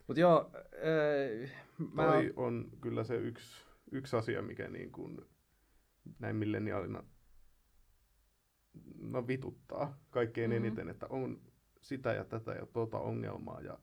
[0.07, 0.51] Mut joo,
[1.45, 1.51] äh,
[1.95, 5.19] mä Toi on kyllä se yksi, yksi asia, mikä niin kuin
[6.19, 7.05] näin milleniaalina
[8.99, 10.57] no vituttaa kaikkein Mhm.
[10.57, 11.41] eniten, että on
[11.81, 13.79] sitä ja tätä ja tuota ongelmaa ja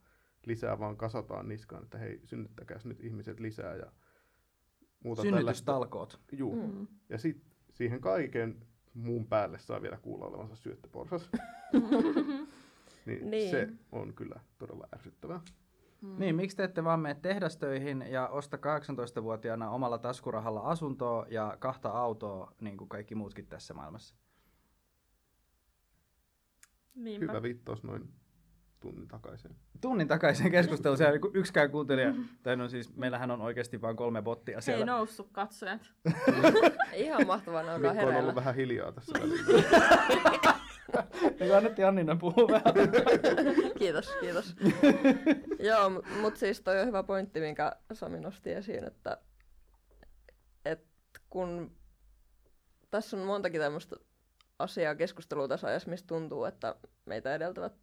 [0.45, 3.91] lisää vaan kasataan niskaan, että hei, synnyttäkääs nyt ihmiset lisää ja
[5.03, 6.19] muuta synnytystalkoot.
[6.31, 6.67] Juu.
[6.67, 6.87] Mm.
[7.09, 11.29] Ja sitten siihen kaiken muun päälle saa vielä kuulla olevansa syöttöporsas.
[13.05, 13.51] niin, Niin.
[13.51, 15.41] se on kyllä todella ärsyttävää.
[16.17, 21.89] Niin, miksi te ette vaan mene tehdastöihin ja osta 18-vuotiaana omalla taskurahalla asuntoa ja kahta
[21.89, 24.15] autoa, niin kuin kaikki muutkin tässä maailmassa?
[26.97, 27.25] Niinpä.
[27.31, 28.09] Hyvä viittaus noin
[28.79, 29.55] tunnin takaisin.
[29.81, 32.13] Tunnin takaisin keskustelu, siellä kun yksikään kuuntelija,
[32.43, 34.85] tai no siis meillähän on oikeasti vain kolme bottia Ei siellä.
[34.85, 35.81] noussut katsojat.
[36.93, 38.19] Ihan mahtavaa, ne alkaa Mikko on hereillä.
[38.19, 39.63] ollut vähän hiljaa tässä välillä.
[41.39, 42.73] Niin annettiin Annina puhua vähän.
[43.79, 44.55] kiitos, kiitos.
[45.59, 45.89] Joo,
[46.21, 49.17] mutta siis toi on hyvä pointti, minkä Sami nosti esiin, että,
[50.65, 50.87] että
[51.29, 51.71] kun
[52.89, 53.95] tässä on montakin tämmöistä
[54.59, 56.75] asiaa keskustelua tässä ajassa, mistä tuntuu, että
[57.05, 57.73] meitä edeltävät,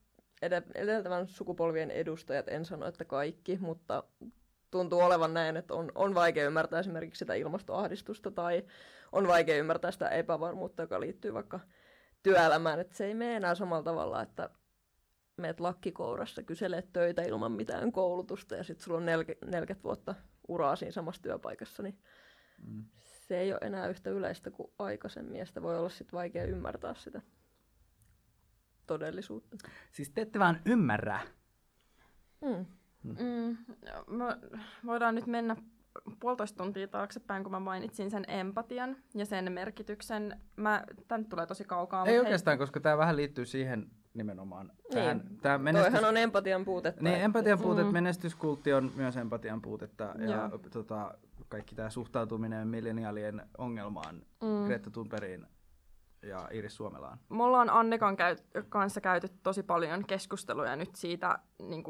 [0.43, 4.05] ede- edeltävän sukupolvien edustajat, en sano, että kaikki, mutta
[4.71, 8.65] tuntuu olevan näin, että on, on vaikea ymmärtää esimerkiksi sitä ilmastoahdistusta tai
[9.13, 11.61] on vaikea ymmärtää sitä epävarmuutta, joka liittyy vaikka
[12.23, 14.51] työelämään, että se ei mene enää samalla tavalla, että
[15.37, 20.15] meet lakkikourassa, kyselet töitä ilman mitään koulutusta ja sitten sulla on 40 vuotta
[20.49, 21.99] uraa siinä samassa työpaikassa, niin
[22.67, 22.85] mm.
[23.29, 26.95] Se ei ole enää yhtä yleistä kuin aikaisemmin ja sitä voi olla sitten vaikea ymmärtää
[26.95, 27.23] sitä
[28.87, 29.57] todellisuutta.
[29.93, 31.21] Siis te ette vaan ymmärrä.
[32.41, 32.67] Mm.
[33.03, 33.57] Mm,
[34.07, 34.25] me
[34.87, 35.57] voidaan nyt mennä
[36.21, 40.41] puolitoista tuntia taaksepäin, kun mä mainitsin sen empatian ja sen merkityksen.
[40.57, 42.07] Mä, tämä nyt tulee tosi kaukaa.
[42.07, 42.59] Ei oikeastaan, hei...
[42.59, 44.73] koska tämä vähän liittyy siihen nimenomaan.
[44.91, 45.39] Tähän, niin.
[45.41, 45.93] Tämä menestys...
[45.93, 47.03] Toihan on empatian puutetta.
[47.03, 47.93] Niin, empatian puute, mm.
[47.93, 50.15] menestyskultti on myös empatian puutetta.
[50.19, 51.15] Ja, ja tota,
[51.49, 54.67] kaikki tämä suhtautuminen milleniaalien ongelmaan, mm.
[54.67, 55.47] Greta Thunbergiin
[56.23, 57.19] ja Iris Suomelaan.
[57.29, 61.85] Me ollaan Annikan käy- kanssa käyty tosi paljon keskusteluja nyt siitä, niin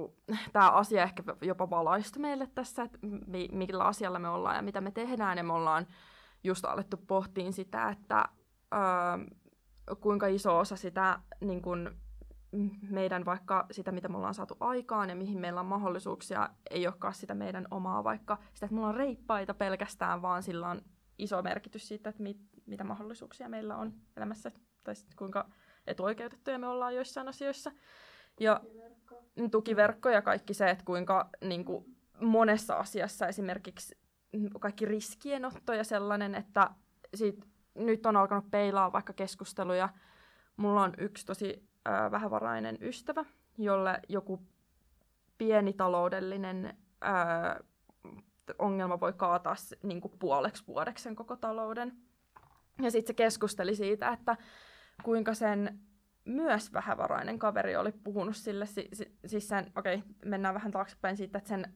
[0.53, 4.81] tämä asia ehkä jopa valaista meille tässä, että mi- millä asialla me ollaan ja mitä
[4.81, 5.39] me tehdään.
[5.39, 5.87] Ja me ollaan
[6.45, 8.25] just alettu pohtiin sitä, että
[8.75, 8.81] öö,
[10.01, 11.91] kuinka iso osa sitä niin kuin,
[12.91, 17.15] meidän vaikka sitä, mitä me ollaan saatu aikaan ja mihin meillä on mahdollisuuksia, ei olekaan
[17.15, 20.83] sitä meidän omaa vaikka sitä, että me ollaan reippaita pelkästään, vaan sillä on
[21.19, 24.53] iso merkitys siitä, että mit, mitä mahdollisuuksia meillä on elämässä,
[24.85, 25.49] tai kuinka
[25.87, 27.73] etuoikeutettuja me ollaan joissain asioissa.
[28.41, 31.85] Ja tukiverkko, tukiverkko ja kaikki se, että kuinka niin kuin
[32.21, 33.99] monessa asiassa esimerkiksi
[34.61, 36.71] kaikki riskienotto ja sellainen, että
[37.15, 39.89] siitä, nyt on alkanut peilaa vaikka keskusteluja.
[40.57, 43.25] Mulla on yksi tosi äh, vähävarainen ystävä,
[43.59, 44.43] jolle joku
[45.39, 47.57] pieni taloudellinen äh,
[48.59, 51.93] ongelma voi kaataa niin kuin puoleksi vuodeksi sen koko talouden.
[52.83, 54.37] Ja sitten se keskusteli siitä, että
[55.03, 55.81] kuinka sen
[56.25, 61.17] myös vähävarainen kaveri oli puhunut sille, si, si, siis sen, okei, okay, mennään vähän taaksepäin
[61.17, 61.75] siitä, että sen,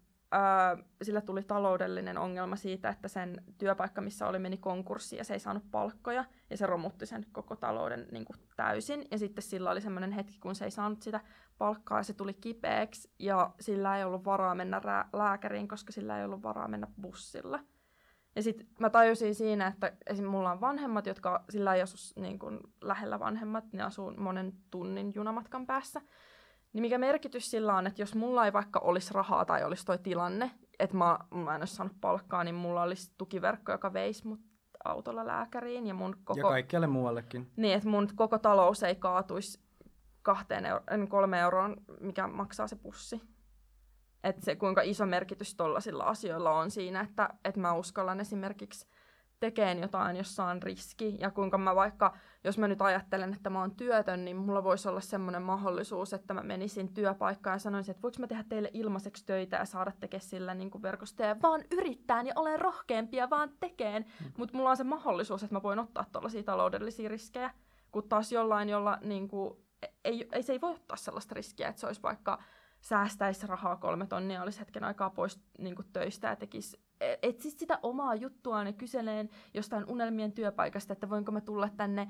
[1.02, 5.40] sillä tuli taloudellinen ongelma siitä, että sen työpaikka, missä oli, meni konkurssiin ja se ei
[5.40, 9.05] saanut palkkoja, ja se romutti sen koko talouden niin kuin täysin.
[9.10, 11.20] Ja sitten sillä oli semmoinen hetki, kun se ei saanut sitä
[11.59, 16.18] palkkaa, ja se tuli kipeäksi, ja sillä ei ollut varaa mennä rää- lääkäriin, koska sillä
[16.18, 17.60] ei ollut varaa mennä bussilla.
[18.36, 20.24] Ja sitten mä tajusin siinä, että esim.
[20.26, 25.12] mulla on vanhemmat, jotka sillä ei asu niin kun lähellä vanhemmat, ne asuu monen tunnin
[25.14, 26.00] junamatkan päässä.
[26.73, 29.99] Niin mikä merkitys sillä on, että jos mulla ei vaikka olisi rahaa tai olisi toi
[29.99, 34.40] tilanne, että mä, mä en olisi saanut palkkaa, niin mulla olisi tukiverkko, joka veisi mut
[34.85, 35.86] autolla lääkäriin.
[35.86, 37.51] Ja, mun koko, ja kaikkialle muuallekin.
[37.57, 39.61] Niin, että mun koko talous ei kaatuisi
[40.23, 43.20] kahteen euro, kolme euroon, mikä maksaa se pussi
[44.24, 48.86] että se kuinka iso merkitys tuollaisilla asioilla on siinä, että, että mä uskallan esimerkiksi
[49.40, 53.60] tekeen jotain, jossa on riski, ja kuinka mä vaikka, jos mä nyt ajattelen, että mä
[53.60, 58.02] oon työtön, niin mulla voisi olla semmoinen mahdollisuus, että mä menisin työpaikkaan ja sanoisin, että
[58.02, 62.23] voiko mä tehdä teille ilmaiseksi töitä ja saada tekemään sillä niin kuin verkostoja, vaan yrittää
[62.23, 64.32] ja olen rohkeampia vaan tekeen, mm.
[64.36, 67.51] mutta mulla on se mahdollisuus, että mä voin ottaa tuollaisia taloudellisia riskejä,
[67.90, 69.55] kun taas jollain, jolla niin kuin,
[70.05, 72.43] ei, ei, se ei voi ottaa sellaista riskiä, että se olisi vaikka
[72.81, 77.59] säästäisi rahaa kolme tonnia, olisi hetken aikaa pois niin kuin töistä ja tekisi e, etsisi
[77.59, 82.09] sitä omaa juttuaan ja kyseleen jostain unelmien työpaikasta, että voinko mä tulla tänne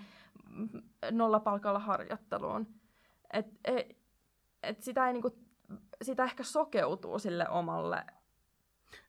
[1.10, 2.66] nollapalkalla harjoitteluun.
[3.32, 3.96] Et, et,
[4.62, 5.30] et sitä, ei niinku,
[6.02, 8.04] sitä ehkä sokeutuu sille omalle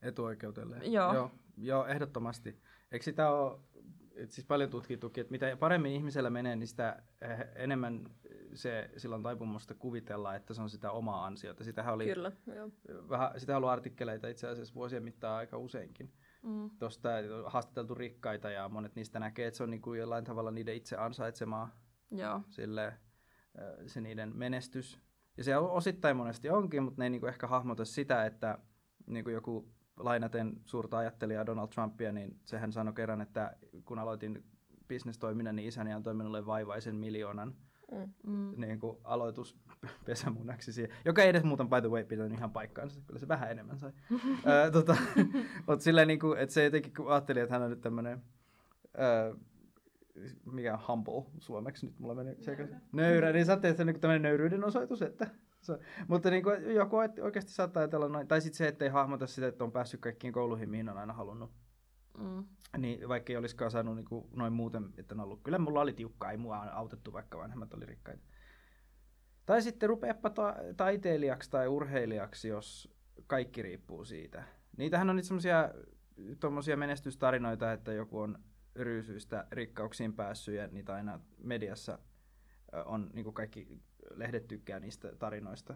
[0.02, 0.78] etuoikeutelle.
[0.84, 1.14] Joo.
[1.14, 2.62] Joo, joo ehdottomasti.
[2.92, 3.60] Eikö sitä ole
[4.28, 8.10] siis paljon tutkittukin, että mitä paremmin ihmisellä menee, niin sitä eh, enemmän
[8.54, 11.64] se silloin taipumusta kuvitella, että se on sitä omaa ansiota.
[11.64, 12.70] Sitähän oli, Kyllä, joo.
[13.10, 16.14] Vähän, sitä ollut artikkeleita itse asiassa vuosien mittaan aika useinkin.
[16.44, 16.70] Mm.
[16.80, 17.10] Tuosta
[17.46, 20.98] haastateltu rikkaita ja monet niistä näkee, että se on niin kuin jollain tavalla niiden itse
[20.98, 21.70] ansaitsemaa
[22.12, 22.42] Joo.
[22.50, 22.94] Sille,
[23.88, 25.00] se niiden menestys.
[25.38, 28.58] Ja se osittain monesti onkin, mutta ne ei niin kuin ehkä hahmota sitä, että
[29.08, 34.44] niin kuin joku lainaten suurta ajattelijaa Donald Trumpia, niin sehän sanoi kerran, että kun aloitin
[34.88, 37.56] bisnestoiminnan, niin isäni antoi minulle vaivaisen miljoonan
[38.24, 38.54] mm.
[38.58, 43.20] niin kuin aloituspesämunaksi siihen, joka ei edes muuten by the way pitänyt ihan paikkaansa, kyllä
[43.20, 43.92] se vähän enemmän sai.
[44.74, 44.96] tota,
[45.68, 48.22] mutta silleen, niin kuin, että se jotenkin kun ajattelin, että hän on nyt tämmöinen,
[50.52, 52.78] mikä on humble suomeksi nyt, mulla meni sekaisin.
[52.92, 55.28] Nöyrä, niin sä että se on niin tämmöinen nöyryyden osoitus, että
[55.62, 59.48] se, mutta niin kuin, joku oikeasti saattaa ajatella noin, tai sitten se, ettei hahmota sitä,
[59.48, 61.52] että on päässyt kaikkiin kouluihin, mihin on aina halunnut.
[62.20, 62.46] Mm.
[62.78, 65.94] Niin vaikka ei olisikaan saanut niin kuin, noin muuten, että on ollut, kyllä mulla oli
[65.94, 68.24] tiukkaa, ei mua autettu, vaikka vanhemmat oli rikkaita.
[69.46, 72.94] Tai sitten rupeapa ta- taiteilijaksi tai urheilijaksi, jos
[73.28, 74.44] kaikki riippuu siitä.
[74.78, 78.40] Niitähän on nyt semmoisia menestystarinoita, että joku on
[78.76, 82.00] ryysyistä rikkauksiin päässyt ja niitä aina mediassa
[82.86, 83.68] on niin kuin kaikki
[84.16, 85.76] lehdet tykkää niistä tarinoista.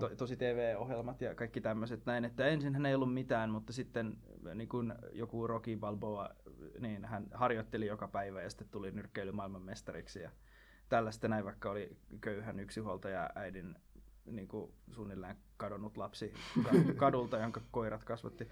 [0.00, 4.18] To, tosi TV-ohjelmat ja kaikki tämmöiset näin, että ensin hän ei ollut mitään, mutta sitten
[4.54, 6.28] niin kun joku Rocky Balboa,
[6.80, 10.30] niin hän harjoitteli joka päivä ja sitten tuli nyrkkeily maailmanmestariksi ja
[10.88, 13.76] tällaista näin, vaikka oli köyhän yksinhuoltaja äidin
[14.24, 16.32] niin kuin suunnilleen kadonnut lapsi
[16.62, 18.48] ka- kadulta, jonka koirat kasvatti.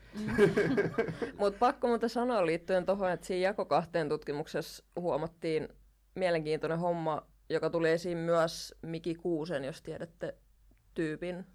[1.38, 5.68] Mutta pakko muuten sanoa liittyen tuohon, että siinä jako kahteen tutkimuksessa huomattiin
[6.14, 10.34] mielenkiintoinen homma, joka tuli esiin myös Miki Kuusen, jos tiedätte
[10.96, 11.46] tyypin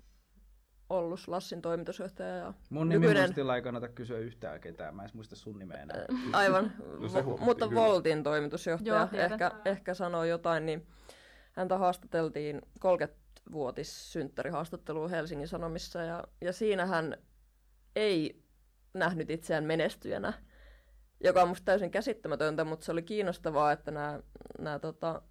[0.90, 2.36] ollut Lassin toimitusjohtaja.
[2.36, 5.78] Ja Mun nimi nykyinen- muistilla ei kannata kysyä yhtään ketään, mä en muista sun nimeä
[5.82, 6.06] enää.
[6.34, 6.72] Aivan,
[7.24, 7.82] No mutta kyllä.
[7.82, 9.32] Voltin toimitusjohtaja Joo, tiedän.
[9.32, 10.88] ehkä, ehkä sanoo jotain, niin
[11.52, 17.18] häntä haastateltiin 30-vuotis synttärihaastatteluun Helsingin Sanomissa ja, ja siinä hän
[17.96, 18.44] ei
[18.94, 20.34] nähnyt itseään menestyjänä,
[21.24, 24.20] joka on musta täysin käsittämätöntä, mutta se oli kiinnostavaa, että nämä,
[24.60, 25.22] nämä tota,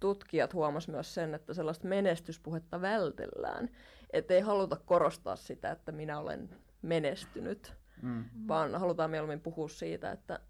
[0.00, 3.68] tutkijat huomasivat myös sen, että sellaista menestyspuhetta vältellään,
[4.12, 6.48] että ei haluta korostaa sitä, että minä olen
[6.82, 8.24] menestynyt, Mm.
[8.48, 10.40] vaan halutaan mieluummin puhua siitä, että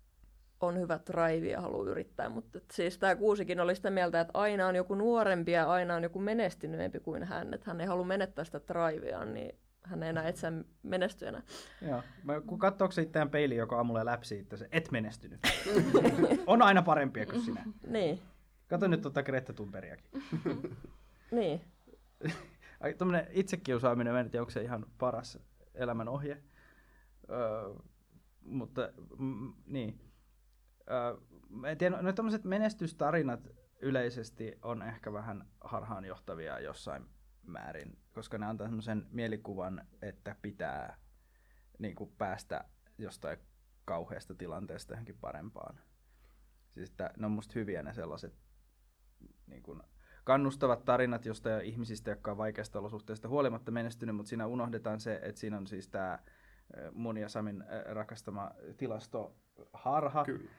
[0.60, 2.28] on hyvä drive ja haluaa yrittää.
[2.28, 6.02] Mutta siis tämä kuusikin oli sitä mieltä, että aina on joku nuorempi ja aina on
[6.02, 7.55] joku menestyneempi kuin hän.
[7.55, 11.43] Että hän ei halua menettää sitä driveaan, niin hän ei enää itseään menestyjänä.
[11.89, 12.02] Joo.
[12.24, 15.40] Mä, kun katsoako se itseään peiliin joka aamulla läpsi itse, et menestynyt.
[16.47, 17.64] on aina parempia kuin sinä.
[17.86, 18.20] Niin,
[18.68, 20.10] Kato nyt tuota Greta Thunbergiakin.
[21.30, 21.60] niin.
[22.98, 25.38] Tuommoinen itsekiusaaminen, mä en tiedä, onko se ihan paras
[25.74, 26.43] elämän ohje.
[27.30, 27.74] Öö,
[28.40, 30.01] mutta mm, niin.
[30.90, 31.16] Öö,
[31.48, 33.48] mä en tiedä, no tämmöiset menestystarinat
[33.80, 37.06] yleisesti on ehkä vähän harhaanjohtavia jossain
[37.43, 40.98] määrin, koska ne antaa semmoisen mielikuvan, että pitää
[41.78, 42.64] niin kuin päästä
[42.98, 43.38] jostain
[43.84, 45.80] kauheasta tilanteesta johonkin parempaan.
[46.74, 48.45] Siis että ne on musta hyviä ne sellaiset
[49.47, 49.82] niin kuin
[50.24, 55.40] kannustavat tarinat jostain ihmisistä, jotka on vaikeasta olosuhteista huolimatta menestynyt, mutta siinä unohdetaan se, että
[55.40, 56.18] siinä on siis tämä
[56.93, 60.51] mun ja Samin rakastama tilastoharha, Kyllä.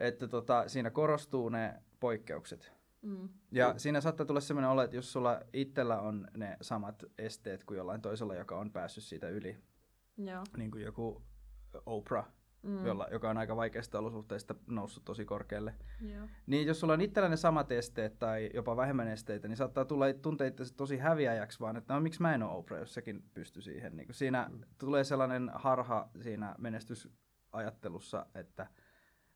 [0.00, 2.72] että tota, siinä korostuu ne poikkeukset.
[3.02, 3.28] Mm.
[3.50, 7.78] Ja siinä saattaa tulla sellainen olo, että jos sulla itsellä on ne samat esteet kuin
[7.78, 9.58] jollain toisella, joka on päässyt siitä yli,
[10.16, 10.44] Joo.
[10.56, 11.22] niin kuin joku
[11.86, 12.86] Oprah, Mm.
[12.86, 16.28] jolla, joka on aika vaikeasta olosuhteista noussut tosi korkealle, Joo.
[16.46, 20.04] niin jos sulla on itsellä ne samat esteet tai jopa vähemmän esteitä, niin saattaa tulla
[20.22, 23.62] tuntea itsesi tosi häviäjäksi vaan, että no miksi mä en ole Oprah, jos sekin pystyy
[23.62, 23.96] siihen.
[23.96, 24.60] Niin siinä mm.
[24.78, 28.66] tulee sellainen harha siinä menestysajattelussa, että,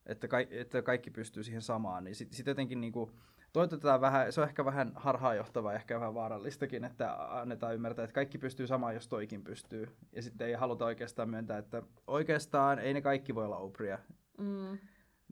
[0.06, 3.10] että, ka- että kaikki pystyy siihen samaan, niin sitten sit jotenkin niin kuin,
[3.54, 8.14] toitotetaan vähän, se on ehkä vähän harhaanjohtavaa ja ehkä vähän vaarallistakin, että annetaan ymmärtää, että
[8.14, 9.88] kaikki pystyy samaan, jos toikin pystyy.
[10.12, 13.98] Ja sitten ei haluta oikeastaan myöntää, että oikeastaan ei ne kaikki voi olla Oprahia.
[14.38, 14.78] Mm.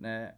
[0.00, 0.34] Ne,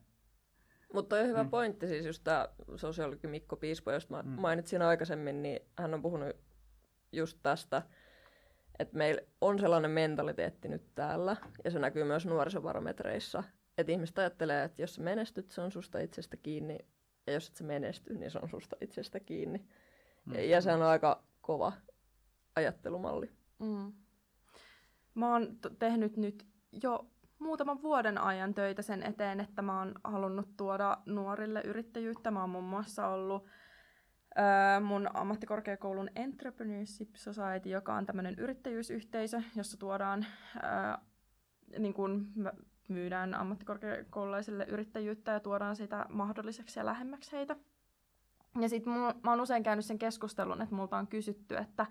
[0.93, 1.51] Mutta on hyvä Mm.
[1.51, 4.29] pointti, siis just tämä sosiologi Mikko Piispo, josta mä Mm.
[4.41, 6.37] mainitsin aikaisemmin, niin hän on puhunut
[7.13, 7.83] just tästä,
[8.79, 13.43] että meillä on sellainen mentaliteetti nyt täällä, ja se näkyy myös nuorisobarometreissa,
[13.79, 16.79] että ihmiset ajattelee, että jos menestyt, se on susta itsestä kiinni,
[17.27, 19.67] ja jos et sä menesty, niin se on susta itsestä kiinni.
[20.25, 20.35] Mm.
[20.35, 21.73] Ja se on aika kova
[22.57, 23.31] ajattelumalli.
[23.59, 23.93] Mm.
[25.15, 26.47] Mä oon t- tehnyt nyt
[26.83, 32.31] jo muutaman vuoden ajan töitä sen eteen, että mä oon halunnut tuoda nuorille yrittäjyyttä.
[32.31, 33.47] Mä oon muun muassa ollut
[34.39, 40.27] öö, mun ammattikorkeakoulun Entrepreneurship Society, joka on tämmöinen yrittäjyysyhteisö, jossa tuodaan,
[40.57, 40.97] öö,
[41.79, 42.33] niin kun
[42.89, 47.57] myydään ammattikorkeakoululaisille yrittäjyyttä ja tuodaan sitä mahdolliseksi ja lähemmäksi heitä.
[48.61, 51.87] Ja sitten mä oon usein käynyt sen keskustelun, että multa on kysytty, että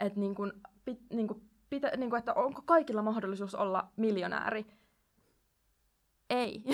[0.00, 0.52] et niin kun,
[0.84, 4.66] pit, niin kun, pitä, niin kun, että onko kaikilla mahdollisuus olla miljonääri.
[6.30, 6.64] Ei.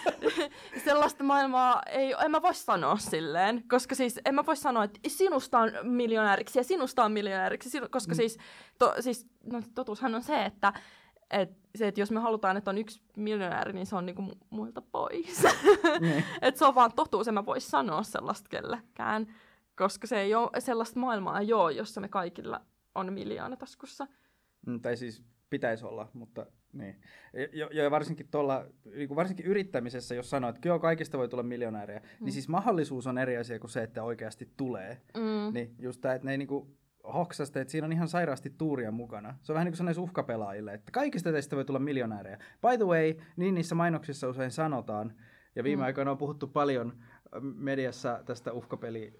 [0.84, 5.00] Sellaista maailmaa ei, en mä voi sanoa silleen, koska siis en mä voi sanoa, että
[5.06, 8.16] sinusta on miljonääriksi ja sinusta on miljonääriksi, koska mm.
[8.16, 8.38] siis,
[8.78, 10.72] to, siis no, totuushan on se, että
[11.32, 14.46] et se, että jos me halutaan, että on yksi miljonääri, niin se on niinku mu-
[14.50, 15.42] muilta pois.
[16.00, 16.24] Niin.
[16.42, 19.34] Et se on vaan totuus, en mä voi sanoa sellaista kellekään,
[19.76, 22.60] koska se ei ole, sellaista maailmaa ei ole, jossa me kaikilla
[22.94, 24.06] on miljoona taskussa.
[24.66, 26.96] Mm, tai siis pitäisi olla, mutta niin.
[27.52, 31.98] Ja, ja varsinkin, tuolla, niin varsinkin yrittämisessä, jos sanoo, että kyllä kaikista voi tulla miljonääriä,
[31.98, 32.24] mm.
[32.24, 35.00] niin siis mahdollisuus on eri asia kuin se, että oikeasti tulee.
[35.16, 35.54] Mm.
[35.54, 36.76] Niin just tämä, että ne ei niinku
[37.12, 39.34] hoksasta, että siinä on ihan sairaasti tuuria mukana.
[39.42, 42.36] Se on vähän niin kuin uhkapelaajille, että kaikista teistä voi tulla miljonäärejä.
[42.36, 45.14] By the way, niin niissä mainoksissa usein sanotaan,
[45.56, 45.84] ja viime Mm.
[45.84, 46.92] aikoina on puhuttu paljon
[47.40, 49.14] mediassa tästä uhkapeli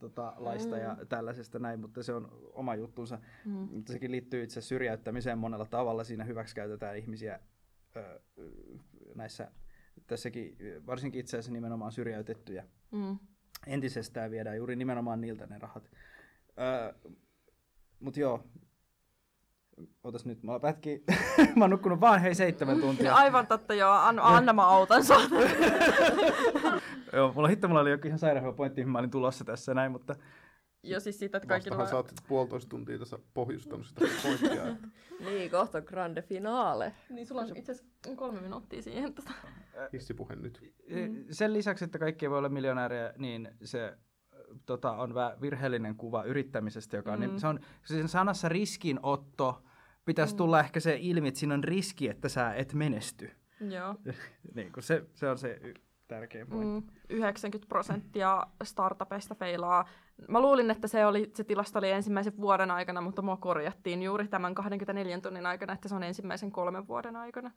[0.00, 3.18] tota, laista ja tällaisesta näin, mutta se on oma juttunsa.
[3.44, 3.52] Mm.
[3.52, 6.04] Mutta sekin liittyy itse syrjäyttämiseen monella tavalla.
[6.04, 7.40] Siinä hyväksikäytetään ihmisiä
[7.96, 8.50] ö, ö,
[9.14, 9.50] näissä,
[10.06, 10.56] tässäkin,
[10.86, 12.64] varsinkin itse asiassa nimenomaan syrjäytettyjä.
[12.92, 13.18] Mm.
[13.66, 15.90] entisestään viedään juuri nimenomaan niiltä ne rahat.
[16.58, 17.10] Öö,
[18.00, 18.44] mut joo,
[20.04, 21.04] Otas nyt, mä pätki,
[21.56, 23.14] mä oon nukkunut vaan hei seitsemän tuntia.
[23.24, 23.92] Aivan totta, joo.
[23.92, 25.16] Anna, anna mä autan sua.
[27.12, 29.92] joo, mulla hitto, mulla oli joku ihan sairaan pointti, mihin mä olin tulossa tässä näin,
[29.92, 30.16] mutta
[30.82, 32.04] Jo siis siitä, että kaikki Vastahan tulee...
[32.04, 34.68] sä oot puolitoista tuntia tässä pohjustanut sitä pointtia.
[34.68, 34.88] Että
[35.20, 36.92] Niin, kohta grande finale.
[37.10, 39.14] Niin sulla on itse asiassa kolme minuuttia siihen.
[39.14, 39.30] Tota.
[39.92, 40.60] hissipuhe nyt.
[40.90, 41.24] mm.
[41.30, 43.98] sen lisäksi, että kaikki ei voi olla miljonääriä, niin se
[44.66, 47.30] tota, on vähän virheellinen kuva yrittämisestä, joka on, Mm.
[47.30, 47.38] mm.
[47.38, 49.62] se on sen sanassa riskinotto,
[50.04, 53.30] pitäisi tulla ehkä se ilmi, että siinä on riski, että sä et menesty.
[53.60, 53.96] Joo.
[54.54, 55.74] niin, kun se, se on se y-
[56.08, 56.92] tärkein pointti.
[56.92, 59.88] Mm, 90 prosenttia startupeista feilaa.
[60.28, 64.28] Mä luulin, että se, oli, se tilasto oli ensimmäisen vuoden aikana, mutta mua korjattiin juuri
[64.28, 67.50] tämän 24 tunnin aikana, että se on ensimmäisen kolmen vuoden aikana.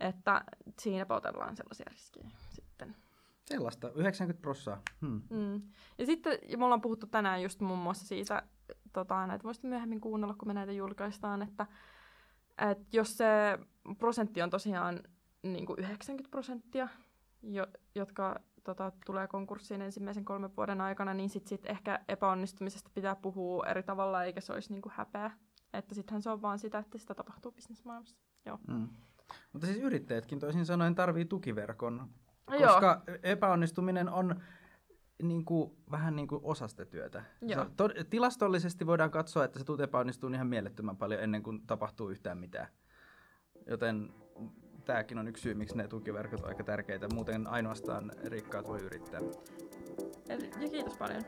[0.00, 0.44] Että
[0.80, 2.94] siinä otellaan sellaisia riskejä sitten.
[3.44, 4.82] Sellaista, 90 prossaa.
[5.00, 5.22] Hmm.
[5.30, 5.62] Mm.
[5.98, 8.42] Ja sitten ja me ollaan puhuttu tänään just muun muassa siitä,
[8.94, 11.66] tota, näitä voisitte myöhemmin kuunnella, kun me näitä julkaistaan, että,
[12.70, 13.58] että jos se
[13.98, 15.00] prosentti on tosiaan
[15.42, 16.88] niin kuin 90 prosenttia,
[17.42, 23.16] jo, jotka tota, tulee konkurssiin ensimmäisen kolmen vuoden aikana, niin sitten sit ehkä epäonnistumisesta pitää
[23.16, 25.30] puhua eri tavalla, eikä se olisi niin kuin häpeä.
[25.72, 28.16] Että sittenhän se on vaan sitä, että sitä tapahtuu bisnesmaailmassa.
[28.46, 28.58] Joo.
[28.68, 28.88] Mm.
[29.52, 32.08] Mutta siis yrittäjätkin toisin sanoen tarvii tukiverkon,
[32.50, 32.68] No joo.
[32.68, 34.40] koska epäonnistuminen on
[35.22, 37.24] niin kuin, vähän niin kuin osa sitä työtä.
[37.42, 37.64] Joo.
[37.64, 42.08] Se, to, tilastollisesti voidaan katsoa, että se tuut epäonnistuu ihan mielettömän paljon ennen kuin tapahtuu
[42.08, 42.68] yhtään mitään.
[43.66, 44.12] Joten
[44.84, 47.08] tämäkin on yksi syy, miksi ne tukiverkot on aika tärkeitä.
[47.14, 49.20] Muuten ainoastaan rikkaat voi yrittää.
[50.28, 51.24] Eli, ja kiitos paljon.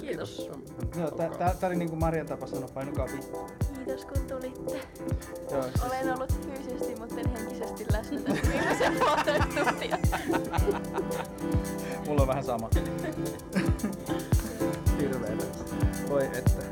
[0.00, 0.50] Kiitos.
[0.98, 3.06] Joo, tää, tää, tää oli niin kuin Marjan tapa sanoa, painukaa.
[3.06, 4.80] Kiitos kun tulitte.
[5.50, 8.92] Joo, siis- Olen ollut fyysisesti, mutta en henkisesti läsnä tässä viimeisen
[9.64, 9.98] tuntia.
[12.06, 12.70] Mulla on vähän sama.
[15.00, 15.44] Hirveetä.
[16.08, 16.69] Voi että.